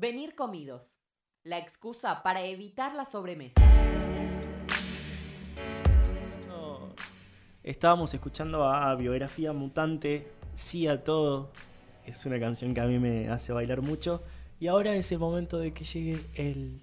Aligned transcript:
Venir 0.00 0.36
comidos. 0.36 0.94
La 1.42 1.58
excusa 1.58 2.22
para 2.22 2.44
evitar 2.44 2.94
la 2.94 3.04
sobremesa. 3.04 3.60
No. 6.46 6.78
Estábamos 7.64 8.14
escuchando 8.14 8.62
a 8.62 8.94
Biografía 8.94 9.52
Mutante, 9.52 10.30
Sí 10.54 10.86
a 10.86 11.02
Todo. 11.02 11.50
Es 12.06 12.24
una 12.26 12.38
canción 12.38 12.74
que 12.74 12.80
a 12.80 12.86
mí 12.86 13.00
me 13.00 13.28
hace 13.28 13.52
bailar 13.52 13.82
mucho. 13.82 14.22
Y 14.60 14.68
ahora 14.68 14.94
es 14.94 15.10
el 15.10 15.18
momento 15.18 15.58
de 15.58 15.72
que 15.74 15.84
llegue 15.84 16.20
el... 16.36 16.80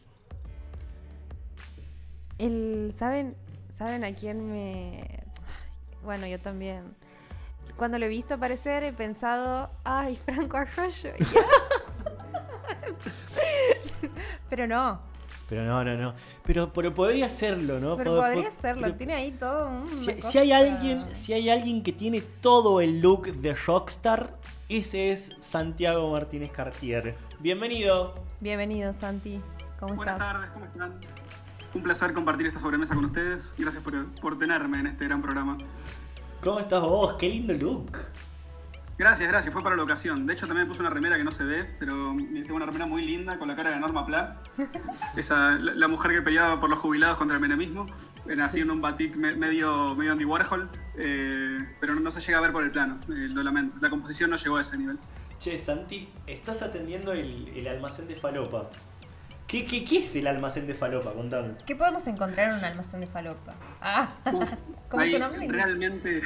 El, 2.38 2.94
¿saben, 3.00 3.34
¿Saben 3.78 4.04
a 4.04 4.14
quién 4.14 4.52
me...? 4.52 5.24
Bueno, 6.04 6.28
yo 6.28 6.38
también. 6.38 6.94
Cuando 7.78 7.98
lo 7.98 8.08
he 8.08 8.10
visto 8.10 8.34
aparecer 8.34 8.84
he 8.84 8.92
pensado, 8.92 9.70
ay, 9.86 10.18
Franco 10.18 10.58
Arroyo. 10.58 11.12
Pero 14.56 14.68
no, 14.68 15.02
Pero 15.50 15.64
no, 15.66 15.84
no, 15.84 15.98
no. 15.98 16.14
Pero, 16.44 16.72
pero 16.72 16.94
podría 16.94 17.28
serlo, 17.30 17.78
¿no? 17.78 17.98
pero 17.98 18.14
Pod- 18.16 18.22
podría 18.34 18.50
pod- 18.50 18.62
serlo. 18.62 18.82
pero- 18.84 18.96
Tiene 18.96 19.14
ahí 19.14 19.32
todo 19.32 19.68
un... 19.68 19.90
Si, 19.90 20.38
hay 20.38 20.54
alguien, 20.54 21.04
si 21.14 21.34
hay 21.34 21.50
alguien 21.50 21.84
que 21.84 21.92
tiene 21.92 22.22
todo 22.22 22.80
el 22.80 23.02
look 23.02 23.28
de 23.34 23.54
Rockstar, 23.54 24.34
ese 24.70 25.12
es 25.12 25.34
Santiago 25.42 26.10
Martínez 26.10 26.52
Cartier. 26.52 27.16
Bienvenido. 27.40 28.16
Bienvenido, 28.40 28.94
Santi. 28.94 29.42
¿Cómo 29.78 29.94
Buenas 29.96 30.16
estás? 30.16 30.34
tardes, 30.34 30.50
¿cómo 30.52 30.66
están? 30.66 30.94
Un 31.74 31.84
placer 31.84 32.14
compartir 32.14 32.48
esta 32.48 32.60
sobremesa 32.60 32.96
con 32.96 33.04
ustedes. 33.04 33.54
Gracias 33.58 33.84
por, 33.84 34.06
por 34.22 34.38
tenerme 34.40 34.80
en 34.80 34.88
este 34.88 35.04
gran 35.04 35.22
programa. 35.22 35.58
¿Cómo 36.42 36.60
estás 36.62 36.80
vos? 36.82 37.16
Qué 37.20 37.28
lindo 37.28 37.54
look. 37.54 37.92
Gracias, 38.98 39.28
gracias, 39.30 39.52
fue 39.54 39.62
para 39.62 39.76
la 39.76 39.84
ocasión. 39.84 40.26
De 40.26 40.32
hecho, 40.34 40.48
también 40.48 40.66
me 40.66 40.70
puse 40.70 40.80
una 40.82 40.90
remera 40.90 41.18
que 41.18 41.24
no 41.26 41.32
se 41.32 41.44
ve, 41.44 41.66
pero 41.80 42.14
me- 42.14 42.42
tengo 42.44 42.56
una 42.56 42.66
remera 42.66 42.86
muy 42.86 43.02
linda 43.06 43.38
con 43.38 43.50
la 43.50 43.56
cara 43.56 43.72
de 43.72 43.80
Norma 43.80 44.06
Pla. 44.06 44.38
Esa, 45.18 45.52
la, 45.52 45.74
la 45.74 45.88
mujer 45.90 46.12
que 46.14 46.22
peleaba 46.22 46.62
por 46.62 46.70
los 46.70 46.80
jubilados 46.80 47.18
contra 47.18 47.36
el 47.36 47.42
menemismo. 47.42 47.88
En- 48.30 48.40
Así 48.42 48.62
en 48.62 48.72
un 48.72 48.80
batik 48.82 49.16
me- 49.18 49.36
medio, 49.36 49.96
medio 49.96 50.14
Andy 50.14 50.24
Warhol, 50.24 50.70
eh, 50.98 51.58
pero 51.82 51.94
no, 51.96 52.00
no 52.00 52.10
se 52.12 52.22
llega 52.22 52.38
a 52.38 52.42
ver 52.42 52.54
por 52.54 52.64
el 52.64 52.72
plano, 52.72 53.00
eh, 53.10 53.28
lo 53.30 53.44
lamento. 53.44 53.76
La 53.82 53.90
composición 53.90 54.30
no 54.30 54.38
llegó 54.38 54.56
a 54.58 54.62
ese 54.62 54.78
nivel. 54.78 54.98
Che, 55.40 55.60
Santi, 55.60 56.08
estás 56.26 56.62
atendiendo 56.62 57.12
el, 57.12 57.50
el 57.54 57.68
almacén 57.68 58.08
de 58.08 58.16
falopa. 58.16 58.70
¿Qué, 59.46 59.66
qué, 59.66 59.84
qué 59.86 60.00
es 60.00 60.16
el 60.16 60.26
almacén 60.26 60.66
de 60.68 60.74
falopa? 60.74 61.12
Contame. 61.14 61.56
¿Qué 61.68 61.76
podemos 61.76 62.08
encontrar 62.08 62.50
en 62.52 62.58
un 62.58 62.64
almacén 62.64 63.02
de 63.02 63.08
falopa? 63.08 63.54
Ah, 63.82 64.14
¿Cómo 64.90 65.06
su 65.06 65.20
nombre? 65.20 65.48
Realmente. 65.50 66.22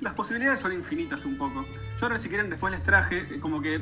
Las 0.00 0.14
posibilidades 0.14 0.60
son 0.60 0.72
infinitas 0.72 1.24
un 1.24 1.36
poco. 1.36 1.64
Yo 1.64 2.06
ahora 2.06 2.18
si 2.18 2.28
quieren 2.28 2.50
después 2.50 2.70
les 2.72 2.82
traje 2.82 3.18
eh, 3.34 3.40
como 3.40 3.60
que. 3.60 3.80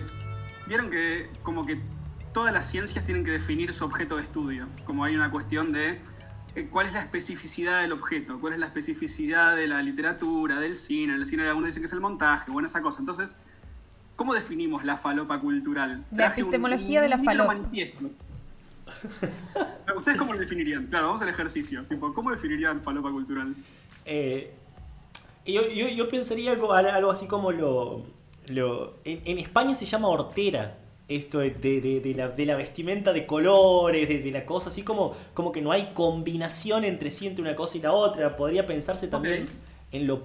Vieron 0.66 0.90
que 0.90 1.28
como 1.42 1.64
que 1.66 1.78
todas 2.32 2.52
las 2.52 2.66
ciencias 2.68 3.04
tienen 3.04 3.24
que 3.24 3.30
definir 3.30 3.72
su 3.72 3.84
objeto 3.84 4.16
de 4.16 4.22
estudio. 4.22 4.66
Como 4.84 5.04
hay 5.04 5.14
una 5.14 5.30
cuestión 5.30 5.72
de 5.72 6.00
eh, 6.54 6.68
cuál 6.70 6.86
es 6.86 6.92
la 6.92 7.00
especificidad 7.00 7.82
del 7.82 7.92
objeto, 7.92 8.40
cuál 8.40 8.54
es 8.54 8.58
la 8.58 8.66
especificidad 8.66 9.54
de 9.56 9.68
la 9.68 9.82
literatura, 9.82 10.58
del 10.58 10.74
cine. 10.76 11.14
El 11.14 11.24
cine 11.24 11.44
algunos 11.46 11.68
dicen 11.68 11.82
que 11.82 11.86
es 11.86 11.92
el 11.92 12.00
montaje, 12.00 12.50
bueno, 12.50 12.66
esa 12.66 12.80
cosa. 12.82 12.98
Entonces, 13.00 13.36
¿cómo 14.16 14.34
definimos 14.34 14.84
la 14.84 14.96
falopa 14.96 15.38
cultural? 15.40 16.04
La 16.10 16.16
Traje 16.16 16.40
un- 16.42 16.46
epistemología 16.48 17.00
de 17.02 17.08
la 17.10 17.18
falopa. 17.18 17.54
manifiesto. 17.54 18.10
¿Ustedes 19.96 20.16
cómo 20.18 20.32
lo 20.32 20.38
definirían? 20.38 20.86
Claro, 20.86 21.06
vamos 21.06 21.22
al 21.22 21.28
ejercicio. 21.28 21.84
Tipo, 21.84 22.12
¿Cómo 22.14 22.30
definirían 22.30 22.80
falopa 22.80 23.10
cultural? 23.10 23.54
Eh, 24.04 24.54
yo, 25.46 25.68
yo, 25.68 25.88
yo 25.88 26.08
pensaría 26.08 26.52
algo 26.52 27.10
así 27.10 27.26
como 27.26 27.52
lo. 27.52 28.02
lo 28.48 28.94
en, 29.04 29.22
en 29.24 29.38
España 29.38 29.74
se 29.74 29.86
llama 29.86 30.08
hortera. 30.08 30.78
Esto 31.08 31.38
de, 31.38 31.50
de- 31.50 32.14
la, 32.16 32.28
de 32.30 32.44
la 32.46 32.56
vestimenta 32.56 33.12
de 33.12 33.26
colores, 33.26 34.08
de, 34.08 34.28
la 34.32 34.44
cosa, 34.44 34.70
así 34.70 34.82
como, 34.82 35.14
como 35.34 35.52
que 35.52 35.60
no 35.62 35.70
hay 35.70 35.92
combinación 35.94 36.82
entre 36.82 37.12
sí 37.12 37.28
entre 37.28 37.42
una 37.42 37.54
cosa 37.54 37.78
y 37.78 37.80
la 37.80 37.92
otra. 37.92 38.36
Podría 38.36 38.66
pensarse 38.66 39.06
también 39.06 39.46
en 39.92 40.08
lo 40.08 40.24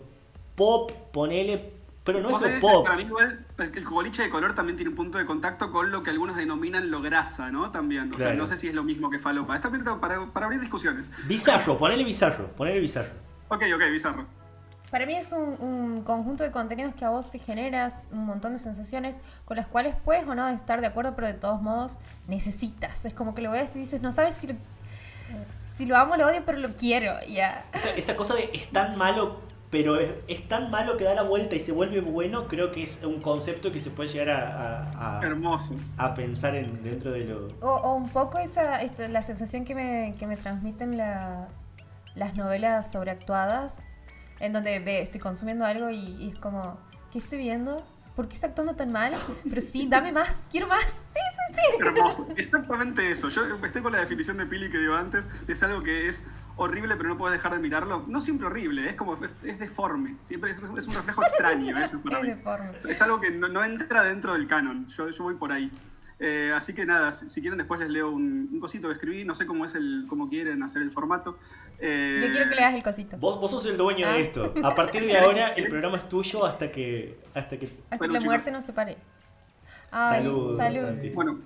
pop, 0.56 0.92
ponele, 1.12 1.72
pero 2.04 2.20
no 2.20 2.36
es 2.36 2.42
lo 2.42 2.60
pop. 2.60 2.84
Para 2.84 2.98
mí, 2.98 3.04
igual, 3.04 3.46
el 3.60 3.86
boliche 3.86 4.24
de 4.24 4.32
color 4.32 4.56
también 4.56 4.76
tiene 4.76 4.90
un 4.90 4.96
punto 4.96 5.20
de 5.20 5.26
contacto 5.28 5.72
con 5.72 5.92
lo 5.92 6.02
que 6.02 6.10
algunos 6.10 6.36
denominan 6.36 6.90
lo 6.90 7.00
grasa, 7.00 7.52
¿no? 7.52 7.70
También. 7.70 8.12
O 8.12 8.18
sea, 8.18 8.34
no 8.34 8.48
sé 8.48 8.58
si 8.58 8.68
es 8.68 8.74
lo 8.74 8.84
mismo 8.84 9.12
que 9.12 9.20
falopa. 9.20 9.54
Está 9.54 9.70
bien 9.70 9.84
para, 9.84 10.34
para 10.34 10.48
abrir 10.48 10.60
discusiones. 10.60 11.12
Bizarro, 11.28 11.78
ponele 11.78 12.04
bizarro, 12.04 12.48
ponele 12.58 12.80
bizarro. 12.80 13.12
Ok, 13.50 13.64
ok, 13.76 13.92
bizarro. 13.92 14.41
Para 14.92 15.06
mí 15.06 15.16
es 15.16 15.32
un, 15.32 15.56
un 15.62 16.04
conjunto 16.04 16.44
de 16.44 16.52
contenidos 16.52 16.94
que 16.96 17.06
a 17.06 17.10
vos 17.10 17.32
te 17.32 17.40
generas 17.40 17.94
un 18.12 18.26
montón 18.26 18.52
de 18.54 18.60
sensaciones 18.60 19.18
con 19.46 19.56
las 19.58 19.66
cuales 19.68 19.96
puedes 20.04 20.28
o 20.28 20.36
no 20.36 20.48
estar 20.50 20.82
de 20.82 20.88
acuerdo, 20.88 21.16
pero 21.16 21.28
de 21.28 21.34
todos 21.34 21.62
modos 21.62 21.98
necesitas. 22.28 23.06
Es 23.06 23.14
como 23.14 23.34
que 23.34 23.42
lo 23.42 23.52
ves 23.52 23.74
y 23.76 23.80
dices, 23.80 24.02
no 24.02 24.12
sabes 24.12 24.36
si 24.36 24.48
lo, 24.48 24.54
si 25.78 25.86
lo 25.86 25.96
amo 25.96 26.14
o 26.14 26.18
lo 26.18 26.28
odio, 26.28 26.42
pero 26.46 26.58
lo 26.58 26.70
quiero. 26.76 27.14
Ya. 27.28 27.64
Esa, 27.74 27.90
esa 27.92 28.16
cosa 28.18 28.36
de 28.36 28.50
es 28.54 28.68
tan 28.68 28.98
malo, 28.98 29.40
pero 29.70 29.98
es, 29.98 30.12
es 30.28 30.46
tan 30.50 30.70
malo 30.70 30.98
que 30.98 31.06
da 31.06 31.14
la 31.14 31.24
vuelta 31.24 31.56
y 31.56 31.62
se 31.62 31.72
vuelve 31.72 32.02
bueno, 32.02 32.48
creo 32.50 32.72
que 32.72 32.84
es 32.84 33.02
un 33.06 33.22
concepto 33.22 33.72
que 33.72 33.80
se 33.80 33.92
puede 33.92 34.10
llegar 34.10 34.30
a, 34.32 34.92
a- 34.92 35.20
a- 35.20 35.26
Hermoso. 35.26 35.74
a 35.98 36.14
pensar 36.14 36.54
en, 36.56 36.84
dentro 36.84 37.12
de 37.14 37.24
lo... 37.24 37.48
O, 37.62 37.76
o 37.76 37.96
un 37.96 38.10
poco 38.10 38.38
esa 38.40 38.82
esta- 38.82 39.08
la 39.08 39.22
sensación 39.22 39.64
que 39.64 39.74
me, 39.74 40.14
que 40.20 40.28
me 40.28 40.36
transmiten 40.36 40.98
las, 40.98 41.48
las 42.16 42.36
novelas 42.36 42.92
sobreactuadas, 42.92 43.78
en 44.42 44.54
donde 44.54 44.80
ve, 44.80 45.02
estoy 45.02 45.20
consumiendo 45.20 45.66
algo 45.66 45.90
y, 45.90 45.98
y 45.98 46.30
es 46.34 46.40
como, 46.40 46.80
¿qué 47.12 47.20
estoy 47.20 47.38
viendo? 47.40 47.86
¿Por 48.16 48.28
qué 48.28 48.36
está 48.36 48.48
actuando 48.48 48.76
tan 48.76 48.92
mal? 48.92 49.14
Pero 49.48 49.62
sí, 49.62 49.88
dame 49.90 50.12
más, 50.12 50.36
quiero 50.52 50.68
más. 50.68 50.82
Sí, 50.84 51.20
sí, 51.54 51.54
sí. 51.56 51.82
Hermoso. 51.88 52.28
Exactamente 52.36 53.10
eso. 53.10 53.30
Yo 53.30 53.44
estoy 53.66 53.82
con 53.82 53.92
la 53.94 54.00
definición 54.00 54.38
de 54.38 54.46
Pili 54.46 54.70
que 54.70 54.80
dio 54.80 54.96
antes. 54.96 55.30
Es 55.48 55.64
algo 55.64 55.82
que 55.82 56.08
es 56.10 56.26
horrible, 56.58 56.96
pero 56.98 57.08
no 57.10 57.18
puedes 57.18 57.38
dejar 57.38 57.54
de 57.54 57.60
mirarlo. 57.60 58.04
No 58.08 58.20
siempre 58.20 58.48
horrible, 58.48 58.90
es 58.90 58.96
como. 58.96 59.14
Es, 59.16 59.34
es 59.44 59.60
deforme. 59.60 60.16
Siempre 60.20 60.52
es, 60.52 60.58
es 60.58 60.88
un 60.88 60.94
reflejo 60.94 61.24
extraño. 61.24 61.78
Eso 61.80 61.96
es 61.98 62.04
para 62.04 62.18
Es 62.20 62.24
mí. 62.28 62.30
deforme. 62.34 62.78
Es- 62.78 62.86
Es 62.86 63.02
algo 63.02 63.22
que 63.22 63.32
no, 63.32 63.48
no 63.48 63.64
entra 63.64 64.04
dentro 64.04 64.34
del 64.34 64.46
canon. 64.46 64.88
Yo, 64.90 65.10
yo 65.10 65.24
voy 65.24 65.36
por 65.36 65.54
ahí. 65.54 65.72
Eh, 66.24 66.54
así 66.56 66.74
que 66.76 66.86
nada, 66.86 67.12
si, 67.14 67.28
si 67.30 67.42
quieren 67.42 67.58
después 67.58 67.80
les 67.80 67.90
leo 67.90 68.12
un, 68.12 68.48
un 68.54 68.60
cosito 68.60 68.88
que 68.88 68.94
escribí. 68.94 69.26
No 69.26 69.34
sé 69.34 69.48
cómo 69.48 69.66
es 69.66 69.74
el, 69.74 70.06
cómo 70.08 70.30
quieren 70.30 70.62
hacer 70.62 70.84
el 70.84 70.92
formato. 70.92 71.36
Eh, 71.80 72.22
Yo 72.24 72.32
quiero 72.32 72.48
que 72.48 72.56
le 72.56 72.62
hagas 72.62 72.76
el 72.76 72.84
cosito. 72.84 73.18
Vos, 73.18 73.40
vos 73.40 73.50
sos 73.50 73.66
el 73.66 73.76
dueño 73.76 74.06
Ah. 74.08 74.14
de 74.14 74.22
esto. 74.22 74.54
A 74.64 74.76
partir 74.76 75.04
de 75.06 75.18
ahora 75.18 75.48
el 75.50 75.68
programa 75.68 75.98
es 75.98 76.08
tuyo 76.08 76.46
hasta 76.46 76.72
que... 76.72 77.18
Hasta 77.34 77.58
que... 77.58 77.66
Hasta 77.90 78.06
que 78.06 78.14
la 78.14 78.20
chicos. 78.20 78.26
muerte 78.26 78.52
nos 78.52 78.66
separe. 78.66 78.98
Ay, 79.90 80.24
Salud, 80.24 80.58
salud. 80.58 80.80
Santi. 80.82 81.10
Bueno, 81.10 81.40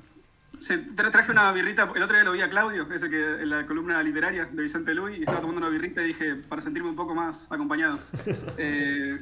se- 0.60 0.86
tra- 0.88 1.10
traje 1.10 1.32
una 1.32 1.52
birrita. 1.54 1.90
El 1.96 2.04
otro 2.04 2.16
día 2.16 2.24
lo 2.26 2.34
vi 2.34 2.42
a 2.42 2.50
Claudio, 2.50 2.86
ese 2.94 3.10
que 3.10 3.42
en 3.42 3.50
la 3.50 3.66
columna 3.66 4.04
literaria 4.04 4.46
de 4.46 4.62
Vicente 4.62 4.94
Luis, 4.94 5.18
y 5.18 5.22
estaba 5.22 5.40
tomando 5.40 5.62
una 5.62 5.70
birrita 5.70 6.04
y 6.04 6.08
dije, 6.08 6.36
para 6.36 6.62
sentirme 6.62 6.90
un 6.90 6.96
poco 6.98 7.16
más 7.16 7.50
acompañado. 7.52 7.98
Eh, 8.58 9.20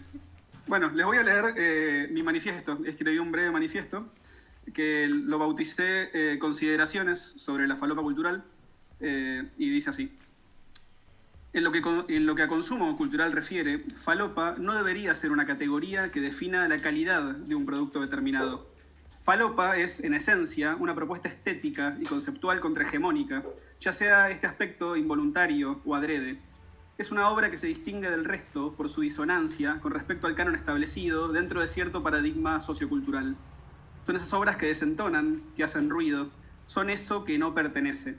bueno, 0.65 0.89
les 0.89 1.05
voy 1.05 1.17
a 1.17 1.23
leer 1.23 1.53
eh, 1.57 2.07
mi 2.11 2.23
manifiesto. 2.23 2.79
Escribí 2.85 3.19
un 3.19 3.31
breve 3.31 3.51
manifiesto 3.51 4.07
que 4.73 5.07
lo 5.07 5.39
bauticé 5.39 6.09
eh, 6.13 6.39
Consideraciones 6.39 7.19
sobre 7.37 7.67
la 7.67 7.75
falopa 7.75 8.01
cultural 8.01 8.43
eh, 8.99 9.49
y 9.57 9.69
dice 9.69 9.89
así. 9.89 10.11
En 11.53 11.63
lo, 11.63 11.71
que, 11.71 11.81
en 12.07 12.25
lo 12.25 12.33
que 12.33 12.41
a 12.41 12.47
consumo 12.47 12.97
cultural 12.97 13.31
refiere, 13.31 13.79
falopa 13.79 14.55
no 14.57 14.73
debería 14.73 15.13
ser 15.13 15.31
una 15.31 15.45
categoría 15.45 16.11
que 16.11 16.19
defina 16.19 16.67
la 16.67 16.79
calidad 16.79 17.35
de 17.35 17.53
un 17.53 17.67
producto 17.67 18.01
determinado. 18.01 18.73
Falopa 19.21 19.77
es, 19.77 19.99
en 19.99 20.15
esencia, 20.15 20.75
una 20.77 20.95
propuesta 20.95 21.29
estética 21.29 21.95
y 22.01 22.05
conceptual 22.05 22.59
contrahegemónica, 22.59 23.43
ya 23.79 23.93
sea 23.93 24.29
este 24.31 24.47
aspecto 24.47 24.97
involuntario 24.97 25.79
o 25.85 25.95
adrede. 25.95 26.39
Es 26.97 27.11
una 27.11 27.29
obra 27.29 27.49
que 27.49 27.57
se 27.57 27.67
distingue 27.67 28.09
del 28.09 28.25
resto 28.25 28.73
por 28.73 28.89
su 28.89 29.01
disonancia 29.01 29.79
con 29.79 29.91
respecto 29.91 30.27
al 30.27 30.35
canon 30.35 30.55
establecido 30.55 31.29
dentro 31.29 31.61
de 31.61 31.67
cierto 31.67 32.03
paradigma 32.03 32.59
sociocultural. 32.59 33.37
Son 34.05 34.15
esas 34.15 34.33
obras 34.33 34.57
que 34.57 34.65
desentonan, 34.65 35.41
que 35.55 35.63
hacen 35.63 35.89
ruido, 35.89 36.29
son 36.65 36.89
eso 36.89 37.23
que 37.23 37.37
no 37.37 37.53
pertenece. 37.53 38.17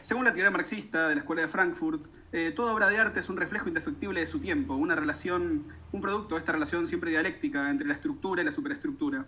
Según 0.00 0.24
la 0.24 0.32
teoría 0.32 0.50
marxista 0.50 1.08
de 1.08 1.14
la 1.14 1.20
Escuela 1.20 1.42
de 1.42 1.48
Frankfurt, 1.48 2.06
eh, 2.32 2.50
toda 2.50 2.72
obra 2.72 2.88
de 2.88 2.98
arte 2.98 3.20
es 3.20 3.28
un 3.28 3.36
reflejo 3.36 3.68
indefectible 3.68 4.18
de 4.18 4.26
su 4.26 4.40
tiempo, 4.40 4.74
una 4.74 4.96
relación, 4.96 5.66
un 5.92 6.00
producto 6.00 6.34
de 6.34 6.40
esta 6.40 6.50
relación 6.50 6.88
siempre 6.88 7.10
dialéctica 7.10 7.70
entre 7.70 7.86
la 7.86 7.94
estructura 7.94 8.42
y 8.42 8.44
la 8.44 8.50
superestructura. 8.50 9.26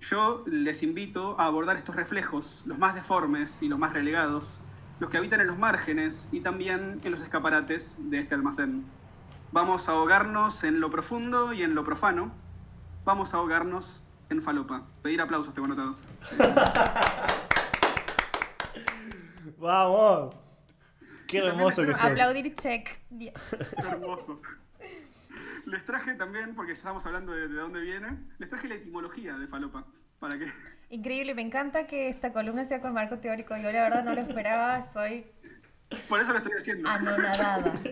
Yo 0.00 0.44
les 0.46 0.82
invito 0.82 1.40
a 1.40 1.46
abordar 1.46 1.76
estos 1.76 1.96
reflejos, 1.96 2.62
los 2.66 2.78
más 2.78 2.94
deformes 2.94 3.62
y 3.62 3.68
los 3.68 3.78
más 3.78 3.94
relegados, 3.94 4.60
los 4.98 5.08
que 5.08 5.16
habitan 5.16 5.40
en 5.40 5.46
los 5.46 5.58
márgenes 5.58 6.28
y 6.32 6.40
también 6.40 7.00
en 7.02 7.12
los 7.12 7.22
escaparates 7.22 7.96
de 7.98 8.18
este 8.18 8.34
almacén. 8.34 8.84
Vamos 9.52 9.88
a 9.88 9.92
ahogarnos 9.92 10.64
en 10.64 10.80
lo 10.80 10.90
profundo 10.90 11.54
y 11.54 11.62
en 11.62 11.74
lo 11.74 11.84
profano. 11.84 12.30
Vamos 13.04 13.32
a 13.32 13.38
ahogarnos 13.38 14.02
en 14.30 14.40
falopa. 14.40 14.86
Pedir 15.02 15.20
aplausos, 15.20 15.52
tengo 15.52 15.66
anotado. 15.66 15.96
¡Vamos! 19.58 20.34
¡Qué 21.26 21.38
hermoso 21.38 21.84
que 21.84 21.94
sos! 21.94 22.04
Aplaudir 22.04 22.54
check. 22.54 22.98
Dios. 23.10 23.34
Hermoso. 23.76 24.40
Les 25.66 25.84
traje 25.84 26.14
también, 26.14 26.54
porque 26.54 26.72
ya 26.72 26.78
estamos 26.78 27.04
hablando 27.06 27.32
de, 27.32 27.48
de 27.48 27.54
dónde 27.54 27.80
viene, 27.80 28.18
les 28.38 28.48
traje 28.48 28.68
la 28.68 28.76
etimología 28.76 29.34
de 29.34 29.46
falopa. 29.46 29.84
Para 30.18 30.38
que... 30.38 30.46
Increíble, 30.90 31.34
me 31.34 31.42
encanta 31.42 31.86
que 31.86 32.08
esta 32.08 32.32
columna 32.32 32.64
sea 32.64 32.80
con 32.80 32.92
marco 32.92 33.18
teórico. 33.18 33.56
Yo 33.56 33.70
la 33.72 33.82
verdad 33.84 34.04
no 34.04 34.14
lo 34.14 34.20
esperaba, 34.20 34.90
soy 34.92 35.26
Por 36.08 36.20
eso 36.20 36.32
lo 36.32 36.38
estoy 36.38 36.52
haciendo. 36.56 36.88
anonadada. 36.88 37.72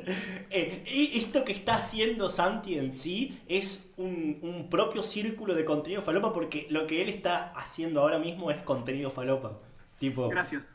Eh, 0.51 0.83
y 0.87 1.19
esto 1.19 1.45
que 1.45 1.53
está 1.53 1.75
haciendo 1.75 2.31
Santi 2.31 2.79
en 2.79 2.95
sí 2.95 3.43
es 3.49 3.93
un, 3.99 4.39
un 4.41 4.71
propio 4.71 5.03
círculo 5.03 5.55
de 5.55 5.67
contenido 5.67 6.01
falopa 6.01 6.33
porque 6.33 6.67
lo 6.71 6.87
que 6.87 7.03
él 7.03 7.11
está 7.11 7.53
haciendo 7.55 8.01
ahora 8.01 8.19
mismo 8.19 8.51
es 8.51 8.61
contenido 8.63 9.11
falopa. 9.11 9.59
Tipo, 9.99 10.29
Gracias. 10.29 10.67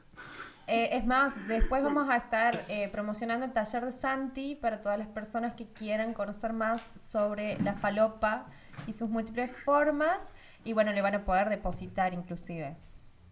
Eh, 0.67 0.89
es 0.93 1.05
más, 1.05 1.35
después 1.47 1.83
vamos 1.83 2.09
a 2.09 2.15
estar 2.15 2.63
eh, 2.69 2.87
promocionando 2.89 3.45
el 3.45 3.51
taller 3.51 3.85
de 3.85 3.91
Santi 3.91 4.55
para 4.55 4.81
todas 4.81 4.97
las 4.97 5.09
personas 5.09 5.55
que 5.55 5.65
quieran 5.67 6.13
conocer 6.13 6.53
más 6.53 6.81
sobre 6.99 7.59
la 7.61 7.73
falopa 7.73 8.45
y 8.87 8.93
sus 8.93 9.09
múltiples 9.09 9.51
formas. 9.65 10.17
Y 10.63 10.71
bueno, 10.71 10.93
le 10.93 11.01
van 11.01 11.15
a 11.15 11.25
poder 11.25 11.49
depositar 11.49 12.13
inclusive. 12.13 12.77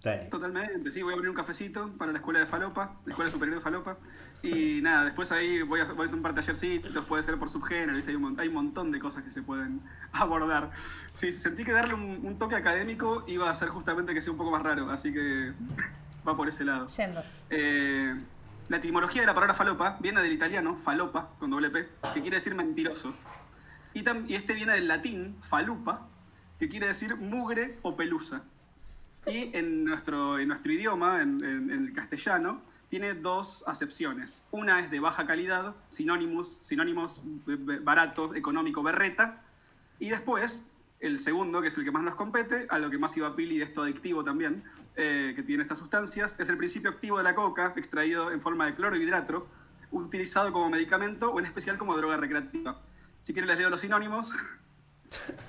Dale. 0.03 0.25
Totalmente, 0.25 0.89
sí, 0.92 1.01
voy 1.01 1.12
a 1.13 1.15
abrir 1.15 1.30
un 1.30 1.36
cafecito 1.36 1.92
para 1.98 2.12
la 2.12 2.18
escuela 2.19 2.39
de 2.39 2.45
Falopa, 2.45 2.95
la 3.06 3.12
escuela 3.12 3.30
superior 3.31 3.57
de 3.57 3.62
Falopa. 3.62 3.98
Y 4.44 4.81
nada, 4.81 5.06
después 5.06 5.31
ahí 5.31 5.62
voy 5.62 5.80
a, 5.81 5.86
voy 5.86 6.01
a 6.01 6.06
hacer 6.06 6.15
un 6.15 6.21
par 6.24 6.33
de 6.33 6.42
tallercitos, 6.42 7.06
puede 7.06 7.21
ser 7.24 7.38
por 7.38 7.50
subgénero, 7.50 7.95
¿viste? 7.95 8.12
Hay, 8.12 8.15
un, 8.18 8.39
hay 8.39 8.48
un 8.48 8.53
montón 8.56 8.92
de 8.92 9.00
cosas 9.00 9.24
que 9.24 9.30
se 9.30 9.42
pueden 9.44 9.81
abordar. 10.13 10.71
Sí, 11.13 11.31
sentí 11.31 11.63
que 11.63 11.71
darle 11.71 11.94
un, 11.94 12.19
un 12.24 12.38
toque 12.38 12.56
académico 12.56 13.24
iba 13.27 13.48
a 13.48 13.51
hacer 13.51 13.69
justamente 13.69 14.13
que 14.13 14.21
sea 14.21 14.31
un 14.31 14.38
poco 14.38 14.51
más 14.51 14.63
raro, 14.63 14.89
así 14.89 15.13
que 15.13 15.53
va 16.27 16.36
por 16.36 16.48
ese 16.48 16.65
lado. 16.65 16.88
Yendo. 16.88 17.21
Eh, 17.50 18.15
la 18.69 18.77
etimología 18.77 19.21
de 19.21 19.27
la 19.27 19.33
palabra 19.33 19.53
falopa 19.53 19.98
viene 20.00 20.21
del 20.21 20.31
italiano, 20.31 20.77
falopa, 20.77 21.31
con 21.39 21.50
doble 21.51 21.69
P, 21.69 21.88
que 22.13 22.21
quiere 22.21 22.38
decir 22.38 22.56
mentiroso. 22.56 23.13
Y, 23.94 24.03
tam- 24.03 24.25
y 24.30 24.36
este 24.36 24.53
viene 24.53 24.74
del 24.74 24.88
latín, 24.88 25.36
falupa, 25.42 26.07
que 26.57 26.69
quiere 26.69 26.88
decir 26.88 27.18
mugre 27.18 27.77
o 27.81 27.98
pelusa. 27.98 28.44
Y 29.28 29.56
en 29.56 29.86
nuestro, 29.86 30.40
en 30.40 30.48
nuestro 30.48 30.72
idioma, 30.72 31.22
en, 31.22 31.44
en- 31.44 31.72
en 31.72 31.86
el 31.88 31.94
castellano, 31.94 32.62
tiene 32.88 33.14
dos 33.14 33.64
acepciones. 33.68 34.44
Una 34.52 34.80
es 34.80 34.92
de 34.92 35.00
baja 35.00 35.26
calidad, 35.26 35.76
sinónimos, 35.88 36.58
sinónimos 36.62 37.24
barato, 37.82 38.36
económico, 38.36 38.84
berreta. 38.84 39.44
Y 40.00 40.10
después, 40.10 40.66
el 41.00 41.18
segundo, 41.20 41.62
que 41.62 41.70
es 41.70 41.78
el 41.78 41.84
que 41.86 41.92
más 41.92 42.04
nos 42.04 42.16
compete, 42.16 42.68
a 42.70 42.80
lo 42.80 42.90
que 42.90 42.98
más 42.98 43.16
iba 43.16 43.36
Pili 43.36 43.58
de 43.60 43.64
esto 43.66 43.84
adictivo 43.84 44.24
también, 44.24 44.64
eh, 44.96 45.34
que 45.36 45.44
tiene 45.44 45.62
estas 45.64 45.78
sustancias, 45.78 46.36
es 46.40 46.50
el 46.50 46.58
principio 46.58 46.90
activo 46.90 47.18
de 47.18 47.24
la 47.24 47.34
coca, 47.36 47.74
extraído 47.78 48.32
en 48.32 48.42
forma 48.42 48.66
de 48.66 48.76
clorohidrato, 48.76 49.48
utilizado 49.92 50.52
como 50.52 50.70
medicamento 50.70 51.32
o 51.32 51.40
en 51.40 51.46
especial 51.46 51.78
como 51.78 51.96
droga 51.96 52.18
recreativa. 52.18 52.82
Si 53.22 53.34
quieren 53.34 53.48
les 53.48 53.58
leo 53.60 53.70
los 53.70 53.82
sinónimos, 53.82 54.34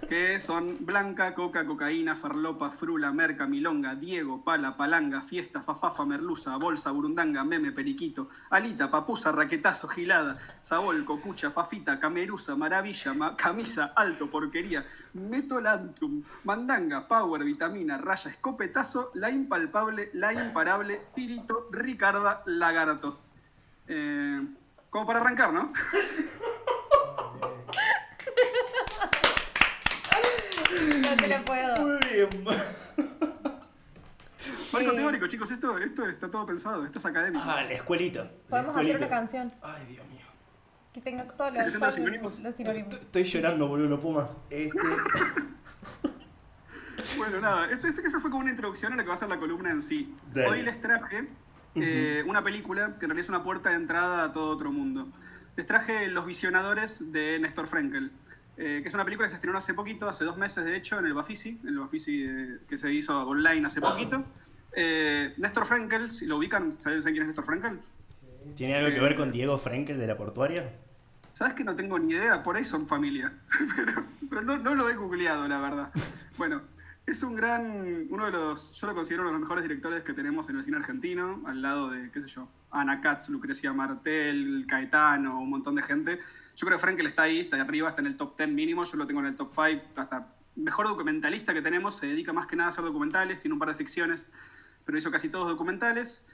que 0.09 0.39
son 0.41 0.79
blanca, 0.85 1.35
coca, 1.35 1.65
cocaína, 1.65 2.17
farlopa, 2.17 2.71
frula, 2.71 3.13
merca, 3.13 3.47
milonga, 3.47 3.95
diego, 3.95 4.43
pala, 4.45 4.77
palanga, 4.77 5.23
fiesta, 5.23 5.63
fafafa, 5.63 6.05
merluza, 6.05 6.57
bolsa, 6.57 6.91
burundanga, 6.91 7.45
meme, 7.45 7.73
periquito, 7.73 8.29
alita, 8.51 8.91
papusa, 8.91 9.33
raquetazo, 9.33 9.89
gilada, 9.89 10.39
sabol, 10.61 11.05
cocucha, 11.05 11.51
fafita, 11.51 11.99
cameruza, 12.01 12.57
maravilla, 12.57 13.15
ma- 13.15 13.37
camisa, 13.37 13.93
alto, 13.95 14.29
porquería, 14.31 14.85
metolantum, 15.15 16.23
mandanga, 16.45 17.07
power, 17.09 17.45
vitamina, 17.45 17.99
raya, 17.99 18.31
escopetazo, 18.31 19.11
la 19.15 19.31
impalpable, 19.31 20.11
la 20.15 20.33
imparable, 20.33 21.01
tirito, 21.15 21.69
ricarda, 21.71 22.43
lagarto. 22.47 23.21
Eh, 23.89 24.41
como 24.91 25.07
para 25.07 25.21
arrancar, 25.21 25.53
¿no? 25.53 25.73
No 31.17 31.23
te 31.23 31.29
lo 31.39 31.45
puedo. 31.45 31.87
Muy 31.87 31.99
bien. 32.13 32.29
Marco 34.73 34.91
Sí. 34.91 34.97
teórico, 34.97 35.27
chicos, 35.29 35.51
esto, 35.51 35.77
esto 35.79 36.07
está 36.07 36.31
todo 36.31 36.47
pensado, 36.47 36.85
esto 36.87 36.99
es 36.99 37.05
académico. 37.07 37.45
Ah, 37.47 37.63
la 37.63 37.73
escuelita. 37.73 38.25
la 38.25 38.31
Podemos 38.49 38.77
hacer 38.77 38.97
una 38.97 39.09
canción 39.09 39.53
Ay, 39.63 39.85
Dios 39.87 40.07
mío. 40.09 40.27
que 40.95 41.01
tenga 41.03 41.25
solo, 41.27 41.61
¿Estás 41.61 41.67
haciendo 41.75 41.87
los 41.87 41.95
sinónimos? 41.95 42.41
los 42.41 42.55
sinónimos. 42.57 42.95
Estoy 42.95 43.25
llorando, 43.25 43.69
boludo, 43.69 43.89
no 43.91 44.01
puedo 44.01 44.21
más. 44.23 44.31
Este, 44.51 44.79
Bueno, 47.17 47.41
nada, 47.41 47.71
este, 47.71 47.89
este 47.89 48.07
eso 48.07 48.21
fue 48.21 48.31
como 48.31 48.43
una 48.43 48.51
introducción 48.51 48.93
a 48.95 48.97
lo 48.97 49.03
que 49.03 49.09
va 49.09 49.15
a 49.15 49.19
ser 49.19 49.29
la 49.29 49.39
columna 49.39 49.71
en 49.71 49.83
sí. 49.83 50.15
Dale. 50.33 50.49
Hoy 50.49 50.63
les 50.63 50.81
traje 50.81 51.29
eh, 51.75 52.25
una 52.27 52.43
película 52.43 52.97
que 52.99 53.05
en 53.05 53.11
realidad 53.11 53.21
es 53.25 53.29
una 53.29 53.45
puerta 53.45 53.71
de 53.71 53.77
entrada 53.77 54.25
a 54.25 54.33
todo 54.33 54.51
otro 54.51 54.73
mundo. 54.73 55.09
Les 55.57 55.67
traje 55.67 56.09
Los 56.09 56.25
Visionadores 56.27 57.13
de 57.13 57.39
Néstor 57.39 57.67
Frenkel, 57.69 58.11
eh, 58.57 58.81
que 58.83 58.89
es 58.89 58.95
una 58.95 59.05
película 59.05 59.27
que 59.27 59.31
se 59.31 59.37
estrenó 59.37 59.59
hace 59.59 59.75
poquito, 59.75 60.09
hace 60.09 60.25
dos 60.25 60.37
meses 60.37 60.65
de 60.65 60.77
hecho, 60.77 60.99
en 60.99 61.07
el 61.07 61.15
Bafisi, 61.15 61.59
en 61.63 61.69
el 61.69 61.79
Bafisi 61.79 62.25
eh, 62.25 62.59
que 62.69 62.77
se 62.77 62.93
hizo 62.93 63.27
online 63.27 63.67
hace 63.67 63.81
poquito. 63.81 64.25
Eh, 64.75 65.35
Néstor 65.37 65.67
Frenkel, 65.67 66.11
si 66.11 66.27
lo 66.27 66.39
ubican, 66.39 66.77
¿saben, 66.81 67.03
quién 67.03 67.21
es 67.21 67.27
Néstor 67.27 67.45
Frenkel? 67.45 67.81
¿Tiene 68.57 68.77
algo 68.77 68.91
que 68.91 69.01
ver 69.01 69.17
con 69.17 69.31
Diego 69.31 69.59
Frenkel 69.59 69.99
de 69.99 70.07
la 70.07 70.17
portuaria? 70.17 70.71
¿Sabes 71.33 71.55
que 71.55 71.65
no 71.65 71.75
tengo 71.75 71.99
ni 71.99 72.13
idea? 72.15 72.43
Por 72.43 72.57
ahí 72.57 72.65
son 72.65 72.87
familia. 72.87 73.33
pero 73.77 74.05
pero 74.33 74.41
no, 74.41 74.57
no 74.57 74.75
lo 74.75 74.89
he 74.89 74.95
googleado, 74.95 75.47
la 75.47 75.61
verdad. 75.61 75.93
Bueno, 76.39 76.63
es 77.07 77.23
un 77.23 77.35
gran. 77.35 78.07
Uno 78.11 78.27
de 78.27 78.33
los. 78.33 78.73
Yo 78.75 78.87
lo 78.87 78.95
considero 78.95 79.23
uno 79.23 79.31
de 79.31 79.35
los 79.35 79.43
mejores 79.43 79.65
directores 79.65 80.03
que 80.03 80.13
tenemos 80.13 80.49
en 80.49 80.57
el 80.57 80.65
cine 80.65 80.77
argentino, 80.77 81.43
al 81.47 81.63
lado 81.63 81.91
de, 81.91 82.11
qué 82.11 82.21
sé 82.21 82.29
yo, 82.29 82.49
Ana 82.71 83.01
Katz, 83.01 83.29
Lucrecia 83.29 83.73
Martel, 83.73 84.65
Caetano, 84.69 85.41
un 85.41 85.51
montón 85.51 85.75
de 85.75 85.83
gente. 85.83 86.21
Yo 86.57 86.67
creo 86.67 86.79
que 86.79 86.83
Frankel 86.83 87.07
está 87.07 87.23
ahí, 87.23 87.41
está 87.41 87.61
arriba, 87.61 87.89
está 87.89 88.01
en 88.01 88.07
el 88.09 88.17
top 88.17 88.37
10 88.37 88.51
mínimo. 88.51 88.85
Yo 88.85 88.97
lo 88.97 89.07
tengo 89.07 89.21
en 89.21 89.27
el 89.27 89.37
top 89.37 89.51
5. 89.51 89.83
Hasta 89.97 90.35
mejor 90.57 90.87
documentalista 90.87 91.55
que 91.55 91.63
tenemos, 91.63 91.97
se 91.97 92.07
dedica 92.07 92.33
más 92.33 92.47
que 92.47 92.57
nada 92.57 92.69
a 92.69 92.71
hacer 92.71 92.85
documentales, 92.85 93.41
tiene 93.41 93.55
un 93.55 93.59
par 93.59 93.69
de 93.69 93.75
ficciones, 93.75 94.29
pero 94.85 94.99
hizo 94.99 95.11
casi 95.11 95.29
todos 95.29 95.49
documentales. 95.49 96.25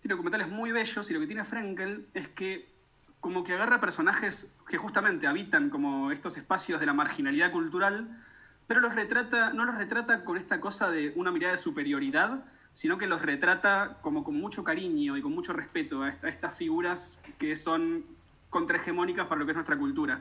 Tiene 0.00 0.14
documentales 0.14 0.48
muy 0.48 0.72
bellos 0.72 1.10
y 1.10 1.14
lo 1.14 1.20
que 1.20 1.26
tiene 1.26 1.44
Frankel 1.44 2.08
es 2.14 2.28
que 2.28 2.72
como 3.20 3.42
que 3.42 3.54
agarra 3.54 3.80
personajes 3.80 4.52
que 4.68 4.76
justamente 4.76 5.26
habitan 5.26 5.70
como 5.70 6.12
estos 6.12 6.36
espacios 6.36 6.78
de 6.78 6.86
la 6.86 6.92
marginalidad 6.92 7.50
cultural, 7.50 8.24
pero 8.68 8.80
los 8.80 8.94
retrata, 8.94 9.52
no 9.52 9.64
los 9.64 9.74
retrata 9.76 10.22
con 10.24 10.36
esta 10.36 10.60
cosa 10.60 10.90
de 10.92 11.12
una 11.16 11.32
mirada 11.32 11.52
de 11.54 11.58
superioridad, 11.58 12.44
sino 12.74 12.98
que 12.98 13.06
los 13.08 13.22
retrata 13.22 13.98
como 14.02 14.22
con 14.22 14.36
mucho 14.36 14.62
cariño 14.62 15.16
y 15.16 15.22
con 15.22 15.32
mucho 15.34 15.52
respeto 15.52 16.02
a, 16.02 16.10
esta- 16.10 16.26
a 16.28 16.30
estas 16.30 16.54
figuras 16.56 17.18
que 17.38 17.56
son 17.56 18.04
contrahegemónicas 18.50 19.26
para 19.26 19.40
lo 19.40 19.46
que 19.46 19.52
es 19.52 19.56
nuestra 19.56 19.76
cultura. 19.76 20.20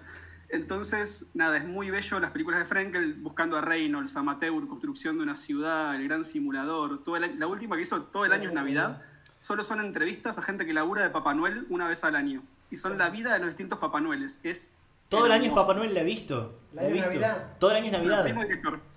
Entonces, 0.50 1.30
nada, 1.34 1.58
es 1.58 1.66
muy 1.66 1.90
bello 1.92 2.20
las 2.22 2.32
películas 2.32 2.62
de 2.62 2.66
Frankel, 2.66 3.16
buscando 3.16 3.58
a 3.58 3.62
Reynolds, 3.62 4.16
Amateur, 4.16 4.66
Construcción 4.68 5.18
de 5.18 5.24
una 5.24 5.36
ciudad, 5.36 5.94
El 5.96 6.06
Gran 6.08 6.24
Simulador, 6.24 7.04
todo 7.04 7.18
el- 7.18 7.38
la 7.38 7.48
última 7.48 7.76
que 7.76 7.82
hizo 7.82 8.02
todo 8.04 8.26
el 8.26 8.31
año 8.31 8.48
es 8.50 8.56
Navidad, 8.56 9.02
solo 9.40 9.66
son 9.66 9.81
entrevistas 9.81 10.38
a 10.38 10.42
gente 10.42 10.66
que 10.66 10.74
labura 10.74 11.04
de 11.04 11.10
Papá 11.10 11.33
Noel 11.33 11.66
una 11.69 11.88
vez 11.90 12.04
al 12.06 12.16
año. 12.16 12.44
Y 12.71 12.78
son 12.78 12.98
la 12.98 13.10
vida 13.10 13.33
de 13.33 13.40
los 13.40 13.50
distintos 13.50 13.78
Papá 13.80 14.00
Noeles. 14.00 14.40
Es 14.44 14.74
Todo 15.09 15.26
el 15.26 15.31
año 15.31 15.45
es. 15.45 15.52
Papá 15.52 15.73
Noel, 15.73 15.94
la 15.94 16.02
he 16.02 16.04
visto. 16.04 16.59
El 16.71 16.76
La 16.76 16.81
he 16.81 16.85
año 16.85 16.94
de 16.94 16.94
visto. 17.02 17.09
Navidad. 17.09 17.47
Todo 17.59 17.71
el 17.71 17.78
año 17.78 17.85
es 17.85 17.92
Navidad. 17.92 18.26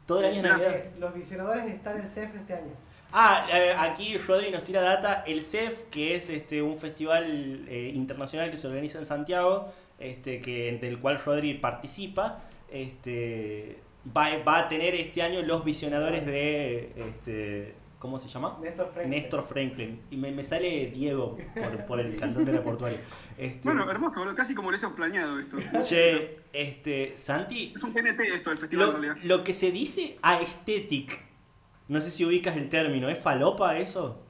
Todo 0.07 0.19
el 0.21 0.25
año 0.27 0.37
es 0.37 0.43
Navidad. 0.43 0.75
Eh, 0.75 0.91
Los 0.99 1.15
visionadores 1.15 1.67
están 1.67 1.97
en 1.97 2.03
el 2.03 2.09
CEF 2.09 2.35
este 2.35 2.55
año. 2.55 2.73
Ah, 3.13 3.47
eh, 3.53 3.75
aquí 3.77 4.19
Rodri 4.19 4.51
nos 4.51 4.63
tira 4.65 4.83
data. 4.83 5.25
El 5.27 5.45
CEF, 5.45 5.85
que 5.91 6.15
es 6.17 6.31
este 6.31 6.63
un 6.63 6.77
festival 6.77 7.65
eh, 7.69 7.93
internacional 7.95 8.51
que 8.51 8.57
se 8.57 8.67
organiza 8.69 8.99
en 8.99 9.07
Santiago, 9.07 9.73
este, 9.99 10.41
que, 10.41 10.79
del 10.81 10.99
cual 11.01 11.21
Rodri 11.25 11.55
participa, 11.55 12.41
este, 12.71 13.79
va, 14.17 14.29
va 14.47 14.59
a 14.61 14.69
tener 14.69 14.95
este 14.95 15.23
año 15.23 15.43
los 15.43 15.65
visionadores 15.65 16.25
de. 16.27 16.93
Este, 16.97 17.75
¿Cómo 18.01 18.19
se 18.19 18.29
llama? 18.31 18.59
Néstor 18.63 18.91
Franklin. 18.93 19.11
Néstor 19.11 19.43
Franklin. 19.45 20.01
Y 20.11 20.17
me, 20.17 20.33
me 20.33 20.43
sale 20.43 20.87
Diego 20.91 21.37
por, 21.55 21.85
por 21.87 22.01
el 22.01 22.17
cantante 22.17 22.51
de 22.51 22.57
la 22.57 22.65
portuaria. 22.65 22.99
Este, 23.37 23.61
Bueno, 23.63 23.89
hermoso, 23.91 24.19
boludo, 24.21 24.35
casi 24.35 24.55
como 24.55 24.71
lo 24.71 24.77
hemos 24.79 24.93
planeado 24.95 25.39
esto. 25.39 25.59
che, 25.87 26.41
este, 26.53 27.13
Santi, 27.17 27.75
Es 27.77 27.83
un 27.85 27.93
PNT 27.93 28.21
esto, 28.21 28.51
el 28.51 28.57
festival 28.59 28.87
lo, 28.89 28.97
en 28.97 29.03
realidad. 29.03 29.25
lo 29.25 29.45
que 29.45 29.53
se 29.53 29.71
dice 29.71 30.19
aesthetic, 30.23 31.21
no 31.89 32.01
sé 32.01 32.11
si 32.11 32.25
ubicas 32.25 32.57
el 32.57 32.71
término, 32.71 33.11
¿es 33.11 33.19
falopa 33.19 33.77
eso? 33.77 34.25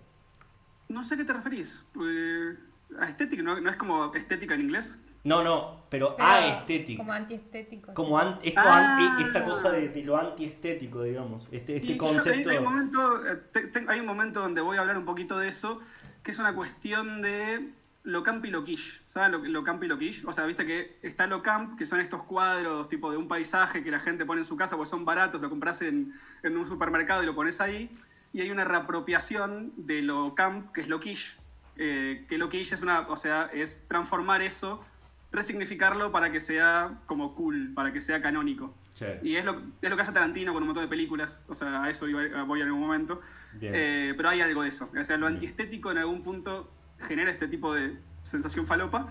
No 0.89 1.05
sé 1.05 1.15
a 1.15 1.19
qué 1.19 1.25
te 1.25 1.33
referís. 1.33 1.89
Eh, 2.05 2.57
a 2.99 3.09
estética, 3.09 3.41
¿no, 3.45 3.61
¿no 3.61 3.71
es 3.71 3.77
como 3.77 4.13
estética 4.17 4.55
en 4.57 4.63
inglés? 4.63 4.99
No, 5.23 5.45
no, 5.45 5.85
pero, 5.91 6.17
Pero 6.17 6.29
aesthetic. 6.29 6.97
Como 6.97 7.13
antiestético. 7.13 7.93
Como 7.93 8.19
an- 8.19 8.39
esto 8.43 8.61
Ah. 8.65 8.97
anti- 8.97 9.23
esta 9.25 9.45
cosa 9.45 9.71
de, 9.71 9.89
de 9.91 10.03
lo 10.03 10.17
antiestético, 10.17 11.03
digamos. 11.03 11.49
Este, 11.53 11.77
este 11.77 11.89
Y 11.89 11.93
yo- 11.93 11.99
concepto. 11.99 12.49
hay, 12.49 12.57
hay 12.57 12.59
un 12.59 12.65
momento, 12.65 13.27
eh, 13.27 13.37
te- 13.53 13.67
te- 13.69 13.85
hay 13.87 14.01
un 14.01 14.07
momento 14.07 14.41
donde 14.41 14.63
voy 14.63 14.79
a 14.79 14.81
hablar 14.81 14.97
un 14.97 15.05
poquito 15.05 15.39
de 15.39 15.49
eso, 15.49 15.79
que 16.23 16.31
es 16.31 16.39
una 16.39 16.55
cuestión 16.55 17.21
de 17.21 17.69
lo 18.05 18.23
camp 18.23 18.43
y 18.47 18.51
lo 18.51 18.65
quiche. 18.65 19.03
¿Saben 19.05 19.33
lo, 19.33 19.39
lo 19.41 19.63
camp 19.63 19.83
y 19.85 19.89
lo 19.89 19.99
quiche? 19.99 20.23
O 20.27 20.33
sea, 20.33 20.47
viste 20.47 20.65
que 20.65 20.99
está 21.03 21.27
lo 21.27 21.43
camp, 21.43 21.77
que 21.79 21.85
son 21.85 22.01
estos 22.01 22.23
cuadros 22.23 22.89
tipo 22.89 23.11
de 23.11 23.19
un 23.19 23.29
paisaje 23.29 23.85
que 23.85 23.91
la 23.91 24.01
gente 24.01 24.25
pone 24.25 24.41
en 24.41 24.47
su 24.47 24.57
casa 24.57 24.77
porque 24.77 24.89
son 24.89 25.05
baratos, 25.05 25.43
lo 25.43 25.51
compras 25.51 25.83
en, 25.83 26.15
en 26.43 26.57
un 26.57 26.67
supermercado 26.67 27.23
y 27.23 27.27
lo 27.27 27.35
pones 27.35 27.61
ahí. 27.61 27.91
Y 28.33 28.41
hay 28.41 28.51
una 28.51 28.65
reapropiación 28.65 29.73
de 29.77 30.01
lo 30.01 30.35
camp, 30.35 30.73
que 30.73 30.81
es 30.81 30.89
lo 30.89 30.99
quiche. 30.99 31.37
eh, 31.83 32.27
que 32.29 32.37
lo 32.39 32.49
quiche 32.51 32.75
es 32.75 32.83
una, 32.83 33.01
o 33.09 33.17
sea, 33.17 33.49
es 33.55 33.87
transformar 33.89 34.43
eso 34.43 34.85
resignificarlo 35.33 36.11
para 36.13 36.33
que 36.33 36.41
sea 36.41 36.99
como 37.07 37.35
cool, 37.35 37.73
para 37.75 37.93
que 37.93 38.01
sea 38.01 38.21
canónico. 38.21 38.75
Sí. 38.95 39.07
Y 39.23 39.37
es 39.37 39.45
lo, 39.45 39.61
es 39.81 39.89
lo 39.91 39.97
que 39.97 40.03
hace 40.03 40.13
Tarantino 40.13 40.53
con 40.53 40.63
un 40.63 40.69
montón 40.69 40.85
de 40.85 40.89
películas, 40.89 41.45
o 41.49 41.55
sea, 41.55 41.85
a 41.85 41.89
eso 41.91 42.09
iba- 42.09 42.43
voy 42.45 42.61
en 42.61 42.67
algún 42.67 42.81
momento. 42.83 43.21
Eh, 43.61 44.13
pero 44.17 44.29
hay 44.29 44.41
algo 44.41 44.63
de 44.63 44.69
eso, 44.69 44.91
o 44.99 45.05
sea, 45.05 45.17
lo 45.17 45.27
Bien. 45.27 45.35
antiestético 45.37 45.91
en 45.93 45.99
algún 45.99 46.23
punto 46.23 46.71
genera 46.99 47.31
este 47.31 47.49
tipo 47.49 47.73
de 47.73 47.97
sensación 48.23 48.67
falopa 48.67 49.09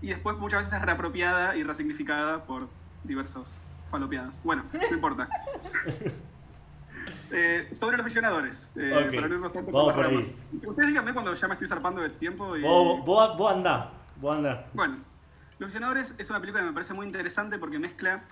y 0.00 0.08
después 0.08 0.36
muchas 0.38 0.60
veces 0.60 0.74
es 0.74 0.82
reapropiada 0.84 1.56
y 1.56 1.64
resignificada 1.64 2.44
por 2.44 2.68
diversos 3.04 3.58
falopeadas. 3.90 4.40
Bueno, 4.44 4.64
no 4.72 4.88
importa. 4.94 5.28
Eh, 7.34 7.68
sobre 7.72 7.96
los 7.96 8.04
visionadores, 8.04 8.70
eh, 8.76 8.92
Ok, 9.08 9.14
para 9.14 9.28
no 9.28 9.50
tanto 9.50 9.72
vamos 9.72 9.94
por 9.94 10.04
ahí. 10.04 10.12
ramas. 10.12 10.36
Ustedes 10.66 10.88
díganme 10.90 11.12
cuando 11.14 11.32
ya 11.32 11.48
me 11.48 11.54
estoy 11.54 11.66
zarpando 11.66 12.02
de 12.02 12.10
tiempo. 12.10 12.56
Y... 12.56 12.62
Vos, 12.62 13.04
vos, 13.04 13.36
vos 13.38 13.52
andá, 13.52 13.90
vos 14.20 14.36
andá. 14.36 14.66
Bueno, 14.74 14.98
Los 15.62 15.68
Visionadores 15.68 16.16
es 16.18 16.28
una 16.28 16.40
película 16.40 16.64
que 16.64 16.70
me 16.70 16.72
parece 16.72 16.92
muy 16.92 17.06
interesante 17.06 17.56
porque 17.56 17.78
mezcla 17.78 18.24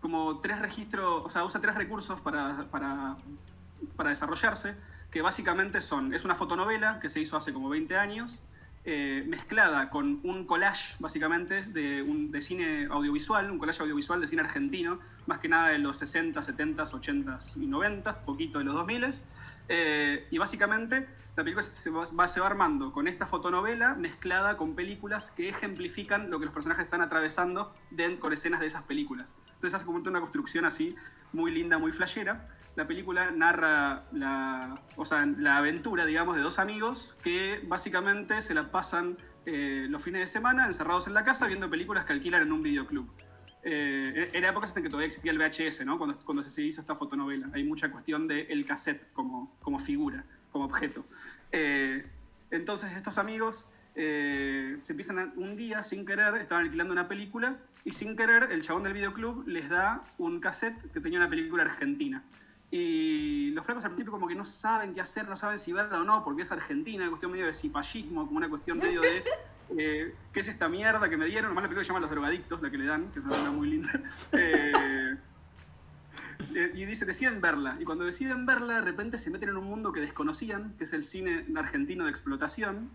como 0.00 0.40
tres 0.40 0.58
registros, 0.58 1.22
o 1.22 1.28
sea, 1.28 1.44
usa 1.44 1.60
tres 1.60 1.74
recursos 1.74 2.18
para, 2.22 2.64
para, 2.70 3.18
para 3.94 4.08
desarrollarse, 4.08 4.74
que 5.10 5.20
básicamente 5.20 5.82
son, 5.82 6.14
es 6.14 6.24
una 6.24 6.34
fotonovela 6.34 6.98
que 6.98 7.10
se 7.10 7.20
hizo 7.20 7.36
hace 7.36 7.52
como 7.52 7.68
20 7.68 7.94
años, 7.98 8.40
eh, 8.86 9.22
mezclada 9.28 9.90
con 9.90 10.20
un 10.22 10.46
collage, 10.46 10.96
básicamente, 10.98 11.62
de, 11.62 12.00
un, 12.00 12.30
de 12.30 12.40
cine 12.40 12.88
audiovisual, 12.90 13.50
un 13.50 13.58
collage 13.58 13.82
audiovisual 13.82 14.22
de 14.22 14.26
cine 14.26 14.40
argentino, 14.40 14.98
más 15.26 15.40
que 15.40 15.50
nada 15.50 15.68
de 15.68 15.78
los 15.78 15.98
60, 15.98 16.42
70, 16.42 16.84
80 16.84 17.36
y 17.56 17.66
90, 17.66 18.22
poquito 18.22 18.60
de 18.60 18.64
los 18.64 18.74
2000. 18.76 19.04
Eh, 19.68 20.26
y 20.30 20.38
básicamente 20.38 21.08
la 21.36 21.44
película 21.44 21.62
se 21.62 21.90
va, 21.90 22.28
se 22.28 22.40
va 22.40 22.46
armando 22.46 22.92
con 22.92 23.08
esta 23.08 23.24
fotonovela 23.26 23.94
mezclada 23.94 24.56
con 24.56 24.74
películas 24.74 25.30
que 25.30 25.48
ejemplifican 25.48 26.30
lo 26.30 26.38
que 26.38 26.44
los 26.44 26.52
personajes 26.52 26.82
están 26.82 27.00
atravesando 27.00 27.72
de- 27.90 28.18
con 28.18 28.32
escenas 28.32 28.60
de 28.60 28.66
esas 28.66 28.82
películas. 28.82 29.34
Entonces 29.54 29.74
hace 29.74 29.86
como 29.86 29.98
una 29.98 30.20
construcción 30.20 30.64
así 30.64 30.94
muy 31.32 31.50
linda, 31.52 31.78
muy 31.78 31.92
flashera. 31.92 32.44
La 32.76 32.86
película 32.86 33.30
narra 33.30 34.04
la, 34.12 34.80
o 34.96 35.04
sea, 35.04 35.24
la 35.26 35.56
aventura, 35.58 36.04
digamos, 36.06 36.36
de 36.36 36.42
dos 36.42 36.58
amigos 36.58 37.16
que 37.22 37.62
básicamente 37.66 38.40
se 38.40 38.54
la 38.54 38.70
pasan 38.70 39.16
eh, 39.46 39.86
los 39.88 40.02
fines 40.02 40.20
de 40.20 40.26
semana 40.26 40.66
encerrados 40.66 41.06
en 41.06 41.14
la 41.14 41.24
casa 41.24 41.46
viendo 41.46 41.68
películas 41.70 42.04
que 42.04 42.12
alquilan 42.12 42.42
en 42.42 42.52
un 42.52 42.62
videoclub. 42.62 43.08
Eh, 43.64 44.30
era 44.32 44.48
épocas 44.50 44.76
en 44.76 44.82
que 44.82 44.88
todavía 44.88 45.06
existía 45.06 45.30
el 45.32 45.38
VHS, 45.38 45.84
¿no? 45.84 45.96
Cuando, 45.98 46.18
cuando 46.24 46.42
se 46.42 46.62
hizo 46.62 46.80
esta 46.80 46.94
fotonovela. 46.94 47.48
Hay 47.52 47.64
mucha 47.64 47.90
cuestión 47.90 48.26
del 48.26 48.64
cassette 48.66 49.06
como, 49.12 49.54
como 49.60 49.78
figura, 49.78 50.24
como 50.50 50.64
objeto. 50.64 51.04
Eh, 51.52 52.04
entonces 52.50 52.92
estos 52.92 53.18
amigos 53.18 53.68
eh, 53.94 54.78
se 54.80 54.92
empiezan 54.94 55.18
a- 55.18 55.32
un 55.36 55.54
día, 55.54 55.82
sin 55.82 56.04
querer, 56.04 56.34
estaban 56.36 56.64
alquilando 56.64 56.92
una 56.92 57.06
película 57.08 57.56
y 57.84 57.92
sin 57.92 58.16
querer 58.16 58.48
el 58.50 58.62
chabón 58.62 58.82
del 58.84 58.94
videoclub 58.94 59.46
les 59.46 59.68
da 59.68 60.02
un 60.18 60.40
cassette 60.40 60.90
que 60.92 61.00
tenía 61.00 61.18
una 61.18 61.28
película 61.28 61.62
argentina. 61.62 62.22
Y 62.70 63.50
los 63.50 63.66
flacos 63.66 63.84
al 63.84 63.90
principio 63.90 64.12
como 64.12 64.26
que 64.26 64.34
no 64.34 64.46
saben 64.46 64.94
qué 64.94 65.02
hacer, 65.02 65.28
no 65.28 65.36
saben 65.36 65.58
si 65.58 65.72
verla 65.74 66.00
o 66.00 66.04
no, 66.04 66.24
porque 66.24 66.40
es 66.42 66.50
argentina, 66.52 67.02
una 67.02 67.10
cuestión 67.10 67.30
medio 67.30 67.44
de 67.46 67.52
cipallismo, 67.52 68.24
como 68.26 68.38
una 68.38 68.48
cuestión 68.48 68.78
medio 68.78 69.02
de 69.02 69.22
eh, 69.78 70.14
¿qué 70.32 70.40
es 70.40 70.48
esta 70.48 70.68
mierda 70.68 71.08
que 71.08 71.16
me 71.16 71.26
dieron? 71.26 71.50
Nomás 71.50 71.62
la 71.62 71.68
película 71.68 71.84
se 71.84 71.88
llama 71.88 72.00
Los 72.00 72.10
Drogadictos, 72.10 72.62
la 72.62 72.70
que 72.70 72.78
le 72.78 72.86
dan, 72.86 73.10
que 73.12 73.18
es 73.18 73.24
una 73.24 73.34
película 73.34 73.56
muy 73.56 73.70
linda. 73.70 73.90
Eh, 74.32 75.16
eh, 76.54 76.72
y 76.74 76.84
dice, 76.84 77.04
deciden 77.04 77.40
verla. 77.40 77.76
Y 77.80 77.84
cuando 77.84 78.04
deciden 78.04 78.46
verla, 78.46 78.74
de 78.74 78.80
repente 78.82 79.18
se 79.18 79.30
meten 79.30 79.50
en 79.50 79.56
un 79.56 79.64
mundo 79.64 79.92
que 79.92 80.00
desconocían, 80.00 80.74
que 80.76 80.84
es 80.84 80.92
el 80.92 81.04
cine 81.04 81.46
argentino 81.56 82.04
de 82.04 82.10
explotación, 82.10 82.90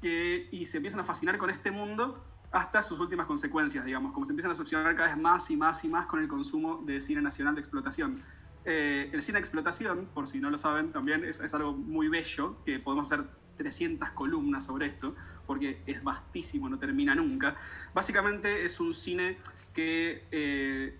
que, 0.00 0.48
y 0.50 0.66
se 0.66 0.78
empiezan 0.78 1.00
a 1.00 1.04
fascinar 1.04 1.38
con 1.38 1.50
este 1.50 1.70
mundo 1.70 2.24
hasta 2.52 2.82
sus 2.82 2.98
últimas 2.98 3.26
consecuencias, 3.26 3.84
digamos, 3.84 4.12
como 4.12 4.26
se 4.26 4.32
empiezan 4.32 4.50
a 4.50 4.54
obsesionar 4.54 4.94
cada 4.96 5.08
vez 5.08 5.16
más 5.16 5.50
y 5.50 5.56
más 5.56 5.84
y 5.84 5.88
más 5.88 6.06
con 6.06 6.20
el 6.20 6.28
consumo 6.28 6.82
de 6.84 7.00
cine 7.00 7.22
nacional 7.22 7.54
de 7.54 7.60
explotación. 7.60 8.22
Eh, 8.64 9.10
el 9.12 9.22
cine 9.22 9.36
de 9.36 9.40
explotación, 9.40 10.08
por 10.12 10.26
si 10.26 10.40
no 10.40 10.50
lo 10.50 10.58
saben, 10.58 10.92
también 10.92 11.24
es, 11.24 11.40
es 11.40 11.54
algo 11.54 11.72
muy 11.72 12.08
bello, 12.08 12.62
que 12.64 12.78
podemos 12.78 13.10
hacer 13.10 13.26
300 13.56 14.10
columnas 14.10 14.64
sobre 14.64 14.86
esto, 14.86 15.14
porque 15.50 15.80
es 15.84 16.04
vastísimo, 16.04 16.68
no 16.68 16.78
termina 16.78 17.12
nunca. 17.16 17.56
Básicamente 17.92 18.64
es 18.64 18.78
un 18.78 18.94
cine 18.94 19.36
que 19.74 20.22
eh, 20.30 20.96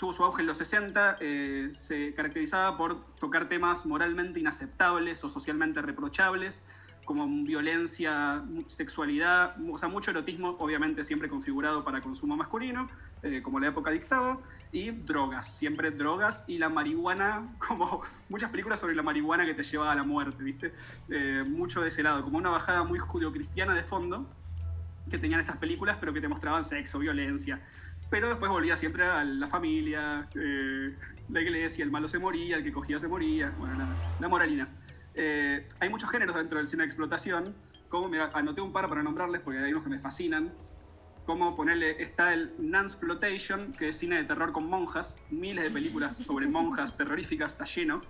tuvo 0.00 0.12
su 0.12 0.24
auge 0.24 0.42
en 0.42 0.48
los 0.48 0.58
60, 0.58 1.18
eh, 1.20 1.68
se 1.70 2.12
caracterizaba 2.12 2.76
por 2.76 3.14
tocar 3.20 3.48
temas 3.48 3.86
moralmente 3.86 4.40
inaceptables 4.40 5.22
o 5.22 5.28
socialmente 5.28 5.80
reprochables, 5.80 6.64
como 7.04 7.26
violencia, 7.44 8.42
sexualidad, 8.66 9.56
o 9.70 9.78
sea, 9.78 9.88
mucho 9.88 10.10
erotismo, 10.10 10.56
obviamente 10.58 11.04
siempre 11.04 11.28
configurado 11.28 11.84
para 11.84 12.00
consumo 12.00 12.36
masculino, 12.36 12.88
eh, 13.22 13.42
como 13.42 13.60
la 13.60 13.68
época 13.68 13.90
dictaba, 13.90 14.38
y 14.72 14.90
drogas, 14.90 15.56
siempre 15.56 15.90
drogas, 15.90 16.44
y 16.46 16.58
la 16.58 16.68
marihuana, 16.68 17.54
como 17.66 18.02
muchas 18.28 18.50
películas 18.50 18.80
sobre 18.80 18.94
la 18.94 19.02
marihuana 19.02 19.44
que 19.46 19.54
te 19.54 19.62
lleva 19.62 19.90
a 19.90 19.94
la 19.94 20.02
muerte, 20.02 20.42
¿viste? 20.42 20.72
Eh, 21.08 21.44
mucho 21.46 21.80
de 21.80 21.88
ese 21.88 22.02
lado, 22.02 22.22
como 22.22 22.38
una 22.38 22.50
bajada 22.50 22.84
muy 22.84 22.98
judio-cristiana 22.98 23.74
de 23.74 23.82
fondo, 23.82 24.26
que 25.10 25.18
tenían 25.18 25.40
estas 25.40 25.58
películas, 25.58 25.98
pero 26.00 26.12
que 26.12 26.20
te 26.20 26.28
mostraban 26.28 26.64
sexo, 26.64 26.98
violencia. 26.98 27.60
Pero 28.10 28.28
después 28.28 28.50
volvía 28.50 28.76
siempre 28.76 29.04
a 29.04 29.24
la 29.24 29.46
familia, 29.46 30.28
eh, 30.34 30.94
la 31.28 31.40
iglesia, 31.40 31.84
el 31.84 31.90
malo 31.90 32.08
se 32.08 32.18
moría, 32.18 32.56
el 32.56 32.64
que 32.64 32.72
cogía 32.72 32.98
se 32.98 33.08
moría, 33.08 33.50
bueno, 33.58 33.76
nada, 33.76 33.94
la 34.20 34.28
moralina. 34.28 34.68
Eh, 35.14 35.66
hay 35.80 35.88
muchos 35.90 36.10
géneros 36.10 36.34
dentro 36.34 36.58
del 36.58 36.66
cine 36.66 36.82
de 36.82 36.86
explotación, 36.86 37.54
como, 37.88 38.08
mira, 38.08 38.30
anoté 38.34 38.60
un 38.60 38.72
par 38.72 38.88
para 38.88 39.02
nombrarles 39.02 39.40
porque 39.40 39.60
hay 39.60 39.70
unos 39.72 39.84
que 39.84 39.90
me 39.90 39.98
fascinan, 39.98 40.52
como 41.26 41.56
ponerle, 41.56 42.02
está 42.02 42.34
el 42.34 42.52
Nansplotation, 42.58 43.72
que 43.72 43.88
es 43.88 43.96
cine 43.96 44.16
de 44.16 44.24
terror 44.24 44.52
con 44.52 44.66
monjas, 44.66 45.16
miles 45.30 45.64
de 45.64 45.70
películas 45.70 46.16
sobre 46.16 46.46
monjas 46.46 46.96
terroríficas, 46.96 47.52
está 47.52 47.64
lleno. 47.64 48.02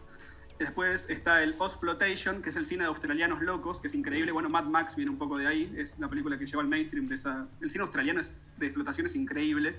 Después 0.59 1.11
está 1.11 1.43
el 1.43 1.57
Osplotation, 1.59 2.41
que 2.41 2.51
es 2.51 2.57
el 2.57 2.65
cine 2.65 2.85
de 2.85 2.89
australianos 2.89 3.43
locos, 3.43 3.81
que 3.81 3.89
es 3.89 3.95
increíble. 3.95 4.31
Bueno, 4.33 4.49
Mad 4.49 4.65
Max 4.65 4.95
viene 4.97 5.11
un 5.11 5.19
poco 5.19 5.37
de 5.37 5.47
ahí, 5.49 5.73
es 5.77 5.99
la 5.99 6.09
película 6.09 6.39
que 6.39 6.47
lleva 6.47 6.63
al 6.63 6.69
mainstream 6.69 7.07
de 7.07 7.17
esa... 7.17 7.49
El 7.61 7.71
cine 7.71 7.83
australiano 7.83 8.21
es- 8.21 8.37
de 8.57 8.67
explotación 8.67 9.07
es 9.07 9.17
increíble. 9.17 9.77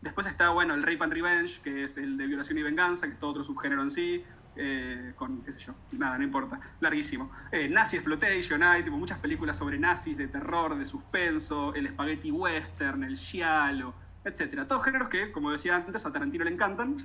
Después 0.00 0.26
está, 0.26 0.48
bueno, 0.50 0.74
el 0.74 0.82
Rape 0.82 0.98
and 1.04 1.12
Revenge, 1.12 1.60
que 1.62 1.84
es 1.84 1.98
el 1.98 2.16
de 2.16 2.26
violación 2.26 2.56
y 2.58 2.62
venganza, 2.62 3.06
que 3.06 3.12
es 3.12 3.18
todo 3.18 3.30
otro 3.30 3.44
subgénero 3.44 3.82
en 3.82 3.90
sí, 3.90 4.24
eh, 4.56 5.12
con, 5.16 5.42
qué 5.42 5.52
sé 5.52 5.60
yo, 5.60 5.74
nada, 5.98 6.18
no 6.18 6.24
importa, 6.24 6.60
larguísimo. 6.80 7.30
Eh, 7.50 7.68
Nazi 7.68 7.96
Exploitation, 7.96 8.62
hay 8.62 8.82
tipo, 8.82 8.96
muchas 8.96 9.18
películas 9.18 9.56
sobre 9.56 9.78
nazis, 9.78 10.16
de 10.16 10.28
terror, 10.28 10.76
de 10.76 10.84
suspenso, 10.84 11.74
el 11.74 11.88
spaghetti 11.88 12.30
western, 12.30 13.04
el 13.04 13.16
giallo, 13.16 13.94
etcétera. 14.24 14.66
Todos 14.66 14.84
géneros 14.84 15.08
que, 15.08 15.30
como 15.30 15.50
decía 15.50 15.76
antes, 15.76 16.06
a 16.06 16.12
Tarantino 16.12 16.44
le 16.44 16.50
encantan, 16.50 16.96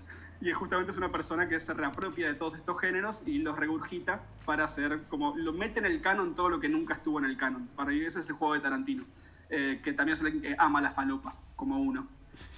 y 0.41 0.51
justamente 0.51 0.91
es 0.91 0.97
una 0.97 1.11
persona 1.11 1.49
que 1.49 1.59
se 1.59 1.73
reapropia 1.73 2.27
de 2.27 2.33
todos 2.33 2.55
estos 2.55 2.79
géneros 2.79 3.23
y 3.25 3.39
los 3.39 3.57
regurgita 3.57 4.21
para 4.45 4.65
hacer, 4.65 5.03
como, 5.09 5.35
lo 5.35 5.51
mete 5.51 5.79
en 5.79 5.85
el 5.85 6.01
canon 6.01 6.35
todo 6.35 6.49
lo 6.49 6.59
que 6.59 6.69
nunca 6.69 6.93
estuvo 6.93 7.19
en 7.19 7.25
el 7.25 7.37
canon. 7.37 7.67
Para 7.75 7.91
mí 7.91 7.99
ese 7.99 8.19
es 8.19 8.29
el 8.29 8.35
juego 8.35 8.53
de 8.53 8.61
Tarantino, 8.61 9.03
eh, 9.49 9.81
que 9.83 9.93
también 9.93 10.13
es 10.13 10.23
alguien 10.23 10.41
que 10.41 10.55
ama 10.57 10.81
la 10.81 10.91
falopa, 10.91 11.35
como 11.55 11.79
uno. 11.79 12.07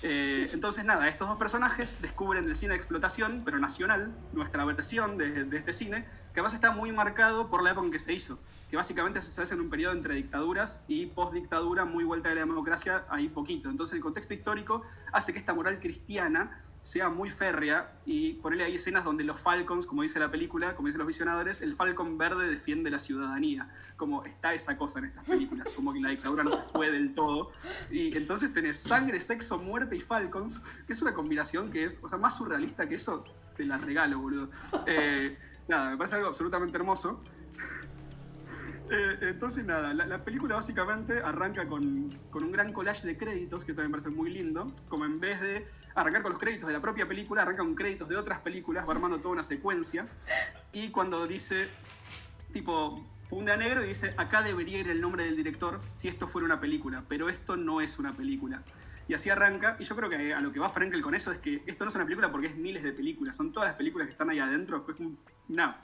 Eh, 0.04 0.50
entonces, 0.52 0.84
nada, 0.84 1.08
estos 1.08 1.28
dos 1.28 1.38
personajes 1.38 2.02
descubren 2.02 2.46
el 2.46 2.56
cine 2.56 2.72
de 2.72 2.78
explotación, 2.78 3.44
pero 3.46 3.60
nacional, 3.60 4.12
nuestra 4.34 4.66
versión 4.66 5.18
de, 5.18 5.48
este 5.56 5.74
cine, 5.74 6.06
que 6.34 6.40
además 6.40 6.54
está 6.54 6.72
muy 6.72 6.92
marcado 6.92 7.50
por 7.50 7.64
la 7.64 7.72
época 7.72 7.86
en 7.86 7.92
que 7.92 8.00
se 8.00 8.14
hizo, 8.14 8.40
que 8.70 8.78
básicamente 8.78 9.22
se 9.22 9.42
hace 9.42 9.54
en 9.54 9.62
un 9.62 9.70
periodo 9.70 9.94
entre 9.94 10.16
dictaduras 10.16 10.82
y 10.88 11.06
post-dictadura, 11.08 11.86
muy 11.86 12.04
vuelta 12.04 12.30
de 12.30 12.36
la 12.36 12.42
democracia, 12.42 13.06
ahí 13.10 13.30
poquito. 13.30 13.70
Entonces, 13.70 13.96
el 13.96 14.02
contexto 14.02 14.34
histórico 14.34 14.82
hace 15.12 15.34
que 15.34 15.40
esta 15.40 15.54
moral 15.54 15.80
cristiana 15.80 16.64
sea 16.82 17.10
muy 17.10 17.30
férrea 17.30 18.00
y 18.06 18.34
ponerle 18.34 18.64
ahí 18.64 18.76
escenas 18.76 19.04
donde 19.04 19.24
los 19.24 19.40
Falcons, 19.40 19.86
como 19.86 20.02
dice 20.02 20.20
la 20.20 20.32
película, 20.32 20.76
como 20.76 20.88
dicen 20.88 21.00
los 21.00 21.08
visionadores, 21.08 21.62
el 21.62 21.74
Falcon 21.74 22.18
verde 22.18 22.48
defiende 22.48 22.90
la 22.90 22.98
ciudadanía. 22.98 23.70
Como 23.98 24.26
está 24.26 24.54
esa 24.54 24.78
cosa 24.78 25.00
en 25.00 25.06
estas 25.06 25.26
películas, 25.26 25.70
como 25.76 25.94
que 25.94 26.00
la 26.00 26.10
dictadura 26.10 26.44
no 26.44 26.52
se 26.52 26.62
fue 26.62 26.92
del 26.92 27.14
todo. 27.14 27.52
Y 27.92 28.18
entonces 28.18 28.52
tenés 28.52 28.78
sangre, 28.78 29.20
sexo, 29.20 29.60
muerte 29.60 29.96
y 29.96 30.00
Falcons, 30.00 30.64
que 30.88 30.94
es 30.94 31.02
una 31.02 31.14
combinación 31.14 31.72
que 31.72 31.84
es, 31.84 32.00
o 32.02 32.10
sea, 32.10 32.18
más 32.18 32.36
surrealista 32.38 32.90
que 32.90 32.96
eso, 32.96 33.24
te 33.56 33.64
la 33.64 33.78
regalo, 33.78 34.20
boludo. 34.20 34.50
Eh, 34.88 35.38
nada, 35.68 35.92
me 35.92 35.98
parece 35.98 36.16
algo 36.16 36.30
absolutamente 36.30 36.78
hermoso. 36.78 37.22
Eh, 38.94 39.18
entonces, 39.22 39.64
nada, 39.66 39.94
la, 39.94 40.06
la 40.06 40.24
película 40.26 40.56
básicamente 40.56 41.20
arranca 41.22 41.66
con, 41.66 42.10
con 42.30 42.44
un 42.44 42.52
gran 42.52 42.74
collage 42.74 43.08
de 43.08 43.18
créditos, 43.18 43.64
que 43.64 43.72
también 43.72 43.92
me 43.92 43.98
parece 43.98 44.10
muy 44.10 44.30
lindo, 44.30 44.70
como 44.90 45.06
en 45.06 45.18
vez 45.18 45.40
de 45.40 45.66
arrancar 45.96 46.22
con 46.22 46.32
los 46.32 46.40
créditos 46.40 46.68
de 46.68 46.74
la 46.74 46.82
propia 46.82 47.08
película, 47.08 47.44
arranca 47.44 47.64
con 47.64 47.74
créditos 47.74 48.10
de 48.10 48.18
otras 48.18 48.40
películas, 48.40 48.86
va 48.86 48.92
armando 48.94 49.18
toda 49.20 49.30
una 49.32 49.44
secuencia, 49.44 50.08
y 50.74 50.90
cuando 50.90 51.26
dice, 51.26 51.70
tipo, 52.52 53.02
funde 53.30 53.54
a 53.54 53.58
negro 53.58 53.82
y 53.82 53.88
dice, 53.88 54.14
acá 54.18 54.42
debería 54.44 54.80
ir 54.80 54.90
el 54.90 55.00
nombre 55.00 55.24
del 55.24 55.38
director 55.38 55.80
si 55.96 56.10
esto 56.10 56.28
fuera 56.28 56.44
una 56.46 56.60
película, 56.60 57.06
pero 57.08 57.30
esto 57.30 57.56
no 57.56 57.80
es 57.80 57.98
una 57.98 58.12
película. 58.12 58.62
Y 59.08 59.14
así 59.14 59.30
arranca, 59.30 59.78
y 59.80 59.86
yo 59.86 59.96
creo 59.96 60.10
que 60.10 60.34
a 60.34 60.42
lo 60.42 60.52
que 60.52 60.60
va 60.60 60.70
Frankel 60.70 61.02
con 61.02 61.16
eso 61.16 61.32
es 61.32 61.38
que 61.38 61.64
esto 61.66 61.86
no 61.86 61.90
es 61.90 61.96
una 61.96 62.04
película 62.04 62.30
porque 62.30 62.48
es 62.48 62.58
miles 62.58 62.84
de 62.84 62.92
películas, 62.92 63.38
son 63.38 63.54
todas 63.54 63.70
las 63.70 63.76
películas 63.78 64.08
que 64.08 64.12
están 64.12 64.30
ahí 64.30 64.40
adentro, 64.40 64.86
es 64.90 65.00
un- 65.00 65.18
una 65.48 65.78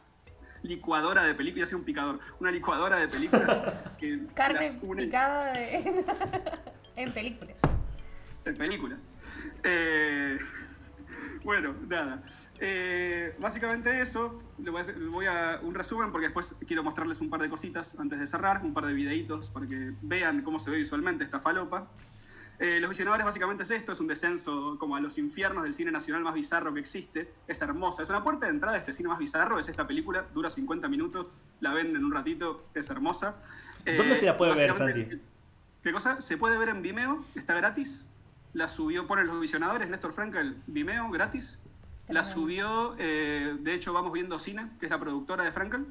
licuadora 0.67 1.23
de 1.23 1.33
películas, 1.33 1.67
ya 1.67 1.69
sea 1.71 1.77
un 1.77 1.83
picador, 1.85 2.19
una 2.39 2.51
licuadora 2.51 2.97
de 2.97 3.07
películas 3.07 3.73
que 3.97 4.19
Carne 4.33 4.59
las 4.61 4.77
une. 4.81 5.03
picada 5.05 5.53
de- 5.53 6.05
en 6.95 7.11
película. 7.13 7.53
en 8.45 8.55
películas. 8.57 9.05
Eh, 9.63 10.37
bueno, 11.43 11.73
nada. 11.87 12.21
Eh, 12.59 13.35
básicamente 13.39 14.01
eso, 14.01 14.37
le 14.57 14.71
voy, 14.71 14.79
a 14.79 14.81
hacer, 14.81 14.95
voy 14.99 15.25
a 15.27 15.59
un 15.61 15.75
resumen 15.75 16.11
porque 16.11 16.27
después 16.27 16.55
quiero 16.67 16.83
mostrarles 16.83 17.21
un 17.21 17.29
par 17.29 17.41
de 17.41 17.49
cositas 17.49 17.97
antes 17.99 18.19
de 18.19 18.25
cerrar, 18.27 18.61
un 18.63 18.73
par 18.73 18.85
de 18.85 18.93
videitos 18.93 19.49
para 19.49 19.67
que 19.67 19.93
vean 20.01 20.41
cómo 20.41 20.57
se 20.59 20.71
ve 20.71 20.77
visualmente 20.77 21.23
esta 21.23 21.39
falopa. 21.39 21.87
Eh, 22.59 22.79
Los 22.79 22.89
Visionadores 22.89 23.25
básicamente 23.25 23.63
es 23.63 23.71
esto, 23.71 23.91
es 23.91 23.99
un 23.99 24.07
descenso 24.07 24.77
como 24.79 24.95
a 24.95 24.99
los 24.99 25.17
infiernos 25.17 25.63
del 25.63 25.73
cine 25.73 25.91
nacional 25.91 26.23
más 26.23 26.33
bizarro 26.33 26.73
que 26.73 26.79
existe. 26.79 27.31
Es 27.47 27.61
hermosa, 27.61 28.01
es 28.01 28.09
una 28.09 28.23
puerta 28.23 28.47
de 28.47 28.53
entrada 28.53 28.73
de 28.73 28.79
este 28.79 28.93
cine 28.93 29.09
más 29.09 29.19
bizarro, 29.19 29.59
es 29.59 29.69
esta 29.69 29.85
película, 29.85 30.25
dura 30.33 30.49
50 30.49 30.87
minutos, 30.87 31.31
la 31.59 31.73
ven 31.73 31.95
en 31.95 32.03
un 32.03 32.11
ratito, 32.11 32.65
es 32.73 32.89
hermosa. 32.89 33.35
Eh, 33.85 33.95
¿Dónde 33.95 34.15
se 34.15 34.25
la 34.25 34.37
puede 34.37 34.55
ver, 34.55 34.73
Santi? 34.73 35.19
¿Qué 35.83 35.91
cosa? 35.91 36.19
Se 36.19 36.37
puede 36.37 36.57
ver 36.57 36.69
en 36.69 36.81
Vimeo, 36.81 37.23
está 37.35 37.53
gratis. 37.53 38.07
La 38.53 38.67
subió, 38.67 39.05
ponen 39.05 39.27
los 39.27 39.39
visionadores, 39.39 39.89
Néstor 39.89 40.13
Frankel, 40.13 40.57
Vimeo, 40.65 41.09
gratis. 41.11 41.59
La 42.09 42.23
subió, 42.23 42.95
eh, 42.97 43.55
de 43.59 43.73
hecho, 43.73 43.93
vamos 43.93 44.13
viendo 44.13 44.39
Cine, 44.39 44.69
que 44.79 44.87
es 44.87 44.89
la 44.89 44.99
productora 44.99 45.43
de 45.43 45.51
Frankel. 45.51 45.85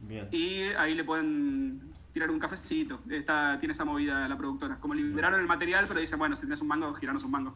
Bien. 0.00 0.28
Y 0.30 0.64
ahí 0.74 0.94
le 0.94 1.02
pueden 1.02 1.91
tirar 2.12 2.30
un 2.30 2.38
cafecito. 2.38 3.00
Está, 3.10 3.58
tiene 3.58 3.72
esa 3.72 3.84
movida 3.84 4.28
la 4.28 4.36
productora. 4.36 4.76
Como 4.78 4.94
liberaron 4.94 5.40
el 5.40 5.46
material, 5.46 5.86
pero 5.88 6.00
dicen, 6.00 6.18
bueno, 6.18 6.36
si 6.36 6.42
tienes 6.42 6.60
un 6.60 6.68
mango, 6.68 6.92
giranos 6.94 7.24
un 7.24 7.30
mango. 7.30 7.54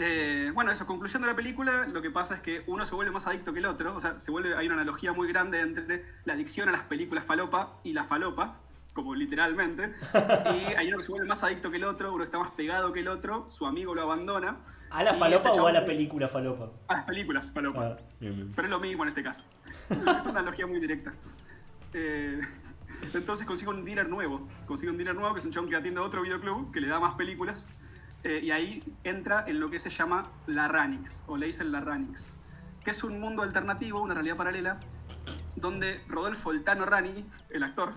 Eh, 0.00 0.52
bueno, 0.54 0.70
eso, 0.70 0.86
concluyendo 0.86 1.26
la 1.26 1.34
película, 1.34 1.86
lo 1.88 2.00
que 2.00 2.10
pasa 2.10 2.36
es 2.36 2.40
que 2.40 2.62
uno 2.68 2.86
se 2.86 2.94
vuelve 2.94 3.10
más 3.10 3.26
adicto 3.26 3.52
que 3.52 3.58
el 3.58 3.66
otro. 3.66 3.96
O 3.96 4.00
sea, 4.00 4.18
se 4.20 4.30
vuelve, 4.30 4.54
hay 4.54 4.66
una 4.66 4.76
analogía 4.76 5.12
muy 5.12 5.28
grande 5.28 5.60
entre 5.60 6.04
la 6.24 6.34
adicción 6.34 6.68
a 6.68 6.72
las 6.72 6.82
películas 6.82 7.24
falopa 7.24 7.80
y 7.82 7.92
la 7.92 8.04
falopa, 8.04 8.60
como 8.94 9.16
literalmente. 9.16 9.94
Y 10.54 10.72
hay 10.74 10.88
uno 10.88 10.98
que 10.98 11.04
se 11.04 11.10
vuelve 11.10 11.26
más 11.26 11.42
adicto 11.42 11.68
que 11.70 11.78
el 11.78 11.84
otro, 11.84 12.14
uno 12.14 12.22
está 12.22 12.38
más 12.38 12.52
pegado 12.52 12.92
que 12.92 13.00
el 13.00 13.08
otro, 13.08 13.50
su 13.50 13.66
amigo 13.66 13.92
lo 13.92 14.02
abandona. 14.02 14.58
¿A 14.90 15.02
la 15.02 15.14
falopa 15.14 15.48
este 15.48 15.60
o 15.60 15.66
a 15.66 15.72
la 15.72 15.84
película 15.84 16.28
falopa? 16.28 16.70
A 16.86 16.94
las 16.94 17.04
películas 17.04 17.50
falopa. 17.50 17.84
Ah, 17.84 17.96
bien, 18.20 18.36
bien. 18.36 18.50
Pero 18.54 18.68
es 18.68 18.70
lo 18.70 18.78
mismo 18.78 19.02
en 19.02 19.08
este 19.08 19.24
caso. 19.24 19.44
Es 19.90 20.24
una 20.26 20.40
analogía 20.40 20.66
muy 20.68 20.78
directa. 20.78 21.12
Eh, 21.92 22.40
entonces 23.14 23.46
consigue 23.46 23.70
un 23.70 23.84
dealer 23.84 24.08
nuevo. 24.08 24.48
Consigue 24.66 24.90
un 24.90 24.96
dealer 24.96 25.14
nuevo 25.14 25.34
que 25.34 25.40
es 25.40 25.44
un 25.44 25.52
chabón 25.52 25.70
que 25.70 25.76
atiende 25.76 26.00
a 26.00 26.04
otro 26.04 26.22
videoclub 26.22 26.72
que 26.72 26.80
le 26.80 26.88
da 26.88 27.00
más 27.00 27.14
películas. 27.14 27.68
Eh, 28.24 28.40
y 28.42 28.50
ahí 28.50 28.82
entra 29.04 29.44
en 29.46 29.60
lo 29.60 29.70
que 29.70 29.78
se 29.78 29.90
llama 29.90 30.30
la 30.46 30.66
Ranix, 30.66 31.22
o 31.28 31.36
le 31.36 31.46
dicen 31.46 31.70
la 31.70 31.80
Ranix, 31.80 32.34
que 32.82 32.90
es 32.90 33.04
un 33.04 33.20
mundo 33.20 33.42
alternativo, 33.42 34.02
una 34.02 34.14
realidad 34.14 34.36
paralela, 34.36 34.80
donde 35.54 36.02
Rodolfo 36.08 36.50
El 36.50 36.64
Tano 36.64 36.84
Rani, 36.84 37.24
el 37.50 37.62
actor, 37.62 37.92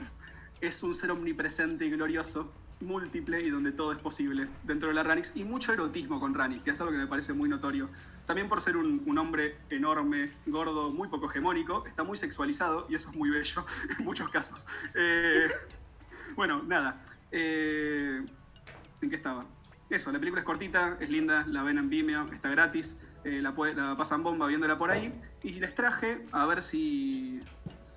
es 0.61 0.83
un 0.83 0.93
ser 0.93 1.09
omnipresente 1.09 1.85
y 1.85 1.89
glorioso, 1.89 2.53
múltiple 2.81 3.41
y 3.41 3.49
donde 3.49 3.71
todo 3.71 3.91
es 3.91 3.97
posible 3.99 4.47
dentro 4.63 4.87
de 4.89 4.93
la 4.95 5.03
Ranix 5.03 5.35
y 5.35 5.43
mucho 5.43 5.73
erotismo 5.73 6.19
con 6.19 6.33
Rani, 6.33 6.59
que 6.59 6.71
es 6.71 6.79
algo 6.81 6.91
que 6.91 6.97
me 6.99 7.07
parece 7.07 7.33
muy 7.33 7.47
notorio. 7.49 7.89
También 8.25 8.47
por 8.49 8.61
ser 8.61 8.77
un, 8.77 9.03
un 9.05 9.17
hombre 9.17 9.57
enorme, 9.69 10.29
gordo, 10.45 10.91
muy 10.91 11.07
poco 11.09 11.29
hegemónico, 11.29 11.85
está 11.85 12.03
muy 12.03 12.17
sexualizado 12.17 12.85
y 12.89 12.95
eso 12.95 13.09
es 13.09 13.15
muy 13.15 13.29
bello 13.29 13.65
en 13.99 14.05
muchos 14.05 14.29
casos. 14.29 14.67
Eh, 14.95 15.47
bueno, 16.35 16.61
nada. 16.63 17.03
Eh, 17.31 18.23
¿En 19.01 19.09
qué 19.09 19.15
estaba? 19.15 19.45
Eso, 19.89 20.11
la 20.11 20.19
película 20.19 20.41
es 20.41 20.45
cortita, 20.45 20.97
es 20.99 21.09
linda, 21.09 21.45
la 21.47 21.63
ven 21.63 21.77
en 21.77 21.89
Vimeo, 21.89 22.31
está 22.31 22.49
gratis, 22.49 22.95
eh, 23.25 23.41
la, 23.41 23.53
puede- 23.53 23.73
la 23.75 23.97
pasan 23.97 24.23
bomba 24.23 24.47
viéndola 24.47 24.77
por 24.77 24.89
ahí. 24.91 25.13
Y 25.43 25.53
les 25.53 25.75
traje, 25.75 26.23
a 26.31 26.45
ver 26.45 26.61
si, 26.61 27.39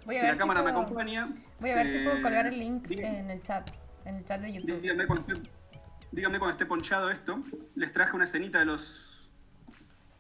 Voy 0.05 0.17
a 0.17 0.19
si 0.19 0.25
ver 0.25 0.31
la 0.31 0.33
si 0.35 0.39
cámara 0.39 0.63
me 0.63 0.71
puedo- 0.73 0.83
acompaña. 0.85 1.29
Voy 1.61 1.71
a 1.71 1.77
ver 1.77 1.93
si 1.93 1.99
puedo 2.05 2.21
colgar 2.21 2.47
el 2.47 2.59
link 2.59 2.91
en 2.91 3.31
el 3.31 3.43
chat, 3.43 3.71
en 4.05 4.17
el 4.17 4.25
chat 4.25 4.41
de 4.41 4.53
YouTube. 4.53 4.81
Díganme 4.81 5.07
cuando, 5.07 5.35
esté, 5.35 5.51
díganme 6.13 6.39
cuando 6.39 6.53
esté 6.53 6.67
ponchado 6.67 7.11
esto. 7.11 7.41
Les 7.75 7.93
traje 7.93 8.15
una 8.15 8.25
escenita 8.25 8.59
de 8.59 8.65
los 8.67 9.33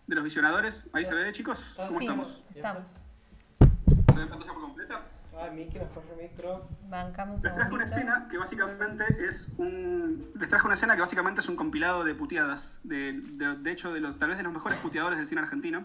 de 0.06 0.14
los 0.14 0.24
visionadores. 0.24 0.88
Ahí 0.92 1.04
se 1.04 1.14
ve, 1.14 1.32
chicos. 1.32 1.74
¿Cómo 1.76 1.98
Sí, 1.98 2.04
estamos? 2.04 2.44
estamos. 2.54 2.88
¿Se 3.58 4.16
ve 4.16 4.22
en 4.22 4.28
pantalla 4.28 4.52
por 4.52 4.62
completa? 4.62 5.02
Ah, 5.36 5.50
micro, 5.52 5.88
micro. 6.20 6.68
Bancamos 6.88 7.42
Les 7.42 7.52
traje 7.54 7.74
una 7.74 7.84
escena 7.84 8.28
que 8.30 8.38
básicamente 8.38 9.04
es 9.26 9.48
un. 9.56 10.30
Les 10.38 10.48
traje 10.48 10.64
una 10.64 10.74
escena 10.74 10.94
que 10.94 11.00
básicamente 11.00 11.40
es 11.40 11.48
un 11.48 11.56
compilado 11.56 12.04
de 12.04 12.14
puteadas. 12.14 12.80
De, 12.84 13.14
de, 13.20 13.56
de 13.56 13.72
hecho, 13.72 13.92
de 13.92 14.00
los, 14.00 14.18
tal 14.18 14.28
vez 14.28 14.38
de 14.38 14.44
los 14.44 14.52
mejores 14.52 14.78
puteadores 14.78 15.18
del 15.18 15.26
cine 15.26 15.40
argentino. 15.40 15.84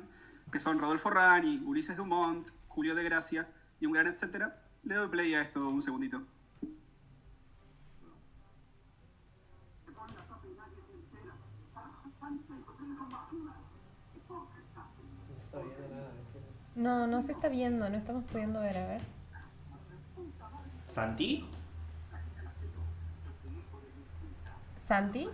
Que 0.51 0.59
son 0.59 0.79
Rodolfo 0.79 1.09
Rani, 1.09 1.61
Ulises 1.65 1.95
Dumont, 1.95 2.47
Julio 2.67 2.95
de 2.95 3.03
Gracia 3.03 3.47
y 3.79 3.85
un 3.85 3.93
gran 3.93 4.07
etcétera. 4.07 4.61
Le 4.83 4.95
doy 4.95 5.07
play 5.09 5.33
a 5.35 5.41
esto 5.41 5.67
un 5.67 5.81
segundito. 5.81 6.21
No 15.27 15.35
se 15.35 15.43
está 15.43 15.59
viendo 15.59 15.95
nada. 15.95 16.11
decir. 16.13 16.41
No, 16.79 17.07
no 17.07 17.21
se 17.21 17.33
está 17.33 17.49
viendo, 17.49 17.89
no 17.89 17.97
estamos 17.97 18.23
pudiendo 18.23 18.61
ver, 18.61 18.77
a 18.77 18.87
ver. 18.87 19.01
¿Santi? 20.87 21.45
Santi, 24.87 25.29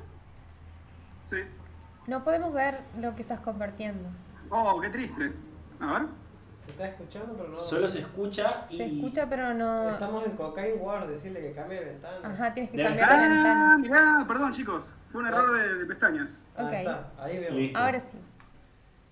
Sí. 1.23 1.37
no 2.07 2.23
podemos 2.23 2.51
ver 2.51 2.79
lo 2.99 3.15
que 3.15 3.21
estás 3.21 3.39
compartiendo. 3.41 4.09
Oh, 4.49 4.81
qué 4.81 4.89
triste. 4.89 5.33
A 5.79 5.99
ver. 5.99 6.07
Se 6.65 6.71
está 6.71 6.87
escuchando, 6.87 7.35
pero 7.37 7.49
no. 7.49 7.59
Solo 7.61 7.87
se 7.87 7.99
escucha 7.99 8.65
y... 8.71 8.77
Se 8.77 8.85
escucha, 8.85 9.29
pero 9.29 9.53
no. 9.53 9.91
Estamos 9.91 10.25
en 10.25 10.31
Cocaine 10.35 10.77
War, 10.81 11.07
decirle 11.07 11.41
que 11.41 11.51
cambie 11.53 11.79
de 11.79 11.85
ventana. 11.91 12.27
Ajá, 12.27 12.53
tienes 12.55 12.71
que 12.71 12.77
De 12.77 12.83
cambiar 12.85 13.09
la 13.09 13.15
Ah, 13.15 13.19
ventana. 13.29 13.77
mirá, 13.77 14.25
perdón 14.27 14.51
chicos. 14.51 14.97
Fue 15.11 15.21
un 15.21 15.27
error 15.27 15.51
de, 15.59 15.75
de 15.75 15.85
pestañas. 15.85 16.39
Ah, 16.57 16.63
Ok. 16.65 16.73
está, 16.73 17.11
ahí 17.19 17.37
vemos. 17.37 17.55
Listo. 17.59 17.77
Ahora 17.79 17.99
sí. 17.99 18.17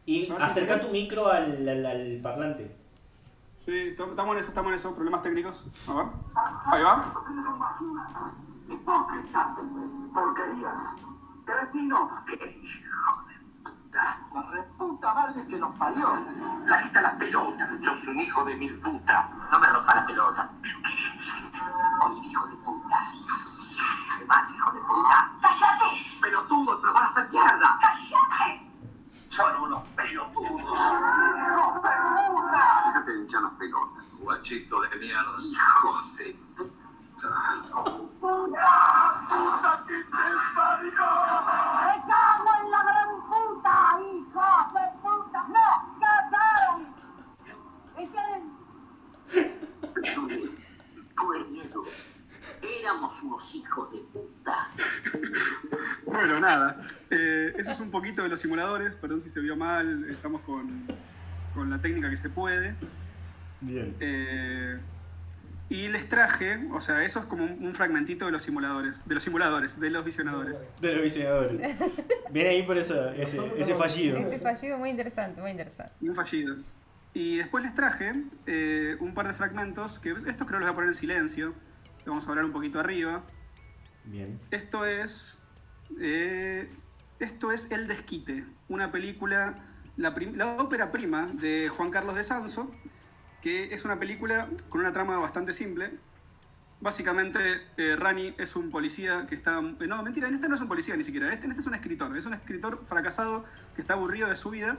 Y 0.05 0.25
sí 0.25 0.35
acerca 0.39 0.81
tu 0.81 0.89
micro 0.89 1.27
al, 1.31 1.67
al- 1.67 1.85
al 1.85 2.19
parlante. 2.21 2.75
Sí, 3.65 3.93
to- 3.95 4.09
estamos 4.11 4.33
en 4.33 4.39
eso, 4.39 4.49
estamos 4.49 4.69
en 4.69 4.75
eso. 4.75 4.93
Problemas 4.93 5.21
técnicos. 5.21 5.65
A 5.87 5.93
ver. 5.93 6.05
Ahí 6.65 6.83
va. 6.83 7.13
porquería. 10.13 10.73
Cretino, 11.45 12.09
qué 12.25 12.33
hijo 12.63 13.23
de 13.27 13.69
puta. 13.71 14.17
La 14.33 14.41
reputa 14.51 15.13
madre 15.13 15.45
que 15.47 15.57
nos 15.57 15.75
parió. 15.75 16.13
La 16.65 16.81
quita 16.83 17.01
la 17.01 17.17
pelota. 17.17 17.69
Sos 17.83 18.07
un 18.07 18.19
hijo 18.19 18.43
de 18.45 18.55
mil 18.55 18.79
puta. 18.79 19.29
No 19.51 19.59
me 19.59 19.67
rompa 19.67 19.95
la 19.95 20.05
pelota. 20.05 20.49
¿Pero 20.61 20.79
qué 20.81 20.89
decís? 20.89 21.53
Oye, 22.05 22.27
hijo 22.27 22.47
de 22.47 22.55
puta. 22.57 22.97
¿Qué 24.19 24.25
más, 24.25 24.51
hijo 24.51 24.71
de 24.71 24.79
puta? 24.81 25.31
¡Cállate! 25.41 25.85
¡Pelotudo, 26.21 26.79
pero 26.81 26.93
vas 26.93 27.03
a 27.03 27.07
hacer 27.09 27.29
mierda! 27.31 27.79
¡Cállate! 27.81 28.61
Son 29.29 29.61
unos 29.63 29.83
pelotudos. 29.95 30.61
¡Hijo 30.61 31.73
de 31.73 32.31
puta! 32.33 32.83
Déjate 32.87 33.11
de 33.11 33.19
hinchar 33.21 33.41
las 33.41 33.51
Guachito 34.43 34.81
de 34.81 34.97
mierda. 34.97 35.37
Hijos 35.41 36.17
de 36.17 36.35
puta. 36.59 37.29
¡Puta 39.29 39.85
que 39.87 39.97
te 40.03 40.09
parió! 40.53 41.07
¡Me 41.79 41.95
cago 42.09 42.51
en 42.61 42.67
la 42.71 42.81
gran 42.83 43.11
puta, 43.29 43.75
hijos 44.01 44.65
de 44.73 44.85
puta! 45.01 45.39
¡No! 45.47 45.67
¡Cagaron! 46.01 46.79
¡Esperen! 47.97 48.43
Fue 51.15 51.37
Diego. 51.45 51.81
Éramos 52.61 53.23
unos 53.23 53.55
hijos 53.55 53.91
de 53.91 53.99
puta. 54.11 54.71
Bueno, 56.05 56.41
nada. 56.41 56.81
Eh, 57.09 57.53
eso 57.55 57.71
es 57.71 57.79
un 57.79 57.91
poquito 57.91 58.23
de 58.23 58.27
los 58.27 58.41
simuladores. 58.41 58.93
Perdón 58.95 59.21
si 59.21 59.29
se 59.29 59.39
vio 59.39 59.55
mal. 59.55 60.03
Estamos 60.09 60.41
con, 60.41 60.85
con 61.53 61.69
la 61.69 61.79
técnica 61.79 62.09
que 62.09 62.17
se 62.17 62.29
puede. 62.29 62.75
Bien. 63.63 63.95
Eh, 63.99 64.79
y 65.69 65.87
les 65.87 66.07
traje, 66.07 66.67
o 66.71 66.81
sea, 66.81 67.03
eso 67.03 67.19
es 67.19 67.25
como 67.25 67.43
un, 67.45 67.65
un 67.65 67.73
fragmentito 67.73 68.25
de 68.25 68.31
los 68.31 68.43
simuladores. 68.43 69.03
De 69.07 69.15
los 69.15 69.23
simuladores, 69.23 69.79
de 69.79 69.89
los 69.89 70.05
visionadores. 70.05 70.65
De 70.79 70.93
los 70.93 71.03
visionadores. 71.03 71.75
Viene 72.31 72.49
ahí 72.49 72.63
por 72.63 72.77
eso, 72.77 73.09
ese, 73.11 73.39
ese 73.57 73.73
fallido. 73.75 74.17
Ese 74.17 74.39
fallido 74.39 74.77
muy 74.77 74.89
interesante, 74.89 75.41
muy 75.41 75.51
interesante. 75.51 75.93
Un 76.01 76.13
fallido. 76.13 76.57
Y 77.15 77.37
después 77.37 77.63
les 77.63 77.73
traje 77.73 78.13
eh, 78.45 78.97
un 78.99 79.13
par 79.13 79.27
de 79.27 79.33
fragmentos, 79.33 79.99
que 79.99 80.11
estos 80.27 80.47
creo 80.47 80.59
los 80.59 80.67
voy 80.67 80.73
a 80.73 80.75
poner 80.75 80.89
en 80.89 80.95
silencio. 80.95 81.53
Vamos 82.05 82.27
a 82.27 82.29
hablar 82.29 82.45
un 82.45 82.51
poquito 82.51 82.79
arriba. 82.79 83.23
Bien. 84.05 84.39
Esto 84.51 84.85
es. 84.85 85.39
eh, 85.99 86.67
esto 87.19 87.51
es 87.51 87.71
El 87.71 87.87
Desquite, 87.87 88.43
una 88.67 88.91
película, 88.91 89.55
la, 89.95 90.13
la 90.35 90.57
ópera 90.57 90.91
prima 90.91 91.27
de 91.33 91.69
Juan 91.69 91.89
Carlos 91.89 92.15
de 92.15 92.23
Sanso, 92.23 92.69
que 93.43 93.73
es 93.73 93.83
una 93.83 93.99
película 93.99 94.47
con 94.69 94.79
una 94.79 94.93
trama 94.93 95.17
bastante 95.17 95.51
simple. 95.51 95.91
Básicamente, 96.79 97.39
eh, 97.75 97.97
Rani 97.97 98.33
es 98.37 98.55
un 98.55 98.71
policía 98.71 99.27
que 99.27 99.35
está. 99.35 99.59
eh, 99.81 99.85
No, 99.85 100.01
mentira, 100.01 100.29
en 100.29 100.33
este 100.33 100.47
no 100.47 100.55
es 100.55 100.61
un 100.61 100.69
policía 100.69 100.95
ni 100.95 101.03
siquiera, 101.03 101.27
en 101.27 101.33
este, 101.33 101.45
en 101.45 101.51
este 101.51 101.59
es 101.59 101.67
un 101.67 101.75
escritor. 101.75 102.17
Es 102.17 102.25
un 102.25 102.33
escritor 102.33 102.85
fracasado 102.85 103.43
que 103.75 103.81
está 103.81 103.95
aburrido 103.95 104.29
de 104.29 104.35
su 104.35 104.49
vida 104.49 104.77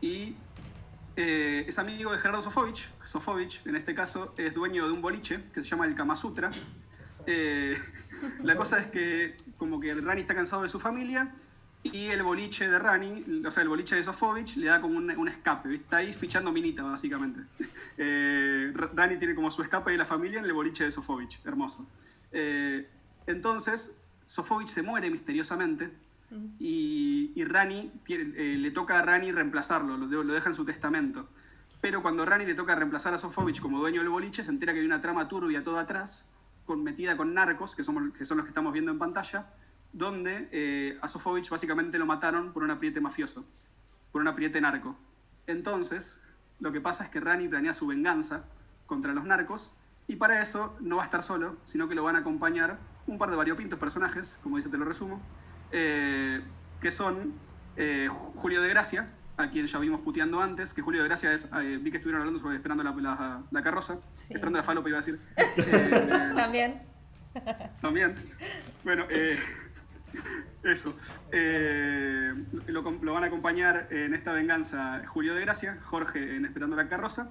y 0.00 0.34
eh, 1.14 1.66
es 1.68 1.78
amigo 1.78 2.10
de 2.10 2.18
Gerardo 2.18 2.42
Sofovich. 2.42 2.90
Sofovich, 3.04 3.64
en 3.64 3.76
este 3.76 3.94
caso, 3.94 4.34
es 4.36 4.54
dueño 4.54 4.86
de 4.86 4.92
un 4.92 5.00
boliche 5.00 5.44
que 5.54 5.62
se 5.62 5.68
llama 5.68 5.86
el 5.86 5.94
Kama 5.94 6.16
Sutra. 6.16 6.50
La 8.42 8.56
cosa 8.56 8.80
es 8.80 8.88
que 8.88 9.36
como 9.56 9.78
que 9.78 9.94
Rani 9.94 10.20
está 10.20 10.34
cansado 10.34 10.62
de 10.62 10.68
su 10.68 10.80
familia 10.80 11.32
y 11.84 12.06
el 12.08 12.22
boliche 12.22 12.68
de 12.68 12.78
Rani, 12.78 13.42
o 13.46 13.50
sea, 13.50 13.62
el 13.62 13.68
boliche 13.68 13.94
de 13.94 14.02
Sofovich 14.02 14.56
le 14.56 14.66
da 14.66 14.80
como 14.80 14.96
un, 14.96 15.10
un 15.10 15.28
escape, 15.28 15.68
¿viste? 15.68 15.84
está 15.84 15.96
ahí 15.98 16.12
fichando 16.12 16.50
minita 16.52 16.82
básicamente. 16.82 17.40
Eh, 17.96 18.72
Rani 18.74 19.18
tiene 19.18 19.36
como 19.36 19.52
su 19.52 19.62
escape 19.62 19.92
de 19.92 19.96
la 19.98 20.04
familia 20.04 20.40
en 20.40 20.44
el 20.46 20.52
boliche 20.52 20.82
de 20.82 20.90
Sofovich, 20.90 21.40
hermoso. 21.44 21.86
Eh, 22.32 22.88
entonces, 23.28 23.96
Sofovich 24.26 24.66
se 24.66 24.82
muere 24.82 25.08
misteriosamente 25.10 25.92
y, 26.58 27.30
y 27.36 27.44
Rani 27.44 27.92
tiene- 28.04 28.32
eh, 28.36 28.56
le 28.58 28.70
toca 28.72 28.98
a 28.98 29.02
Rani 29.02 29.30
reemplazarlo, 29.30 29.96
lo, 29.96 30.24
lo 30.24 30.34
deja 30.34 30.48
en 30.48 30.56
su 30.56 30.64
testamento. 30.64 31.28
Pero 31.80 32.02
cuando 32.02 32.24
Rani 32.24 32.44
le 32.46 32.54
toca 32.56 32.74
reemplazar 32.74 33.14
a 33.14 33.18
Sofovich 33.18 33.60
como 33.60 33.78
dueño 33.78 34.00
del 34.00 34.08
boliche, 34.08 34.42
se 34.42 34.50
entera 34.50 34.72
que 34.72 34.80
hay 34.80 34.86
una 34.86 35.00
trama 35.00 35.28
turbia 35.28 35.62
toda 35.62 35.82
atrás, 35.82 36.26
con, 36.66 36.82
metida 36.82 37.16
con 37.16 37.32
narcos, 37.34 37.76
que, 37.76 37.84
somos, 37.84 38.12
que 38.14 38.24
son 38.24 38.38
los 38.38 38.44
que 38.46 38.50
estamos 38.50 38.72
viendo 38.72 38.90
en 38.90 38.98
pantalla, 38.98 39.46
donde 39.94 40.48
eh, 40.52 40.98
a 41.00 41.08
Sofovich 41.08 41.48
básicamente 41.48 41.98
lo 41.98 42.04
mataron 42.04 42.52
por 42.52 42.62
un 42.62 42.70
apriete 42.70 43.00
mafioso, 43.00 43.46
por 44.12 44.20
un 44.20 44.28
apriete 44.28 44.60
narco. 44.60 44.98
Entonces, 45.46 46.20
lo 46.60 46.72
que 46.72 46.80
pasa 46.82 47.04
es 47.04 47.10
que 47.10 47.20
Rani 47.20 47.48
planea 47.48 47.72
su 47.72 47.86
venganza 47.86 48.44
contra 48.86 49.14
los 49.14 49.24
narcos, 49.24 49.74
y 50.06 50.16
para 50.16 50.42
eso 50.42 50.76
no 50.80 50.96
va 50.96 51.02
a 51.02 51.04
estar 51.06 51.22
solo, 51.22 51.56
sino 51.64 51.88
que 51.88 51.94
lo 51.94 52.02
van 52.02 52.16
a 52.16 52.18
acompañar 52.18 52.78
un 53.06 53.16
par 53.16 53.30
de 53.30 53.36
variopintos 53.36 53.78
personajes, 53.78 54.38
como 54.42 54.56
dice, 54.56 54.68
te 54.68 54.76
lo 54.76 54.84
resumo, 54.84 55.22
eh, 55.72 56.42
que 56.80 56.90
son 56.90 57.32
eh, 57.76 58.08
Julio 58.10 58.60
de 58.60 58.68
Gracia, 58.68 59.06
a 59.36 59.48
quien 59.48 59.66
ya 59.66 59.78
vimos 59.78 60.00
puteando 60.02 60.40
antes, 60.42 60.74
que 60.74 60.82
Julio 60.82 61.02
de 61.02 61.08
Gracia 61.08 61.32
es, 61.32 61.48
eh, 61.60 61.78
vi 61.80 61.90
que 61.90 61.96
estuvieron 61.96 62.20
hablando 62.20 62.38
sobre 62.38 62.56
esperando 62.56 62.82
la, 62.84 62.92
la- 62.92 63.42
la 63.50 63.62
carroza, 63.62 63.94
Sí. 64.28 64.34
esperando 64.34 64.58
la 64.58 64.62
falopa 64.62 64.88
iba 64.88 64.98
a 64.98 65.00
decir. 65.00 65.20
También. 66.36 66.82
también. 67.80 68.14
Bueno, 68.84 69.04
eh, 69.10 69.38
eso. 70.62 70.94
Eh, 71.32 72.32
lo, 72.66 72.82
lo 72.82 73.12
van 73.12 73.24
a 73.24 73.26
acompañar 73.26 73.88
en 73.90 74.14
esta 74.14 74.32
venganza 74.32 75.02
Julio 75.06 75.34
de 75.34 75.40
Gracia, 75.40 75.78
Jorge 75.84 76.36
en 76.36 76.44
Esperando 76.44 76.76
la 76.76 76.88
Carroza, 76.88 77.30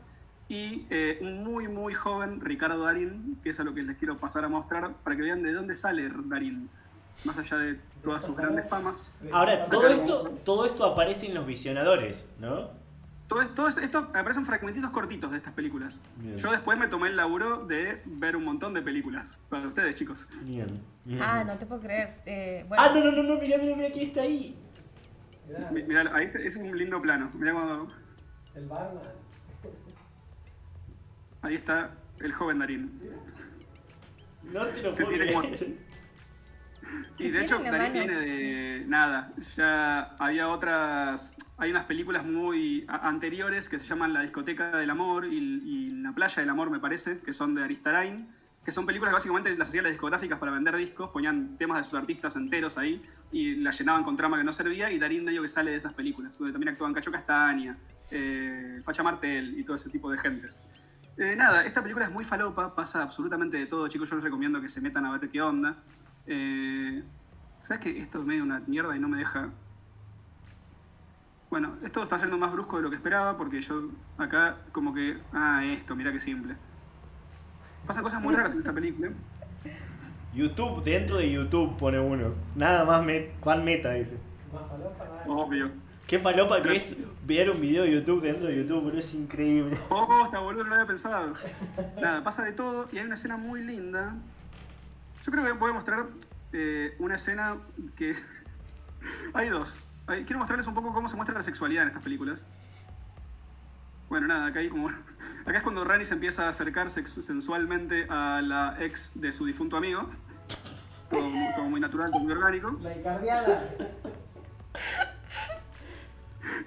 y 0.50 0.86
eh, 0.90 1.18
un 1.22 1.44
muy, 1.44 1.68
muy 1.68 1.94
joven 1.94 2.42
Ricardo 2.42 2.84
Darín, 2.84 3.40
que 3.44 3.50
es 3.50 3.60
a 3.60 3.64
lo 3.64 3.74
que 3.74 3.82
les 3.82 3.98
quiero 3.98 4.18
pasar 4.18 4.46
a 4.46 4.50
mostrar, 4.50 4.94
para 5.04 5.16
que 5.16 5.22
vean 5.22 5.42
de 5.42 5.54
dónde 5.54 5.76
sale 5.76 6.10
Darín, 6.26 6.70
más 7.24 7.38
allá 7.40 7.58
de 7.58 7.80
todas 8.04 8.26
sus 8.26 8.36
grandes 8.36 8.68
famas. 8.68 9.14
Ahora, 9.32 9.68
todo 9.68 9.88
esto, 9.88 10.40
todo 10.44 10.66
esto 10.66 10.86
aparece 10.86 11.28
en 11.28 11.36
los 11.36 11.46
visionadores, 11.46 12.26
¿no? 12.40 12.83
Todo, 13.28 13.42
esto- 13.42 13.54
todo 13.56 13.68
esto, 13.70 13.98
aparecen 14.14 14.46
fragmentitos 14.46 14.90
cortitos 14.92 15.32
de 15.32 15.38
estas 15.38 15.54
películas. 15.54 16.00
Bien. 16.18 16.38
Yo 16.38 16.52
después 16.52 16.78
me 16.78 16.88
tomé 16.88 17.08
el 17.08 17.16
laburo 17.16 17.66
de 17.66 18.02
ver 18.06 18.36
un 18.36 18.44
montón 18.44 18.74
de 18.74 18.82
películas. 18.82 19.40
Para 19.50 19.68
ustedes, 19.68 19.96
chicos. 19.96 20.28
Bien. 20.44 20.82
bien. 21.06 21.22
Ah, 21.22 21.44
no 21.44 21.58
te 21.58 21.66
puedo 21.66 21.82
creer. 21.82 22.16
Eh, 22.26 22.66
bueno, 22.68 22.84
Ah, 22.84 22.92
no, 22.94 23.04
no, 23.04 23.12
no, 23.12 23.24
no, 23.24 23.40
mira, 23.40 23.58
mira, 23.58 23.76
mira 23.76 23.90
quién 23.92 24.08
está 24.08 24.22
ahí. 24.22 24.56
Mirá, 25.48 25.72
Mi- 25.72 25.84
Mirá, 25.84 26.12
ahí 26.16 26.32
es 26.36 26.58
un 26.58 26.78
lindo 26.78 27.02
plano. 27.02 27.32
Mirá 27.34 27.54
cuando... 27.54 27.92
el 28.56 28.68
barman. 28.68 29.04
Ahí 31.42 31.56
está 31.56 31.92
el 32.20 32.32
joven 32.34 32.60
Darín. 32.60 33.02
No 34.44 34.66
te 34.68 34.82
lo 34.82 34.94
puedo 34.96 35.08
creer. 35.08 35.78
Y 37.18 37.30
de 37.30 37.42
hecho, 37.42 37.60
Darín 37.60 37.94
viene 37.94 38.16
de 38.18 38.86
nada. 38.88 39.32
Ya 39.56 40.16
había 40.18 40.50
otras. 40.50 41.36
Hay 41.58 41.72
unas 41.72 41.86
películas 41.86 42.26
muy 42.26 42.86
anteriores 42.88 43.70
que 43.70 43.78
se 43.78 43.86
llaman 43.86 44.14
La 44.14 44.22
discoteca 44.22 44.78
del 44.78 44.90
amor 44.90 45.26
y, 45.26 45.38
y 45.38 45.92
La 46.02 46.14
playa 46.14 46.42
del 46.42 46.50
amor, 46.50 46.70
me 46.70 46.80
parece, 46.80 47.20
que 47.20 47.34
son 47.34 47.56
de 47.56 47.64
Aristarain. 47.64 48.28
Que 48.64 48.72
son 48.72 48.86
películas 48.86 49.12
que 49.12 49.16
básicamente 49.16 49.58
las 49.58 49.68
hacían 49.68 49.84
las 49.84 49.92
discográficas 49.92 50.40
para 50.40 50.50
vender 50.54 50.78
discos, 50.78 51.10
ponían 51.10 51.58
temas 51.58 51.80
de 51.80 51.84
sus 51.84 51.96
artistas 51.96 52.38
enteros 52.38 52.78
ahí 52.78 53.04
y 53.30 53.56
las 53.56 53.78
llenaban 53.78 54.04
con 54.04 54.16
trama 54.16 54.38
que 54.38 54.46
no 54.46 54.54
servía. 54.54 54.90
Y 54.90 55.00
Darín 55.00 55.26
medio 55.26 55.42
que 55.42 55.50
sale 55.50 55.72
de 55.72 55.78
esas 55.78 55.94
películas, 55.94 56.38
donde 56.38 56.54
también 56.54 56.70
actúan 56.70 56.94
Cacho 56.94 57.12
Castaña, 57.12 57.78
eh, 58.10 58.80
Facha 58.82 59.04
Martel 59.04 59.60
y 59.60 59.66
todo 59.66 59.76
ese 59.76 59.90
tipo 59.90 60.10
de 60.10 60.18
gentes. 60.18 60.64
Eh, 61.18 61.36
nada, 61.36 61.66
esta 61.66 61.82
película 61.82 62.06
es 62.06 62.12
muy 62.12 62.24
falopa, 62.24 62.74
pasa 62.74 63.04
absolutamente 63.04 63.58
de 63.58 63.66
todo, 63.66 63.88
chicos. 63.90 64.10
Yo 64.10 64.16
les 64.16 64.24
recomiendo 64.24 64.62
que 64.62 64.70
se 64.70 64.80
metan 64.80 65.06
a 65.06 65.18
ver 65.18 65.30
qué 65.30 65.42
onda. 65.42 65.84
Eh, 66.28 67.04
¿Sabes 67.62 67.82
que 67.82 67.98
esto 67.98 68.20
es 68.20 68.26
medio 68.26 68.44
una 68.44 68.62
mierda 68.68 68.96
y 68.96 69.00
no 69.00 69.08
me 69.08 69.18
deja? 69.18 69.50
Bueno, 71.50 71.76
esto 71.84 72.02
está 72.02 72.18
siendo 72.18 72.38
más 72.38 72.52
brusco 72.52 72.78
de 72.78 72.84
lo 72.84 72.90
que 72.90 72.96
esperaba 72.96 73.38
porque 73.38 73.62
yo 73.62 73.90
acá 74.18 74.58
como 74.72 74.94
que... 74.94 75.18
Ah, 75.32 75.64
esto, 75.66 75.96
mira 75.96 76.12
qué 76.12 76.20
simple. 76.20 76.56
Pasan 77.86 78.04
cosas 78.04 78.22
muy 78.22 78.34
raras 78.34 78.54
en 78.54 78.60
esta 78.60 78.74
película. 78.74 79.10
YouTube, 80.34 80.84
dentro 80.84 81.18
de 81.18 81.32
YouTube 81.32 81.78
pone 81.78 82.00
uno. 82.00 82.34
Nada 82.56 82.86
más, 82.86 83.04
met, 83.04 83.40
¿cuál 83.40 83.64
meta 83.64 83.92
dice? 83.92 84.18
Más 84.52 84.68
falopa, 84.68 85.06
nada. 85.06 85.26
Obvio. 85.28 85.72
Qué 86.08 86.20
falopa 86.20 86.62
que 86.62 86.76
es 86.76 86.98
ver 87.26 87.50
un 87.50 87.62
video 87.62 87.84
de 87.84 87.94
YouTube 87.94 88.22
dentro 88.22 88.48
de 88.48 88.58
YouTube, 88.58 88.84
pero 88.86 89.00
es 89.00 89.14
increíble. 89.14 89.78
Oh, 89.90 90.24
está 90.26 90.40
boludo, 90.40 90.64
no 90.64 90.70
lo 90.70 90.76
había 90.76 90.88
pensado. 90.88 91.34
Nada, 92.02 92.24
pasa 92.24 92.44
de 92.44 92.54
todo 92.54 92.88
y 92.92 92.98
hay 92.98 93.06
una 93.06 93.16
escena 93.16 93.38
muy 93.38 93.62
linda. 93.62 94.16
Yo 95.26 95.32
creo 95.32 95.44
que 95.46 95.52
voy 95.54 95.72
a 95.72 95.74
mostrar 95.74 96.06
eh, 96.52 96.96
una 97.00 97.16
escena 97.16 97.58
que... 97.96 98.16
hay 99.34 99.50
dos. 99.50 99.82
Hay- 100.08 100.24
Quiero 100.26 100.40
mostrarles 100.40 100.68
un 100.68 100.74
poco 100.74 100.94
cómo 100.94 101.08
se 101.10 101.16
muestra 101.16 101.36
la 101.36 101.42
sexualidad 101.42 101.84
en 101.84 101.88
estas 101.90 102.04
películas. 102.04 102.46
Bueno, 104.10 104.28
nada, 104.28 104.48
acá 104.48 104.60
hay 104.60 104.70
como... 104.70 104.90
Acá 105.46 105.58
es 105.58 105.64
cuando 105.64 105.84
Rani 105.84 106.06
se 106.06 106.14
empieza 106.14 106.46
a 106.46 106.50
acercar 106.50 106.90
sensualmente 106.90 108.06
a 108.10 108.42
la 108.42 108.78
ex 108.80 109.12
de 109.16 109.32
su 109.34 109.46
difunto 109.46 109.76
amigo. 109.76 110.10
Todo, 111.10 111.30
mu- 111.30 111.54
todo 111.56 111.66
muy 111.66 111.82
natural, 111.82 112.12
todo 112.12 112.22
muy 112.22 112.32
orgánico. 112.32 112.78
La 112.82 112.96
Icardiana. 112.96 113.60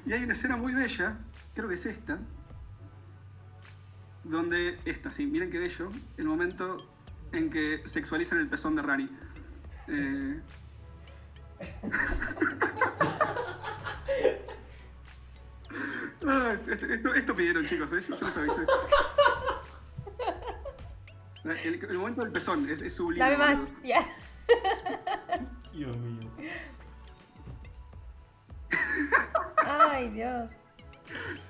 Y 0.04 0.12
hay 0.12 0.24
una 0.24 0.34
escena 0.34 0.56
muy 0.58 0.74
bella, 0.74 1.16
creo 1.54 1.68
que 1.68 1.74
es 1.74 1.86
esta, 1.86 2.18
donde 4.24 4.78
esta, 4.84 5.10
sí, 5.10 5.26
miren 5.26 5.50
qué 5.50 5.58
bello, 5.58 5.90
el 6.16 6.26
momento 6.26 6.86
en 7.32 7.50
que 7.50 7.82
sexualizan 7.86 8.38
el 8.38 8.48
pezón 8.48 8.76
de 8.76 8.82
Rani. 8.82 9.08
Eh, 9.88 10.40
Ah, 16.28 16.56
esto, 16.68 16.86
esto- 16.86 17.14
esto 17.14 17.34
pidieron, 17.34 17.64
chicos, 17.64 17.92
¿eh? 17.92 18.00
yo, 18.00 18.16
yo 18.16 18.26
les 18.26 18.36
avisé. 18.36 18.60
El, 21.64 21.84
el 21.84 21.98
momento 21.98 22.22
del 22.22 22.32
pezón 22.32 22.68
es, 22.68 22.80
es 22.80 22.94
sublime. 22.94 23.24
dame 23.24 23.36
más. 23.36 23.58
Ya. 23.84 24.04
Dios 25.72 25.96
mío. 25.96 26.28
Ay, 29.64 30.08
Dios. 30.10 30.50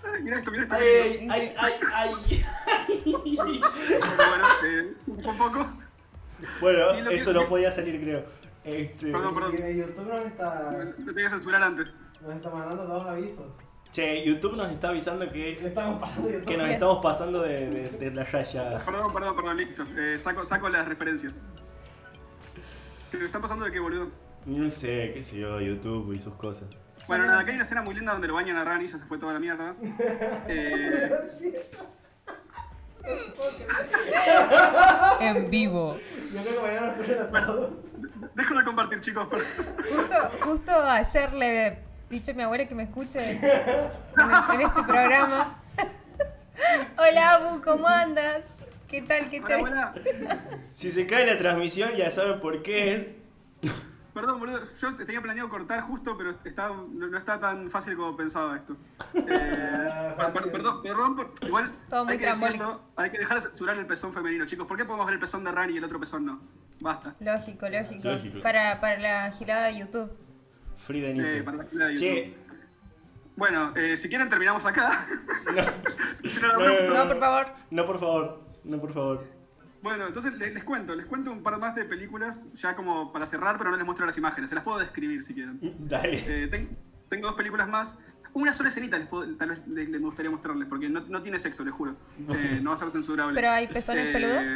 Ay, 0.05 0.23
Mirá 0.23 0.39
esto, 0.39 0.51
mirá 0.51 0.63
esto. 0.65 0.75
Ay, 0.77 1.27
ay, 1.29 1.55
ay, 1.59 1.73
ay. 1.95 2.45
Bueno, 3.05 4.45
eh, 4.67 4.95
un 5.07 5.23
poco. 5.39 5.67
Bueno, 6.61 6.91
eso 7.11 7.33
no 7.33 7.47
podía 7.49 7.71
salir, 7.71 8.01
creo. 8.01 8.25
Este, 8.65 9.13
Perdón, 9.13 9.35
perdón. 9.35 9.53
YouTube 9.57 10.07
nos 10.09 10.27
está, 10.27 10.71
Lo 10.99 11.13
tenía 11.13 11.25
que 11.25 11.31
censurar 11.31 11.63
antes. 11.63 11.87
nos 12.23 12.37
está 12.37 12.51
mandando 12.51 12.85
dos 12.85 13.07
avisos. 13.07 13.47
Che, 13.93 14.25
YouTube 14.27 14.57
nos 14.57 14.71
está 14.73 14.89
avisando 14.89 15.31
que, 15.31 15.53
estamos 15.53 16.01
pasando 16.01 16.29
que 16.45 16.57
nos 16.57 16.69
estamos 16.69 16.99
pasando 17.03 17.43
de, 17.43 17.71
de, 17.71 17.89
de 17.91 18.11
la 18.11 18.25
raya. 18.25 18.83
Perdón, 18.85 19.13
perdón, 19.13 19.37
perdón, 19.37 19.57
listo. 19.57 19.85
Eh, 19.97 20.19
saco, 20.19 20.45
saco 20.45 20.69
las 20.69 20.87
referencias. 20.87 21.41
¿Qué 23.11 23.25
están 23.25 23.41
pasando 23.41 23.65
de 23.65 23.71
qué, 23.71 23.79
boludo? 23.81 24.11
No 24.45 24.71
sé, 24.71 25.13
qué 25.15 25.23
sé 25.23 25.39
yo, 25.39 25.61
YouTube 25.61 26.13
y 26.13 26.19
sus 26.19 26.35
cosas. 26.35 26.69
Bueno, 27.07 27.27
nada, 27.27 27.41
acá 27.41 27.51
hay 27.51 27.55
una 27.55 27.63
escena 27.65 27.83
muy 27.83 27.95
linda 27.95 28.13
donde 28.13 28.27
lo 28.29 28.35
bañan 28.35 28.57
a 28.57 28.65
Rani, 28.65 28.87
ya 28.87 28.99
se 28.99 29.05
fue 29.07 29.19
toda 29.19 29.33
la 29.35 29.39
mierda. 29.41 29.75
Eh, 30.49 31.11
En 35.21 35.49
vivo. 35.51 35.97
Yo 36.35 36.43
creo 36.43 36.55
que 36.55 36.61
mañana 36.61 37.47
todos. 37.47 37.71
dejo 38.35 38.55
de 38.59 38.65
compartir, 38.65 39.01
chicos. 39.01 39.29
Justo, 39.29 40.31
justo 40.41 40.73
ayer 40.85 41.33
le 41.35 41.67
he 41.67 41.79
dicho 42.11 42.33
a 42.33 42.35
mi 42.35 42.43
abuela 42.43 42.67
que 42.67 42.75
me 42.75 42.83
escuche 42.85 43.19
en, 43.33 43.45
el- 43.45 44.55
en 44.55 44.61
este 44.61 44.83
programa. 44.83 45.55
Hola, 46.99 47.35
Abu, 47.35 47.63
¿cómo 47.63 47.87
andas? 47.87 48.43
¿Qué 48.89 49.03
tal? 49.03 49.31
¿Qué 49.31 49.41
Hola, 49.41 49.93
tal? 49.95 50.61
Si 50.73 50.91
se 50.91 51.07
cae 51.07 51.27
la 51.27 51.39
transmisión 51.39 51.93
ya 51.95 52.11
saben 52.11 52.41
por 52.41 52.63
qué 52.63 52.97
es. 52.97 53.15
Perdón, 54.17 54.41
boludo. 54.41 54.61
Yo 54.81 54.97
tenía 54.97 55.21
planeado 55.21 55.51
cortar 55.51 55.83
justo, 55.83 56.17
pero 56.17 56.31
está, 56.43 56.69
no, 56.69 56.87
no 57.07 57.19
está 57.19 57.39
tan 57.39 57.69
fácil 57.69 57.95
como 57.97 58.17
pensaba 58.17 58.57
esto. 58.57 58.75
Eh, 59.13 60.15
per- 60.17 60.33
per- 60.33 60.51
perdón, 60.53 60.83
perdón, 60.83 61.17
por- 61.17 61.35
igual 61.43 61.71
hay 62.09 62.17
que 62.17 62.25
decirlo, 62.27 62.81
hay 62.97 63.11
que 63.11 63.19
dejar 63.19 63.37
de 63.37 63.43
censurar 63.43 63.77
el 63.77 63.85
pezón 63.87 64.15
femenino, 64.15 64.47
chicos. 64.47 64.67
¿Por 64.67 64.79
qué 64.79 64.87
podemos 64.87 65.05
ver 65.05 65.13
el 65.17 65.21
pezón 65.21 65.45
de 65.45 65.53
Rani 65.53 65.75
y 65.75 65.77
el 65.77 65.85
otro 65.85 66.01
pezón 66.01 66.25
no? 66.25 66.41
Basta. 66.81 67.15
Lógico, 67.21 67.69
lógico. 67.69 68.09
Lógico. 68.09 68.41
Para, 68.41 68.81
para 68.81 68.99
la 68.99 69.31
gilada 69.33 69.67
de 69.67 69.81
YouTube. 69.81 70.11
Free 70.79 71.01
de 71.03 71.11
Eh, 71.11 71.15
Nito. 71.35 71.45
para 71.45 71.57
la 71.59 71.65
fila 71.65 71.87
de 71.89 71.95
Che, 71.97 72.25
YouTube. 72.29 72.47
Bueno, 73.37 73.73
eh, 73.77 73.99
si 73.99 74.09
quieren 74.09 74.31
terminamos 74.31 74.65
acá. 74.65 75.07
no, 75.55 75.63
Pero 76.41 76.59
No, 76.59 76.95
no, 76.95 77.05
No, 77.05 77.09
por 77.09 77.21
favor. 77.21 77.47
no, 77.71 77.87
por 77.87 77.99
favor, 78.01 78.41
no, 78.65 78.81
por 78.81 78.93
favor. 78.95 79.36
Bueno, 79.87 80.09
entonces 80.09 80.35
le- 80.37 80.51
les, 80.53 80.65
cuento, 80.65 80.97
les 80.97 81.07
cuento 81.07 81.31
un 81.31 81.45
par 81.45 81.61
más 81.61 81.77
de 81.77 81.85
películas, 81.85 82.45
ya 82.55 82.75
como 82.75 83.13
para 83.13 83.25
cerrar, 83.25 83.57
pero 83.57 83.71
no 83.71 83.77
les 83.77 83.87
muestro 83.87 84.05
las 84.05 84.19
imágenes, 84.19 84.51
se 84.51 84.57
las 84.57 84.65
puedo 84.65 84.79
describir 84.81 85.23
si 85.23 85.33
quieren. 85.33 85.61
Dale. 85.79 86.45
Eh, 86.45 86.49
ten- 86.49 86.77
tengo 87.09 87.29
dos 87.29 87.37
películas 87.37 87.69
más. 87.69 87.97
Una 88.33 88.53
sola 88.53 88.69
escenita 88.69 88.99
les 88.99 89.07
puedo- 89.07 89.33
tal 89.37 89.51
vez 89.51 89.67
le- 89.69 89.85
le- 89.87 89.99
me 90.01 90.07
gustaría 90.07 90.29
mostrarles, 90.29 90.67
porque 90.67 90.89
no, 90.89 91.01
no 91.07 91.23
tiene 91.23 91.39
sexo, 91.39 91.65
les 91.65 91.73
juro. 91.73 91.95
Eh, 92.31 92.59
no 92.61 92.71
va 92.71 92.75
a 92.75 92.79
ser 92.79 92.91
censurable. 92.91 93.35
¿Pero 93.37 93.51
hay 93.53 93.69
pezones 93.69 94.09
peludos? 94.13 94.47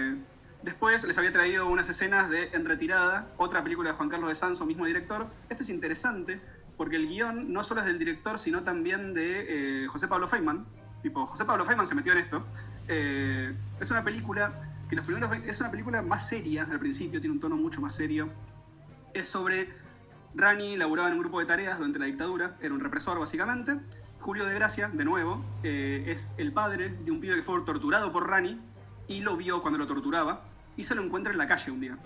Después 0.64 1.04
les 1.04 1.16
había 1.16 1.30
traído 1.30 1.68
unas 1.68 1.88
escenas 1.88 2.28
de 2.28 2.50
En 2.52 2.64
Retirada, 2.64 3.28
otra 3.36 3.62
película 3.62 3.90
de 3.90 3.96
Juan 3.96 4.08
Carlos 4.08 4.28
de 4.30 4.34
Sanso, 4.34 4.66
mismo 4.66 4.84
director. 4.84 5.28
Esto 5.48 5.62
es 5.62 5.70
interesante 5.70 6.40
porque 6.76 6.96
el 6.96 7.06
guion 7.06 7.52
no 7.52 7.62
solo 7.62 7.80
es 7.82 7.86
del 7.86 7.98
director, 8.00 8.36
sino 8.36 8.64
también 8.64 9.14
de 9.14 9.84
eh, 9.84 9.86
José 9.86 10.08
Pablo 10.08 10.26
Feynman. 10.26 10.66
Tipo, 11.02 11.24
José 11.26 11.44
Pablo 11.44 11.64
Feynman 11.64 11.86
se 11.86 11.94
metió 11.94 12.12
en 12.12 12.18
esto. 12.18 12.44
Eh, 12.88 13.54
es 13.80 13.90
una 13.90 14.02
película 14.02 14.52
que 14.90 14.96
los 14.96 15.04
primeros 15.04 15.30
es 15.46 15.60
una 15.60 15.70
película 15.70 16.02
más 16.02 16.28
seria 16.28 16.66
al 16.68 16.80
principio, 16.80 17.20
tiene 17.20 17.32
un 17.32 17.40
tono 17.40 17.54
mucho 17.54 17.80
más 17.80 17.94
serio. 17.94 18.28
Es 19.14 19.28
sobre 19.28 19.68
Rani 20.34 20.76
laburaba 20.76 21.08
en 21.08 21.14
un 21.14 21.20
grupo 21.20 21.38
de 21.38 21.46
tareas 21.46 21.78
durante 21.78 22.00
la 22.00 22.06
dictadura, 22.06 22.56
era 22.60 22.74
un 22.74 22.80
represor 22.80 23.16
básicamente. 23.20 23.78
Julio 24.18 24.44
de 24.44 24.52
Gracia, 24.52 24.90
de 24.92 25.04
nuevo, 25.04 25.44
eh, 25.62 26.06
es 26.08 26.34
el 26.38 26.52
padre 26.52 26.88
de 26.88 27.10
un 27.12 27.20
pibe 27.20 27.36
que 27.36 27.42
fue 27.42 27.62
torturado 27.62 28.10
por 28.10 28.28
Rani 28.28 28.60
y 29.06 29.20
lo 29.20 29.36
vio 29.36 29.62
cuando 29.62 29.78
lo 29.78 29.86
torturaba 29.86 30.42
y 30.76 30.82
se 30.82 30.96
lo 30.96 31.02
encuentra 31.02 31.32
en 31.32 31.38
la 31.38 31.46
calle 31.46 31.70
un 31.70 31.80
día. 31.80 31.96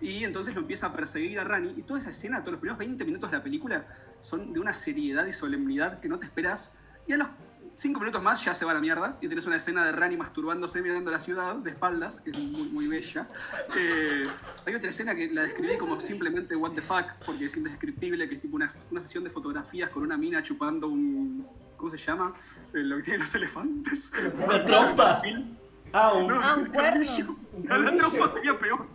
Y 0.00 0.24
entonces 0.24 0.54
lo 0.54 0.62
empieza 0.62 0.86
a 0.86 0.92
perseguir 0.94 1.38
a 1.38 1.44
Rani 1.44 1.74
y 1.76 1.82
toda 1.82 2.00
esa 2.00 2.10
escena, 2.10 2.40
todos 2.40 2.52
los 2.52 2.60
primeros 2.60 2.78
20 2.78 3.04
minutos 3.04 3.30
de 3.30 3.36
la 3.36 3.42
película 3.42 3.86
son 4.22 4.54
de 4.54 4.58
una 4.58 4.72
seriedad 4.72 5.26
y 5.26 5.32
solemnidad 5.32 6.00
que 6.00 6.08
no 6.08 6.18
te 6.18 6.24
esperas. 6.24 6.74
Y 7.06 7.12
a 7.12 7.18
los 7.18 7.28
5 7.74 8.00
minutos 8.00 8.22
más 8.22 8.44
ya 8.44 8.54
se 8.54 8.64
va 8.64 8.72
a 8.72 8.74
la 8.74 8.80
mierda 8.80 9.16
y 9.20 9.26
tienes 9.26 9.46
una 9.46 9.56
escena 9.56 9.84
de 9.84 9.92
Rani 9.92 10.16
masturbándose 10.16 10.82
mirando 10.82 11.10
la 11.10 11.18
ciudad 11.18 11.56
de 11.56 11.70
espaldas, 11.70 12.20
que 12.20 12.30
es 12.30 12.38
muy, 12.38 12.68
muy 12.68 12.86
bella. 12.86 13.28
Eh, 13.76 14.24
hay 14.66 14.74
otra 14.74 14.90
escena 14.90 15.14
que 15.14 15.28
la 15.28 15.42
describí 15.42 15.76
como 15.78 15.98
simplemente 16.00 16.54
what 16.54 16.72
the 16.72 16.82
fuck, 16.82 17.12
porque 17.24 17.46
es 17.46 17.56
indescriptible, 17.56 18.28
que 18.28 18.36
es 18.36 18.40
tipo 18.42 18.56
una, 18.56 18.72
una 18.90 19.00
sesión 19.00 19.24
de 19.24 19.30
fotografías 19.30 19.90
con 19.90 20.02
una 20.02 20.16
mina 20.16 20.42
chupando 20.42 20.88
un... 20.88 21.46
¿Cómo 21.76 21.90
se 21.90 21.98
llama? 21.98 22.32
Eh, 22.72 22.78
lo 22.78 22.96
que 22.98 23.02
tienen 23.02 23.22
los 23.22 23.34
elefantes. 23.34 24.12
¿Una 24.36 24.64
trompa? 24.64 25.20
Ah, 25.92 26.12
un... 26.12 26.30
Ah, 26.30 26.56
un 26.56 26.66
cuerno. 26.66 27.04
la 27.64 27.96
trompa 27.96 28.30
sería 28.30 28.58
peor. 28.58 28.86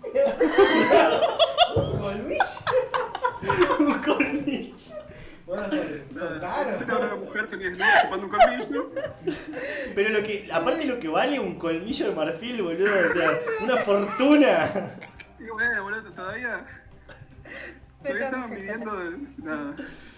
¿Colmillo? 1.99 2.43
un 3.79 3.93
colmillo. 3.99 4.75
Bueno. 5.47 5.69
Se 6.73 6.83
una 6.83 7.15
mujer 7.15 7.49
semidesnuda 7.49 8.01
chupando 8.01 8.25
un 8.25 8.31
colmillo. 8.33 8.91
Pero 9.95 10.09
lo 10.09 10.21
que, 10.21 10.49
aparte 10.51 10.85
lo 10.85 10.99
que 10.99 11.07
vale 11.07 11.39
un 11.39 11.57
colmillo 11.57 12.09
de 12.09 12.15
marfil, 12.15 12.61
boludo, 12.61 12.91
o 13.09 13.13
sea, 13.13 13.39
una 13.61 13.77
fortuna. 13.77 14.91
Y 15.39 15.49
bueno, 15.49 15.83
boludo, 15.83 16.11
todavía. 16.11 16.65
Todavía 18.03 18.25
estaban 18.25 18.53
pidiendo 18.53 18.99
de, 18.99 19.17
nada, 19.37 19.75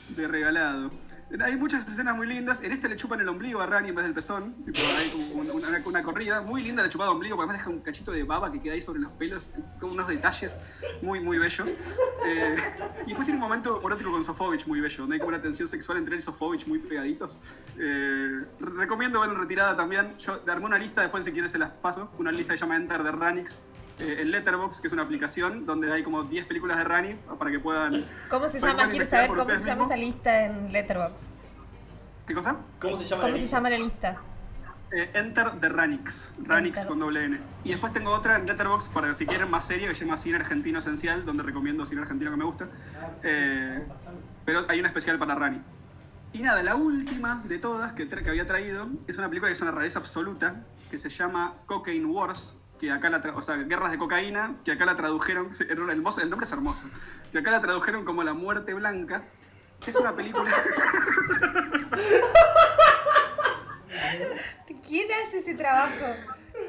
de 0.10 0.28
regalado. 0.28 0.92
Hay 1.44 1.56
muchas 1.58 1.88
escenas 1.88 2.16
muy 2.16 2.26
lindas. 2.26 2.60
En 2.62 2.72
este 2.72 2.90
le 2.90 2.96
chupan 2.96 3.20
el 3.20 3.30
ombligo 3.30 3.62
a 3.62 3.68
Rani 3.68 3.90
en 3.90 3.96
vez 3.96 4.04
del 4.04 4.16
pezón. 4.16 4.56
Hay 4.98 5.12
una, 5.86 6.04
corrida 6.04 6.42
muy 6.42 6.64
linda 6.64 6.82
la 6.82 6.90
chupada 6.90 7.10
de 7.12 7.14
ombligo, 7.16 7.36
porque 7.36 7.50
además 7.52 7.66
deja 7.66 7.70
un 7.70 7.82
cachito 7.84 8.12
de 8.12 8.24
baba 8.24 8.52
que 8.52 8.60
queda 8.60 8.74
ahí 8.74 8.82
sobre 8.82 9.00
los 9.00 9.12
pelos, 9.12 9.52
con 9.80 9.92
unos 9.92 10.08
detalles 10.08 10.58
muy, 11.04 11.20
muy 11.20 11.38
bellos. 11.38 11.70
Eh, 12.26 12.56
y 13.04 13.10
después 13.10 13.26
tiene 13.26 13.34
un 13.36 13.42
momento 13.42 13.80
erótico 13.86 14.12
con 14.12 14.24
Sofovich 14.24 14.66
muy 14.66 14.82
bello, 14.82 14.98
donde 15.04 15.16
hay 15.16 15.20
como 15.20 15.30
una 15.30 15.42
tensión 15.42 15.68
sexual 15.68 16.00
entre 16.00 16.16
él 16.16 16.20
y 16.20 16.22
Sofovich 16.24 16.66
muy 16.66 16.80
pegaditos. 16.80 17.40
Eh, 17.78 18.46
re- 18.60 18.72
recomiendo 18.76 19.20
verlo 19.20 19.36
en 19.36 19.42
retirada 19.42 19.78
también. 19.78 20.18
Yo 20.18 20.42
armé 20.48 20.66
una 20.66 20.80
lista, 20.80 21.02
después 21.02 21.24
si 21.24 21.32
quieres 21.32 21.52
se 21.52 21.60
las 21.60 21.70
paso. 21.70 22.12
Una 22.18 22.32
lista 22.32 22.54
que 22.54 22.58
se 22.58 22.66
llama 22.66 22.76
Enter 22.76 23.04
de 23.04 23.12
Ranix. 23.12 23.62
Eh, 24.00 24.22
en 24.22 24.32
Letterboxd, 24.32 24.82
que 24.82 24.88
es 24.88 24.94
una 24.94 25.04
aplicación 25.04 25.66
donde 25.66 25.92
hay 25.92 26.04
como 26.04 26.24
10 26.24 26.46
películas 26.46 26.78
de 26.78 26.84
Rani 26.84 27.16
para 27.38 27.52
que 27.52 27.60
puedan. 27.60 28.06
¿Cómo 28.30 28.48
se 28.50 28.60
llama? 28.60 28.88
Quiero 28.90 29.06
saber 29.06 29.30
cómo 29.30 29.46
se 29.46 29.60
llama 29.60 29.86
esa 29.86 29.96
mismos. 29.96 30.00
lista 30.00 30.46
en 30.46 30.72
Letterboxd. 30.72 31.24
¿Qué 32.28 32.34
cosa? 32.36 32.58
¿Cómo 32.80 32.98
se 32.98 33.06
llama 33.06 33.22
¿Cómo 33.22 33.32
la 33.32 33.38
se 33.38 33.42
lista? 33.44 33.58
llama 33.58 33.70
la 33.70 33.78
lista? 33.78 34.18
Eh, 34.92 35.12
Enter 35.14 35.52
de 35.54 35.70
Ranix. 35.70 36.34
Ranix 36.44 36.78
Enter. 36.78 36.88
con 36.88 37.00
doble 37.00 37.26
N. 37.26 37.40
Y 37.64 37.70
después 37.70 37.94
tengo 37.94 38.12
otra 38.12 38.36
en 38.38 38.46
Letterboxd 38.46 38.92
para 38.92 39.14
si 39.14 39.26
quieren 39.26 39.50
más 39.50 39.66
serie 39.66 39.88
que 39.88 39.94
se 39.96 40.04
llama 40.06 40.18
Cine 40.18 40.38
Argentino 40.38 40.80
Esencial, 40.80 41.26
donde 41.26 41.44
recomiendo 41.44 41.86
cine 41.86 42.02
argentino 42.02 42.32
que 42.32 42.38
me 42.38 42.46
gusta. 42.46 42.68
Eh, 43.24 43.84
pero 44.46 44.66
hay 44.68 44.80
una 44.80 44.88
especial 44.88 45.18
para 45.20 45.36
Rani. 45.36 45.62
Y 46.34 46.42
nada, 46.44 46.62
la 46.62 46.76
última 46.76 47.42
de 47.46 47.58
todas 47.58 47.94
que, 47.94 48.08
que 48.08 48.30
había 48.30 48.46
traído 48.46 48.88
es 49.08 49.18
una 49.18 49.28
película 49.28 49.50
que 49.50 49.54
es 49.54 49.62
una 49.62 49.72
rareza 49.72 49.98
absoluta, 50.00 50.64
que 50.92 50.98
se 51.00 51.10
llama 51.10 51.54
Cocaine 51.66 52.06
Wars, 52.06 52.59
que 52.80 52.92
acá 52.92 53.10
la 53.10 53.18
o 53.36 53.42
sea, 53.42 53.56
Guerras 53.58 53.92
de 53.92 53.98
Cocaína, 53.98 54.56
que 54.64 54.72
acá 54.72 54.86
la 54.86 54.96
tradujeron, 54.96 55.50
hermoso- 55.54 56.22
el 56.22 56.30
nombre 56.30 56.46
es 56.46 56.52
hermoso, 56.52 56.90
que 57.32 57.38
acá 57.40 57.52
la 57.52 57.60
tradujeron 57.60 58.06
como 58.06 58.24
La 58.24 58.34
Muerte 58.34 58.74
Blanca. 58.74 59.24
Es 59.86 59.96
una 59.96 60.16
película... 60.16 60.52
¿Quién 64.88 65.08
hace 65.12 65.40
ese 65.40 65.54
trabajo? 65.56 66.06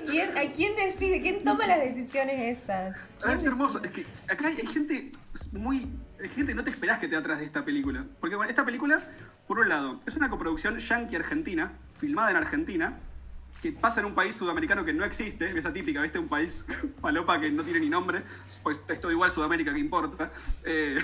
¿Quién, 0.08 0.36
¿A 0.36 0.42
quién 0.52 0.76
decide? 0.76 1.20
¿Quién 1.22 1.42
toma 1.44 1.66
las 1.66 1.78
decisiones 1.80 2.58
esas? 2.58 2.96
Ah, 3.24 3.32
es 3.32 3.44
hermoso. 3.44 3.82
Es 3.82 3.90
que 3.90 4.06
acá 4.28 4.48
hay, 4.48 4.56
hay 4.60 4.66
gente 4.66 5.10
muy. 5.52 5.88
Hay 6.22 6.28
gente 6.28 6.52
que 6.52 6.54
no 6.54 6.64
te 6.64 6.70
esperás 6.70 6.98
que 6.98 7.08
te 7.08 7.16
atrás 7.16 7.38
de 7.38 7.46
esta 7.46 7.64
película. 7.64 8.04
Porque 8.20 8.36
bueno, 8.36 8.50
esta 8.50 8.64
película, 8.64 9.00
por 9.46 9.58
un 9.58 9.68
lado, 9.68 10.00
es 10.06 10.16
una 10.16 10.28
coproducción 10.28 10.78
yankee-argentina, 10.78 11.72
filmada 11.96 12.30
en 12.30 12.36
Argentina, 12.36 12.98
que 13.60 13.72
pasa 13.72 14.00
en 14.00 14.06
un 14.06 14.14
país 14.14 14.34
sudamericano 14.34 14.84
que 14.84 14.92
no 14.92 15.04
existe, 15.04 15.56
esa 15.56 15.72
típica, 15.72 16.00
¿viste? 16.00 16.18
Un 16.18 16.28
país 16.28 16.64
falopa 17.00 17.38
que 17.38 17.50
no 17.50 17.62
tiene 17.62 17.80
ni 17.80 17.90
nombre, 17.90 18.22
pues 18.62 18.82
es 18.88 19.04
igual 19.10 19.30
Sudamérica 19.30 19.72
que 19.72 19.78
importa. 19.78 20.30
Eh, 20.64 20.98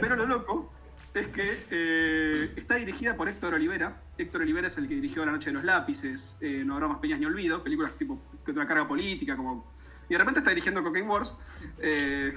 pero 0.00 0.16
lo 0.16 0.26
loco 0.26 0.72
es 1.12 1.28
que 1.28 1.64
eh, 1.70 2.52
está 2.56 2.76
dirigida 2.76 3.16
por 3.16 3.28
Héctor 3.28 3.54
Olivera. 3.54 4.00
Héctor 4.16 4.42
Olivera 4.42 4.68
es 4.68 4.76
el 4.78 4.86
que 4.86 4.94
dirigió 4.94 5.24
La 5.24 5.32
Noche 5.32 5.50
de 5.50 5.54
los 5.54 5.64
Lápices, 5.64 6.36
eh, 6.40 6.62
No 6.64 6.74
habrá 6.74 6.86
más 6.86 6.98
peñas 6.98 7.18
ni 7.18 7.26
olvido, 7.26 7.62
películas 7.62 7.92
tipo 7.98 8.20
que 8.44 8.52
una 8.52 8.66
carga 8.66 8.86
política, 8.86 9.36
como... 9.36 9.72
Y 10.08 10.14
de 10.14 10.18
repente 10.18 10.40
está 10.40 10.50
dirigiendo 10.50 10.82
Cocaine 10.82 11.08
Wars, 11.08 11.34
que 11.78 12.34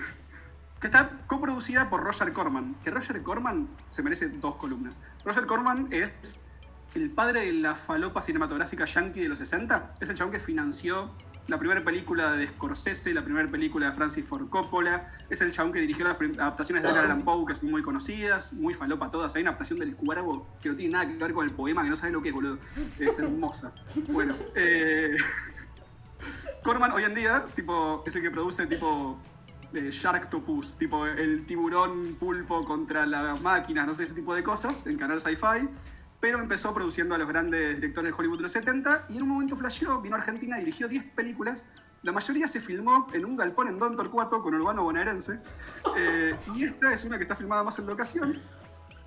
está 0.87 1.09
coproducida 1.25 1.89
por 1.89 2.03
Roger 2.03 2.31
Corman. 2.31 2.75
Que 2.83 2.91
Roger 2.91 3.23
Corman 3.23 3.67
se 3.89 4.03
merece 4.03 4.29
dos 4.29 4.57
columnas. 4.57 4.99
Roger 5.25 5.47
Corman 5.47 5.87
es 5.89 6.39
el 6.95 7.09
padre 7.09 7.45
de 7.45 7.53
la 7.53 7.75
falopa 7.75 8.21
cinematográfica 8.21 8.85
yankee 8.85 9.21
de 9.21 9.29
los 9.29 9.39
60. 9.39 9.95
Es 9.99 10.09
el 10.09 10.15
chabón 10.15 10.31
que 10.31 10.39
financió 10.39 11.11
la 11.47 11.57
primera 11.59 11.83
película 11.83 12.31
de 12.33 12.47
Scorsese, 12.47 13.13
la 13.13 13.23
primera 13.23 13.49
película 13.49 13.87
de 13.87 13.91
Francis 13.91 14.25
Ford 14.25 14.47
Coppola. 14.49 15.11
Es 15.29 15.41
el 15.41 15.51
chabón 15.51 15.73
que 15.73 15.79
dirigió 15.79 16.05
las 16.05 16.15
adaptaciones 16.15 16.83
de 16.83 16.89
Edgar 16.89 17.05
Allan 17.05 17.23
Poe, 17.23 17.45
que 17.45 17.55
son 17.55 17.71
muy 17.71 17.81
conocidas, 17.81 18.53
muy 18.53 18.73
falopa 18.73 19.11
todas. 19.11 19.35
Hay 19.35 19.41
una 19.41 19.51
adaptación 19.51 19.79
del 19.79 19.95
Cuervo 19.95 20.47
que 20.61 20.69
no 20.69 20.75
tiene 20.75 20.93
nada 20.93 21.07
que 21.07 21.17
ver 21.17 21.33
con 21.33 21.45
el 21.45 21.53
poema, 21.53 21.83
que 21.83 21.89
no 21.89 21.95
sabes 21.95 22.13
lo 22.13 22.21
que 22.21 22.29
es, 22.29 22.35
boludo. 22.35 22.59
Es 22.99 23.19
hermosa. 23.19 23.73
Bueno, 24.09 24.35
eh, 24.55 25.17
Corman 26.63 26.91
hoy 26.91 27.03
en 27.03 27.15
día, 27.15 27.45
tipo, 27.55 28.03
es 28.05 28.15
el 28.15 28.21
que 28.21 28.31
produce 28.31 28.65
tipo 28.67 29.17
eh, 29.73 29.89
Sharktopus, 29.91 30.77
tipo 30.77 31.05
el 31.05 31.45
tiburón 31.45 32.15
pulpo 32.19 32.63
contra 32.63 33.05
las 33.05 33.41
máquinas, 33.41 33.85
no 33.85 33.93
sé, 33.93 34.03
ese 34.03 34.13
tipo 34.13 34.33
de 34.33 34.43
cosas, 34.43 34.87
en 34.87 34.97
canal 34.97 35.19
Sci-Fi. 35.19 35.67
Pero 36.23 36.39
empezó 36.39 36.73
produciendo 36.73 37.15
a 37.15 37.17
los 37.17 37.27
grandes 37.27 37.75
directores 37.75 38.09
de 38.09 38.17
Hollywood 38.17 38.37
de 38.37 38.43
los 38.43 38.51
70 38.53 39.07
y 39.09 39.17
en 39.17 39.23
un 39.23 39.27
momento 39.27 39.57
flasheó, 39.57 39.99
vino 39.99 40.15
a 40.15 40.19
Argentina, 40.19 40.55
dirigió 40.55 40.87
10 40.87 41.03
películas. 41.11 41.65
La 42.01 42.13
mayoría 42.13 42.47
se 42.47 42.61
filmó 42.61 43.09
en 43.11 43.25
un 43.25 43.35
galpón 43.35 43.67
en 43.67 43.77
Don 43.77 43.93
Torcuato 43.93 44.41
con 44.41 44.53
Urbano 44.53 44.83
Bonaerense. 44.83 45.41
Eh, 45.97 46.33
y 46.55 46.63
esta 46.63 46.93
es 46.93 47.03
una 47.03 47.17
que 47.17 47.23
está 47.23 47.35
filmada 47.35 47.61
más 47.63 47.77
en 47.77 47.87
locación, 47.87 48.39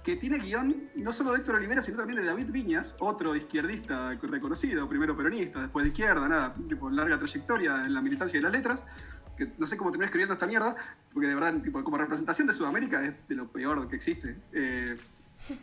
que 0.04 0.16
tiene 0.16 0.40
guion 0.40 0.90
no 0.96 1.10
solo 1.10 1.32
de 1.32 1.38
Héctor 1.38 1.54
Olivera, 1.54 1.80
sino 1.80 1.96
también 1.96 2.18
de 2.18 2.24
David 2.26 2.50
Viñas, 2.50 2.96
otro 2.98 3.34
izquierdista 3.34 4.12
reconocido, 4.20 4.86
primero 4.86 5.16
peronista, 5.16 5.62
después 5.62 5.84
de 5.84 5.88
izquierda, 5.92 6.28
nada, 6.28 6.54
tipo 6.68 6.90
larga 6.90 7.16
trayectoria 7.16 7.86
en 7.86 7.94
la 7.94 8.02
militancia 8.02 8.38
de 8.38 8.42
las 8.42 8.52
letras, 8.52 8.84
que 9.38 9.54
no 9.56 9.66
sé 9.66 9.78
cómo 9.78 9.90
terminó 9.90 10.04
escribiendo 10.04 10.34
esta 10.34 10.46
mierda, 10.46 10.76
porque 11.14 11.28
de 11.28 11.34
verdad, 11.34 11.62
tipo, 11.62 11.82
como 11.82 11.96
representación 11.96 12.46
de 12.46 12.52
Sudamérica 12.52 13.02
es 13.02 13.14
de 13.26 13.34
lo 13.36 13.48
peor 13.48 13.88
que 13.88 13.96
existe. 13.96 14.36
Eh, 14.52 14.96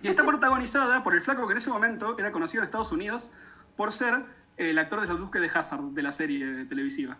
y 0.01 0.07
está 0.07 0.25
protagonizada 0.25 1.03
por 1.03 1.13
el 1.13 1.21
flaco 1.21 1.47
que 1.47 1.53
en 1.53 1.57
ese 1.57 1.69
momento 1.69 2.17
era 2.17 2.31
conocido 2.31 2.61
en 2.61 2.65
Estados 2.65 2.91
Unidos 2.91 3.29
por 3.75 3.91
ser 3.91 4.23
el 4.57 4.77
actor 4.77 5.01
de 5.01 5.07
los 5.07 5.19
Duques 5.19 5.41
de 5.41 5.49
Hazard 5.53 5.81
de 5.91 6.01
la 6.01 6.11
serie 6.11 6.65
televisiva. 6.65 7.17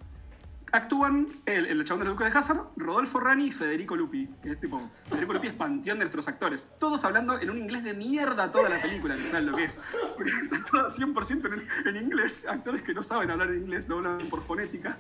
Actúan 0.72 1.28
el, 1.46 1.68
el 1.68 1.84
chabón 1.84 2.00
de 2.00 2.06
los 2.06 2.16
Duques 2.16 2.34
de 2.34 2.40
Hazard, 2.40 2.62
Rodolfo 2.78 3.20
Rani 3.20 3.46
y 3.46 3.52
Federico 3.52 3.96
Lupi. 3.96 4.28
Que 4.42 4.54
es 4.54 4.60
tipo, 4.60 4.90
Federico 5.08 5.34
Lupi 5.34 5.48
es 5.48 5.54
panteón 5.54 6.00
de 6.00 6.06
nuestros 6.06 6.28
actores. 6.28 6.72
Todos 6.80 7.06
hablando 7.06 7.40
en 7.40 7.52
un 7.52 7.60
inglés 7.60 7.84
de 7.84 7.94
mierda 7.94 8.50
toda 8.50 8.70
la 8.70 8.82
película, 8.82 9.16
que 9.16 9.28
saben 9.28 9.52
lo 9.52 9.56
que 9.56 9.66
es. 9.66 9.80
Porque 10.16 10.32
está 10.32 10.64
toda 10.64 10.90
100% 10.90 11.68
en, 11.86 11.88
en 11.96 12.04
inglés. 12.04 12.46
Actores 12.48 12.82
que 12.82 12.94
no 12.96 13.04
saben 13.04 13.30
hablar 13.30 13.54
inglés, 13.54 13.88
lo 13.88 13.98
hablan 13.98 14.30
por 14.30 14.42
fonética. 14.42 14.98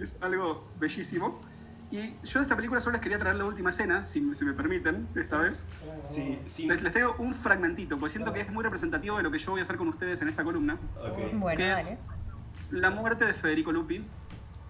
Es 0.00 0.16
algo 0.22 0.66
bellísimo. 0.78 1.40
Y 1.90 2.16
yo 2.24 2.40
de 2.40 2.42
esta 2.42 2.56
película 2.56 2.80
solo 2.80 2.94
les 2.94 3.00
quería 3.02 3.18
traer 3.18 3.36
la 3.36 3.44
última 3.44 3.70
escena, 3.70 4.04
si, 4.04 4.34
si 4.34 4.44
me 4.44 4.52
permiten, 4.52 5.06
esta 5.14 5.38
vez. 5.38 5.64
Sí, 6.04 6.38
sí. 6.46 6.66
Les, 6.66 6.82
les 6.82 6.92
traigo 6.92 7.14
un 7.18 7.32
fragmentito, 7.32 7.96
porque 7.96 8.10
siento 8.12 8.32
que 8.32 8.40
es 8.40 8.50
muy 8.52 8.64
representativo 8.64 9.16
de 9.16 9.22
lo 9.22 9.30
que 9.30 9.38
yo 9.38 9.52
voy 9.52 9.60
a 9.60 9.62
hacer 9.62 9.76
con 9.76 9.88
ustedes 9.88 10.20
en 10.22 10.28
esta 10.28 10.42
columna. 10.44 10.74
Ok. 11.00 11.32
Bueno, 11.34 11.56
¿Qué 11.56 11.72
es? 11.72 11.84
dale. 11.90 11.98
La 12.72 12.90
muerte 12.90 13.24
de 13.24 13.32
Federico 13.34 13.70
Lupi 13.70 14.04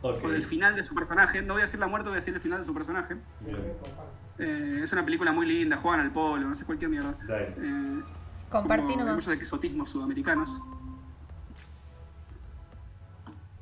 Ok. 0.02 0.24
o 0.24 0.28
del 0.28 0.44
final 0.44 0.76
de 0.76 0.84
su 0.84 0.94
personaje. 0.94 1.40
No 1.40 1.54
voy 1.54 1.62
a 1.62 1.64
decir 1.64 1.80
la 1.80 1.86
muerte, 1.86 2.10
voy 2.10 2.16
a 2.16 2.20
decir 2.20 2.34
el 2.34 2.40
final 2.40 2.58
de 2.58 2.64
su 2.64 2.74
personaje. 2.74 3.16
Eh, 4.38 4.80
es 4.82 4.92
una 4.92 5.02
película 5.04 5.32
muy 5.32 5.46
linda, 5.46 5.78
juegan 5.78 6.00
al 6.00 6.10
polo, 6.12 6.46
no 6.46 6.54
sé 6.54 6.64
cualquier 6.66 6.90
mierda. 6.90 7.14
Dale. 7.26 7.54
Eh, 7.58 8.02
Compartí 8.50 8.82
como- 8.82 8.90
hay 8.92 8.96
nomás. 8.98 9.14
muchos 9.14 9.32
exotismos 9.32 9.88
sudamericanos. 9.88 10.60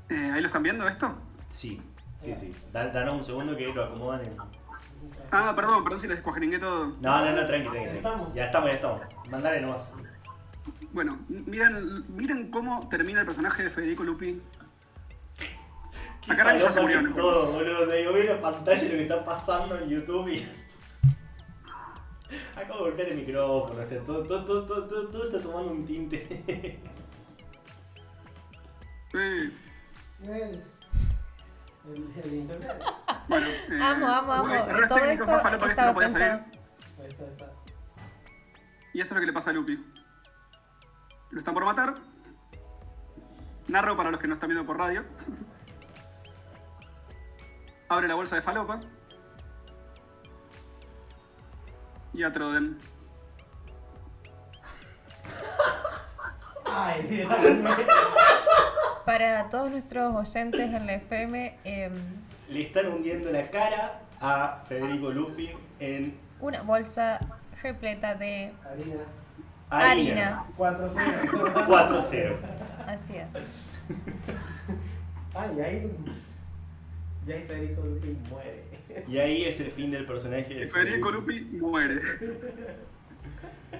Eh, 0.09 0.31
¿Ahí 0.33 0.40
lo 0.40 0.49
están 0.49 0.62
viendo 0.62 0.87
esto? 0.88 1.17
Sí, 1.49 1.81
sí, 2.25 2.35
sí. 2.41 2.51
Da- 2.73 2.89
danos 2.89 3.15
un 3.17 3.25
segundo 3.25 3.57
que 3.57 3.69
lo 3.69 3.85
acomodan 3.85 4.25
en. 4.25 4.31
Ah, 5.31 5.53
perdón, 5.55 5.83
perdón 5.85 6.01
si 6.01 6.07
les 6.07 6.17
descuajeringué 6.17 6.59
todo. 6.59 6.87
No, 7.01 7.25
no, 7.25 7.33
no, 7.33 7.47
tranqui, 7.47 7.69
tranqui. 7.69 7.91
Ya 8.35 8.47
estamos, 8.47 8.65
ya 8.69 8.73
estamos. 8.75 9.01
Mandale 9.31 9.61
nomás. 9.61 9.93
Bueno, 10.93 11.19
miren, 11.29 12.05
miren 12.09 12.51
cómo 12.51 12.89
termina 12.89 13.21
el 13.21 13.27
personaje 13.27 13.65
de 13.65 13.71
Federico 13.71 14.05
Lupi. 14.05 14.41
Acá 16.29 16.57
ya 16.57 16.71
se 16.71 16.81
murió, 16.81 17.03
¿no? 17.03 17.15
todo, 17.15 17.53
boludo. 17.53 17.83
O 17.83 17.87
sea, 17.91 18.01
yo 18.01 18.13
veo 18.13 18.35
la 18.35 18.41
pantalla 18.41 18.83
de 18.83 18.89
lo 18.89 18.95
que 18.95 19.03
está 19.03 19.25
pasando 19.25 19.77
en 19.79 19.89
YouTube 19.91 20.29
y. 20.29 20.47
Acabo 22.57 22.85
de 22.85 22.91
golpear 22.91 23.09
el 23.09 23.17
micrófono, 23.19 23.81
o 23.83 23.87
sea, 23.87 24.01
todo, 24.01 24.23
todo, 24.25 24.45
todo, 24.45 24.65
todo, 24.67 24.85
todo, 24.89 25.09
todo 25.09 25.25
está 25.25 25.41
tomando 25.41 25.73
un 25.73 25.85
tinte. 25.87 26.81
Sí. 29.13 29.53
El, 30.25 30.65
el, 31.87 32.12
el 32.25 32.35
internet. 32.35 32.83
Bueno, 33.29 33.47
eh, 33.47 33.79
Amo, 33.83 34.07
amo, 34.09 34.33
amo. 34.33 34.49
bueno, 34.49 34.64
Todo 34.88 34.99
técnicos, 34.99 35.29
esto 35.29 35.51
más 35.51 35.75
que 35.75 35.83
no 35.83 35.94
podía 35.94 36.09
salir. 36.11 36.29
Ahí 36.29 36.40
está, 37.09 37.25
ahí 37.25 37.31
está. 37.31 37.47
Y 38.92 39.01
esto 39.01 39.12
es 39.12 39.16
lo 39.16 39.20
que 39.20 39.27
le 39.27 39.33
pasa 39.33 39.51
a 39.51 39.53
Lupi. 39.53 39.85
Lo 41.31 41.38
están 41.38 41.55
por 41.55 41.64
matar. 41.64 41.94
Narro 43.68 43.97
para 43.97 44.11
los 44.11 44.20
que 44.20 44.29
no 44.29 44.35
están 44.35 44.49
viendo 44.49 44.66
por 44.66 44.79
radio. 44.79 45.05
Abre 47.88 48.09
la 48.09 48.14
bolsa 48.14 48.37
de 48.37 48.42
falopa. 48.42 48.81
Y 52.12 52.23
a 52.23 52.33
Troden. 52.33 52.79
Ay, 56.64 57.03
Dios 57.09 57.29
Para 59.05 59.49
todos 59.51 59.71
nuestros 59.71 60.14
oyentes 60.14 60.61
en 60.73 60.87
la 60.87 60.95
FM, 60.95 61.59
em, 61.64 61.93
Le 62.49 62.62
están 62.62 62.87
hundiendo 62.87 63.31
la 63.31 63.51
cara 63.51 64.01
a 64.21 64.62
Federico 64.69 65.11
Lupi 65.11 65.51
en 65.79 66.14
una 66.40 66.62
bolsa 66.62 67.21
repleta 67.62 68.14
de 68.14 68.53
Harina. 68.64 69.05
harina. 69.71 70.45
4 70.57 70.90
4-0. 71.67 72.37
Así 72.87 73.17
es. 73.17 73.27
Ay, 75.35 75.61
ahí. 75.61 75.90
Y 77.27 77.33
ahí 77.33 77.43
Federico 77.47 77.83
Lupi 77.83 78.17
muere. 78.31 78.64
Y 79.09 79.19
ahí 79.19 79.45
es 79.45 79.61
el 79.61 79.71
fin 79.73 79.90
del 79.90 80.07
personaje 80.07 80.55
de 80.55 80.69
Federico 80.69 81.11
Lupi 81.11 81.40
muere. 81.61 82.01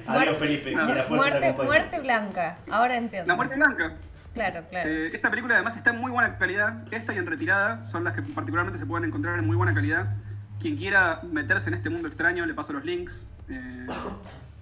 Adiós 0.07 0.37
Felipe, 0.37 0.75
No, 0.75 0.93
la 0.93 1.07
muerte 1.07 2.01
blanca. 2.01 2.59
Ahora 2.71 2.97
entiendo. 2.97 3.29
La 3.29 3.37
muerte 3.37 3.57
blanca. 3.57 3.95
Claro, 4.35 4.65
claro. 4.69 4.91
Eh, 4.91 5.11
esta 5.13 5.31
película 5.31 5.55
además 5.55 5.77
está 5.77 5.91
en 5.91 6.01
muy 6.01 6.11
buena 6.11 6.37
calidad. 6.37 6.93
Esta 6.93 7.15
y 7.15 7.19
en 7.19 7.27
retirada 7.27 7.85
son 7.85 8.05
las 8.05 8.15
que 8.15 8.23
particularmente 8.23 8.79
se 8.79 8.87
pueden 8.87 9.09
encontrar 9.09 9.39
en 9.39 9.47
muy 9.47 9.57
buena 9.57 9.73
calidad. 9.73 10.17
Quien 10.61 10.77
quiera 10.77 11.21
meterse 11.23 11.69
en 11.69 11.75
este 11.75 11.89
mundo 11.91 12.09
extraño, 12.09 12.45
le 12.45 12.55
paso 12.55 12.73
los 12.73 12.85
links. 12.85 13.27
Eh, 13.49 13.87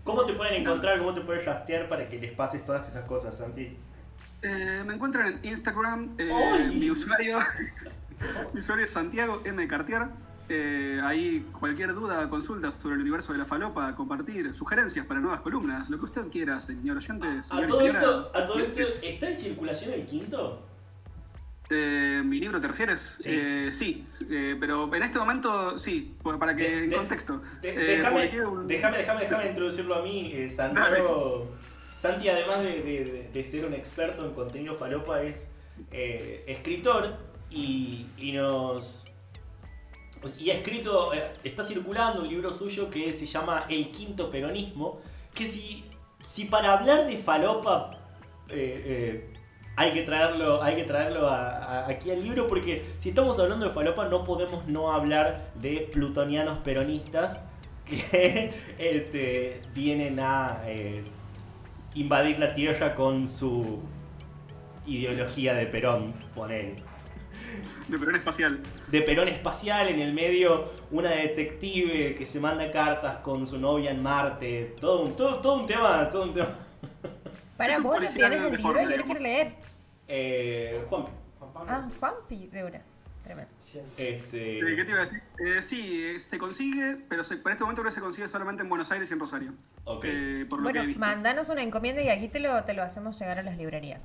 ¿Cómo 0.05 0.25
te 0.27 0.35
pueden 0.35 0.61
encontrar? 0.63 0.99
¿Cómo 0.99 1.15
te 1.15 1.21
puedes 1.23 1.45
rastrear 1.45 1.89
para 1.89 2.09
que 2.09 2.19
les 2.19 2.33
pases 2.33 2.65
todas 2.65 2.89
esas 2.89 3.05
cosas, 3.07 3.37
Santi? 3.37 3.77
eh, 4.43 4.83
me 4.85 4.95
encuentran 4.95 5.27
en 5.29 5.41
Instagram. 5.45 6.15
eh, 6.19 6.71
mi 6.75 6.91
usuario, 6.91 7.39
mi 8.53 8.59
usuario 8.59 8.85
es 8.85 8.91
Santiago 8.91 9.41
M. 9.45 9.67
Cartier. 9.69 10.07
Eh, 10.49 11.01
ahí 11.05 11.47
cualquier 11.59 11.95
duda, 11.95 12.29
consulta 12.29 12.71
sobre 12.71 12.97
el 12.97 13.01
universo 13.03 13.33
de 13.33 13.39
la 13.39 13.45
falopa, 13.45 13.95
compartir, 13.95 14.53
sugerencias 14.53 15.07
para 15.07 15.21
nuevas 15.21 15.41
columnas, 15.41 15.89
lo 15.89 15.99
que 15.99 16.05
usted 16.05 16.29
quiera, 16.29 16.59
señor 16.61 16.97
oyente, 16.99 17.27
A 17.27 17.43
señor 17.43 17.65
y 17.65 17.69
todo, 17.69 17.81
señora. 17.81 17.99
esto, 18.01 18.31
a 18.35 18.47
todo 18.47 18.59
esto, 18.59 18.81
¿está 19.03 19.31
en 19.31 19.37
circulación 19.37 19.93
el 19.95 20.05
quinto? 20.07 20.67
Eh, 21.71 22.21
¿Mi 22.25 22.39
libro 22.39 22.61
te 22.61 22.69
refieres? 22.69 23.19
Sí. 23.21 23.31
Eh, 23.33 23.69
sí, 23.73 24.05
eh, 24.29 24.57
pero 24.61 24.95
en 24.95 25.03
este 25.05 25.19
momento 25.19 25.79
sí, 25.79 26.15
para 26.39 26.55
que 26.55 26.65
De- 26.65 26.85
en 26.85 26.91
de- 26.91 26.97
contexto. 26.97 27.41
Déjame, 27.63 28.29
déjame, 28.67 29.49
introducirlo 29.49 29.95
a 29.95 30.03
mí. 30.03 30.51
Santiago, 30.51 31.51
Santi, 31.97 32.29
además 32.29 32.63
de, 32.63 33.47
ser 33.51 33.65
un 33.65 33.73
experto 33.75 34.27
en 34.27 34.35
contenido 34.35 34.75
falopa, 34.75 35.23
es 35.23 35.51
escritor 35.91 37.17
y, 37.49 38.07
y 38.19 38.33
nos. 38.33 39.07
Y 40.39 40.51
ha 40.51 40.55
escrito, 40.55 41.13
eh, 41.13 41.33
está 41.43 41.65
circulando 41.65 42.23
un 42.23 42.29
libro 42.29 42.53
suyo 42.53 42.89
que 42.89 43.13
se 43.13 43.27
llama 43.27 43.67
El 43.69 43.91
Quinto 43.91 44.31
Peronismo. 44.31 45.01
Que 45.35 45.47
si, 45.47 45.85
si 46.29 46.45
para 46.45 46.73
hablar 46.73 47.07
de 47.07 47.19
falopa 47.19 47.99
eh, 48.49 48.83
eh, 48.85 49.35
hay 49.77 49.93
que 49.93 50.03
traerlo, 50.03 50.63
hay 50.63 50.77
que 50.77 50.85
traerlo 50.85 51.29
aquí 51.29 52.11
al 52.11 52.23
libro, 52.23 52.47
porque 52.47 52.85
si 52.99 53.09
estamos 53.09 53.39
hablando 53.39 53.67
de 53.67 53.73
falopa 53.73 54.07
no 54.09 54.25
podemos 54.25 54.67
no 54.67 54.93
hablar 54.93 55.51
de 55.55 55.89
plutonianos 55.93 56.59
peronistas 56.59 57.43
que 57.87 58.53
este, 58.79 59.63
vienen 59.75 60.21
a 60.21 60.63
invadir 61.95 62.39
la 62.39 62.55
Tierra 62.55 62.95
con 62.95 63.29
su 63.29 63.81
ideología 64.87 65.55
de 65.55 65.67
Perón, 65.67 66.13
poner 66.35 66.92
De 67.89 67.99
Perón 67.99 68.17
Espacial. 68.17 68.61
de 68.89 69.01
Perón 69.03 69.29
espacial, 69.29 69.89
en 69.89 70.01
el 70.01 70.13
medio 70.13 70.71
una 70.91 71.11
detective 71.11 72.15
que 72.15 72.27
se 72.27 72.41
manda 72.41 72.71
cartas 72.71 73.19
con 73.19 73.47
su 73.47 73.59
novia 73.59 73.91
en 73.91 74.03
Marte, 74.03 74.75
todo 74.81 75.03
un, 75.03 75.17
todo, 75.17 75.41
todo 75.41 75.61
un 75.61 75.67
tema, 75.67 76.11
todo 76.11 76.25
un 76.25 76.35
tema. 76.35 76.59
Para 77.57 77.79
vos, 77.79 78.01
¿no 78.01 78.07
tienes 78.07 78.17
el 78.17 78.31
libro? 78.53 78.57
Yo 78.83 78.97
lo 78.97 79.05
quiero 79.05 79.21
leer. 79.21 79.53
Eh, 80.09 80.85
Juan, 80.89 81.05
Juan 81.39 81.53
Pablo. 81.53 81.71
Ah, 81.73 81.89
Juanpi, 82.01 82.47
de 82.49 82.65
una. 82.65 82.81
Tremendo. 83.25 83.51
este, 83.97 84.59
Eh, 84.59 84.77
¿Qué 84.77 84.85
te 84.85 84.91
iba 84.91 85.01
a 85.03 85.05
decir? 85.07 85.23
Eh, 85.39 85.63
sí, 85.63 86.19
se 86.19 86.39
consigue, 86.39 86.97
pero 87.09 87.23
se- 87.23 87.37
por 87.37 87.53
este 87.53 87.63
momento 87.63 87.83
creo 87.83 87.91
que 87.91 87.95
se 87.95 88.01
consigue 88.01 88.27
solamente 88.27 88.63
en 88.65 88.69
Buenos 88.69 88.91
Aires 88.91 89.09
y 89.11 89.13
en 89.13 89.21
Rosario. 89.21 89.53
ok. 89.85 90.05
Eh, 90.05 90.47
por 90.51 90.59
lo 90.59 90.65
Bueno, 90.65 90.81
que 90.81 90.85
he 90.85 90.87
visto. 90.89 91.01
mandanos 91.01 91.49
una 91.51 91.63
encomienda 91.63 92.03
y 92.03 92.09
aquí 92.09 92.27
te 92.29 92.41
lo, 92.41 92.65
te 92.65 92.75
lo 92.75 92.83
hacemos 92.83 93.17
llegar 93.21 93.39
a 93.39 93.43
las 93.45 93.57
librerías. 93.57 94.03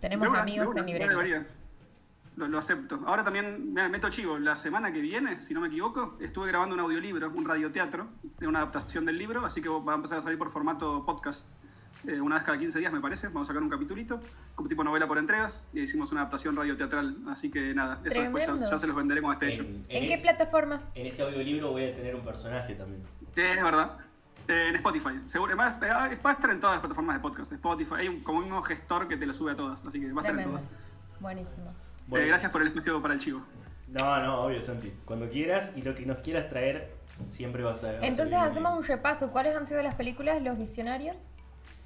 Tenemos 0.00 0.28
una, 0.28 0.42
amigos 0.42 0.76
en 0.76 0.86
librerías. 0.86 1.42
Lo, 2.38 2.46
lo 2.48 2.58
acepto. 2.58 3.00
Ahora 3.04 3.24
también 3.24 3.72
me 3.72 3.88
meto 3.88 4.08
chivo. 4.10 4.38
La 4.38 4.54
semana 4.54 4.92
que 4.92 5.00
viene, 5.00 5.40
si 5.40 5.52
no 5.54 5.60
me 5.60 5.66
equivoco, 5.66 6.16
estuve 6.20 6.46
grabando 6.48 6.74
un 6.74 6.80
audiolibro, 6.80 7.28
un 7.30 7.44
radioteatro, 7.44 8.06
de 8.38 8.46
una 8.46 8.60
adaptación 8.60 9.04
del 9.04 9.18
libro, 9.18 9.44
así 9.44 9.60
que 9.60 9.68
va 9.68 9.92
a 9.92 9.96
empezar 9.96 10.18
a 10.18 10.20
salir 10.20 10.38
por 10.38 10.48
formato 10.50 11.04
podcast. 11.04 11.48
eh, 12.06 12.20
una 12.20 12.36
vez 12.36 12.44
cada 12.44 12.56
15 12.56 12.78
días, 12.78 12.92
me 12.92 13.00
parece. 13.00 13.26
Vamos 13.26 13.48
a 13.48 13.48
sacar 13.48 13.60
un 13.62 13.68
capitulito, 13.68 14.20
como 14.54 14.68
tipo 14.68 14.84
novela 14.84 15.08
por 15.08 15.18
entregas, 15.18 15.66
y 15.72 15.80
hicimos 15.80 16.12
una 16.12 16.20
adaptación 16.20 16.54
radioteatral. 16.54 17.16
Así 17.28 17.50
que 17.50 17.74
nada, 17.74 18.00
eso 18.04 18.20
después 18.20 18.46
ya, 18.46 18.78
se 18.78 18.86
los 18.86 18.94
venderé 18.94 19.20
cuando 19.20 19.44
esté 19.44 19.48
hecho. 19.60 19.68
En, 19.68 19.84
¿En 19.88 20.02
en 20.04 20.06
qué 20.08 20.14
es- 20.14 20.20
plataforma? 20.20 20.80
En 20.94 21.06
ese 21.08 21.22
audiolibro 21.22 21.72
voy 21.72 21.86
a 21.86 21.94
tener 21.96 22.14
un 22.14 22.24
personaje 22.24 22.74
también. 22.76 23.02
Eh, 23.34 23.54
es 23.56 23.62
verdad. 23.64 23.98
Eh, 24.46 24.68
en 24.68 24.76
Spotify. 24.76 25.10
Seguro, 25.26 25.56
va, 25.56 25.66
a- 25.66 25.78
va 26.24 26.30
a 26.30 26.32
estar 26.32 26.50
en 26.50 26.60
todas 26.60 26.76
las 26.76 26.80
plataformas 26.80 27.16
de 27.16 27.20
podcast. 27.20 27.50
Spotify. 27.52 27.94
Hay 27.96 28.08
un, 28.08 28.20
como 28.20 28.38
un 28.38 28.44
mismo 28.44 28.62
gestor 28.62 29.08
que 29.08 29.16
te 29.16 29.26
lo 29.26 29.34
sube 29.34 29.50
a 29.52 29.56
todas, 29.56 29.84
así 29.84 29.98
que 30.00 30.12
va 30.12 30.20
a 30.22 30.24
estar 30.24 30.38
en 30.38 30.46
todas. 30.46 30.68
Buenísimo. 31.20 31.74
Bueno, 32.08 32.24
Eh, 32.24 32.28
gracias 32.28 32.50
por 32.50 32.62
el 32.62 32.68
espacio 32.68 33.00
para 33.00 33.14
el 33.14 33.20
chivo. 33.20 33.42
No, 33.88 34.20
no, 34.22 34.42
obvio, 34.42 34.62
Santi. 34.62 34.92
Cuando 35.04 35.28
quieras 35.30 35.72
y 35.76 35.82
lo 35.82 35.94
que 35.94 36.04
nos 36.04 36.18
quieras 36.18 36.48
traer, 36.48 36.90
siempre 37.30 37.62
vas 37.62 37.84
a. 37.84 37.92
vas 37.92 38.02
Entonces 38.02 38.34
hacemos 38.38 38.76
un 38.76 38.84
repaso. 38.84 39.28
¿Cuáles 39.30 39.54
han 39.56 39.66
sido 39.66 39.82
las 39.82 39.94
películas? 39.94 40.42
Los 40.42 40.58
Visionarios. 40.58 41.16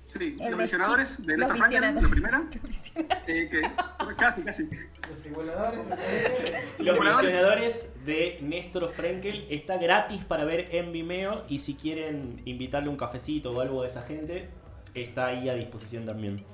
Sí, 0.05 0.37
El 0.41 0.57
Los 0.57 0.69
Steve- 0.69 0.83
de 1.27 1.37
Los 1.39 1.53
Néstor 1.53 1.57
Frankel, 1.59 1.95
la 1.95 2.09
primera. 2.09 2.43
Eh, 3.29 3.49
que, 3.49 3.63
casi, 4.17 4.43
casi. 4.43 4.65
Los 4.65 5.25
igualadores. 5.27 5.81
Los 6.79 6.97
Voladores. 6.99 7.21
visionadores 7.31 7.89
de 8.05 8.39
Néstor 8.43 8.89
Frenkel 8.91 9.47
está 9.49 9.77
gratis 9.77 10.25
para 10.25 10.45
ver 10.45 10.75
en 10.75 10.91
Vimeo 10.91 11.45
y 11.49 11.61
si 11.61 11.75
quieren 11.77 12.43
invitarle 12.45 12.89
un 12.89 12.97
cafecito 12.97 13.51
o 13.53 13.61
algo 13.61 13.83
a 13.83 13.87
esa 13.87 14.03
gente, 14.03 14.49
está 14.95 15.27
ahí 15.27 15.49
a 15.49 15.55
disposición 15.55 16.05
también. 16.05 16.45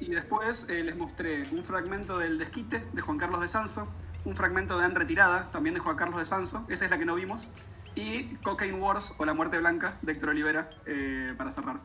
Y 0.00 0.10
después 0.10 0.66
eh, 0.68 0.82
les 0.82 0.96
mostré 0.96 1.44
un 1.52 1.64
fragmento 1.64 2.18
del 2.18 2.38
Desquite 2.38 2.84
de 2.92 3.00
Juan 3.00 3.16
Carlos 3.18 3.40
de 3.40 3.48
Sanso, 3.48 3.88
un 4.24 4.34
fragmento 4.34 4.78
de 4.78 4.86
En 4.86 4.94
Retirada, 4.94 5.50
también 5.52 5.74
de 5.74 5.80
Juan 5.80 5.96
Carlos 5.96 6.18
de 6.18 6.24
Sanso, 6.24 6.64
esa 6.68 6.84
es 6.84 6.90
la 6.90 6.98
que 6.98 7.04
no 7.04 7.14
vimos, 7.14 7.48
y 7.94 8.24
Cocaine 8.42 8.78
Wars 8.80 9.14
o 9.18 9.24
La 9.24 9.34
Muerte 9.34 9.58
Blanca 9.58 9.94
de 10.02 10.12
Héctor 10.12 10.30
Olivera, 10.30 10.70
eh, 10.86 11.32
para 11.38 11.50
cerrar. 11.50 11.76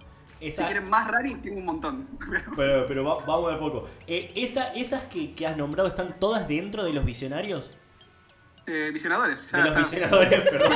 Esa- 0.41 0.64
Si 0.64 0.68
quieren 0.72 0.89
más 0.89 1.07
rari, 1.07 1.36
tengo 1.36 1.57
un 1.60 1.66
montón. 1.66 2.07
Pero- 2.57 2.86
Pero, 2.88 3.03
va- 3.03 3.26
vamos 3.26 3.49
de 3.51 3.55
a 3.57 3.60
poco. 3.60 3.89
Eh, 4.07 4.32
esa- 4.36 4.74
¿Esas 4.74 5.03
que, 5.03 5.34
que 5.36 5.45
has 5.45 5.55
nombrado 5.57 5.88
están 5.89 6.18
todas 6.20 6.47
dentro 6.47 6.84
de 6.84 6.93
los 6.93 7.05
visionarios? 7.05 7.74
eh, 8.72 8.91
visionadores, 8.93 9.49
ya 9.51 9.64
De 9.64 9.70
los 9.72 9.78
visionadores, 9.80 10.41
perdón. 10.49 10.72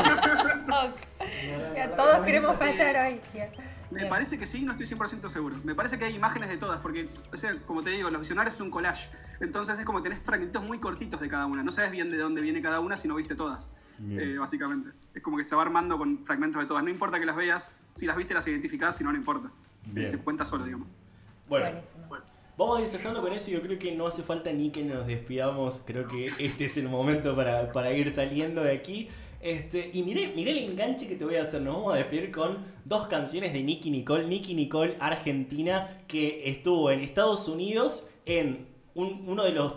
Ya 1.75 1.95
todos 1.95 2.25
queremos 2.25 2.57
fallar 2.57 2.95
hoy. 3.05 3.21
Ya. 3.35 3.49
Me 3.93 3.99
Bien. 3.99 4.09
parece 4.09 4.37
que 4.39 4.47
sí, 4.47 4.61
no 4.63 4.71
estoy 4.73 4.87
100% 4.87 5.29
seguro. 5.29 5.55
Me 5.63 5.75
parece 5.75 5.97
que 5.99 6.05
hay 6.05 6.15
imágenes 6.15 6.49
de 6.49 6.57
todas, 6.57 6.79
porque, 6.79 7.09
o 7.31 7.37
sea, 7.37 7.55
como 7.67 7.83
te 7.83 7.91
digo, 7.91 8.09
los 8.09 8.19
visionarios 8.21 8.55
es 8.55 8.61
un 8.61 8.71
collage. 8.71 9.09
Entonces 9.39 9.77
es 9.77 9.85
como 9.85 9.99
que 10.01 10.09
tenés 10.09 10.23
fragmentos 10.23 10.63
muy 10.63 10.79
cortitos 10.79 11.19
de 11.21 11.29
cada 11.29 11.45
una. 11.45 11.63
No 11.63 11.71
sabes 11.71 11.91
bien 11.91 12.09
de 12.09 12.17
dónde 12.17 12.41
viene 12.41 12.61
cada 12.61 12.79
una 12.79 12.97
si 12.97 13.07
no 13.07 13.15
viste 13.15 13.35
todas, 13.35 13.69
eh, 14.09 14.35
básicamente. 14.39 14.89
Es 15.13 15.21
como 15.21 15.37
que 15.37 15.43
se 15.43 15.55
va 15.55 15.61
armando 15.61 15.97
con 15.97 16.25
fragmentos 16.25 16.61
de 16.61 16.67
todas. 16.67 16.83
No 16.83 16.89
importa 16.89 17.19
que 17.19 17.25
las 17.25 17.35
veas, 17.35 17.71
si 17.95 18.05
las 18.05 18.17
viste 18.17 18.33
las 18.33 18.47
identificás, 18.47 18.97
si 18.97 19.03
no, 19.03 19.11
no 19.11 19.17
importa. 19.17 19.51
Bien. 19.85 20.07
Se 20.07 20.17
cuenta 20.17 20.43
solo, 20.43 20.65
digamos. 20.65 20.87
Bueno, 21.47 21.65
Buenísimo. 22.07 22.07
vamos 22.57 22.79
a 22.79 22.81
ir 22.81 22.87
cerrando 22.87 23.21
con 23.21 23.31
eso. 23.33 23.51
Yo 23.51 23.61
creo 23.61 23.77
que 23.77 23.93
no 23.95 24.07
hace 24.07 24.23
falta 24.23 24.51
ni 24.51 24.71
que 24.71 24.83
nos 24.83 25.05
despidamos. 25.05 25.83
Creo 25.85 26.07
que 26.07 26.27
este 26.39 26.65
es 26.65 26.77
el 26.77 26.89
momento 26.89 27.35
para, 27.35 27.71
para 27.71 27.93
ir 27.93 28.11
saliendo 28.11 28.63
de 28.63 28.71
aquí. 28.71 29.09
Este, 29.43 29.89
y 29.93 30.03
miré, 30.03 30.31
miré 30.35 30.51
el 30.51 30.69
enganche 30.69 31.05
que 31.07 31.15
te 31.15 31.25
voy 31.25 31.35
a 31.35 31.43
hacer. 31.43 31.61
Nos 31.61 31.75
vamos 31.75 31.93
a 31.93 31.97
despedir 31.97 32.31
con 32.31 32.59
dos 32.85 33.07
canciones 33.07 33.51
de 33.51 33.61
Nicky 33.61 33.91
Nicole. 33.91 34.25
Nicky 34.25 34.53
Nicole, 34.53 34.95
Argentina, 35.01 35.99
que 36.07 36.49
estuvo 36.49 36.89
en 36.91 37.01
Estados 37.01 37.49
Unidos 37.49 38.09
en 38.25 38.67
un- 38.95 39.25
uno 39.27 39.43
de 39.43 39.51
los 39.51 39.73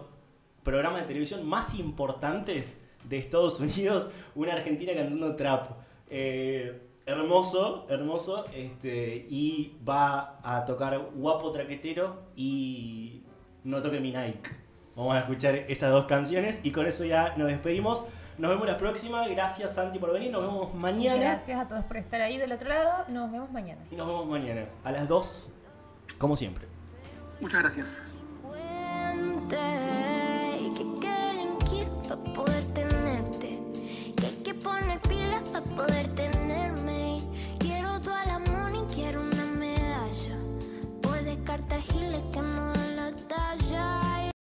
programas 0.62 1.00
de 1.02 1.08
televisión 1.08 1.44
más 1.44 1.74
importantes 1.74 2.80
de 3.08 3.18
Estados 3.18 3.58
Unidos. 3.60 4.08
Una 4.36 4.52
argentina 4.52 4.92
cantando 4.94 5.34
trap. 5.34 5.70
Eh, 6.08 6.82
hermoso, 7.04 7.86
hermoso. 7.88 8.44
Este, 8.54 9.26
y 9.28 9.72
va 9.88 10.38
a 10.44 10.64
tocar 10.64 11.10
Guapo 11.16 11.50
Traquetero 11.50 12.22
y 12.36 13.22
No 13.64 13.82
Toque 13.82 13.98
Mi 13.98 14.12
Nike. 14.12 14.38
Vamos 14.94 15.14
a 15.16 15.18
escuchar 15.20 15.56
esas 15.68 15.90
dos 15.90 16.04
canciones 16.06 16.60
y 16.64 16.70
con 16.70 16.86
eso 16.86 17.04
ya 17.04 17.34
nos 17.36 17.48
despedimos. 17.48 18.06
Nos 18.38 18.50
vemos 18.50 18.66
la 18.66 18.76
próxima. 18.76 19.26
Gracias, 19.28 19.74
Santi, 19.74 19.98
por 19.98 20.12
venir. 20.12 20.30
Nos 20.30 20.42
vemos 20.42 20.74
mañana. 20.74 21.16
Gracias 21.16 21.58
a 21.58 21.68
todos 21.68 21.84
por 21.84 21.96
estar 21.96 22.20
ahí 22.20 22.36
del 22.38 22.52
otro 22.52 22.68
lado. 22.68 23.04
Nos 23.08 23.32
vemos 23.32 23.50
mañana. 23.50 23.80
Y 23.90 23.96
nos 23.96 24.06
vemos 24.06 24.26
mañana 24.26 24.66
a 24.84 24.92
las 24.92 25.08
2, 25.08 25.52
como 26.18 26.36
siempre. 26.36 26.66
Muchas 27.40 27.62
gracias. 27.62 28.16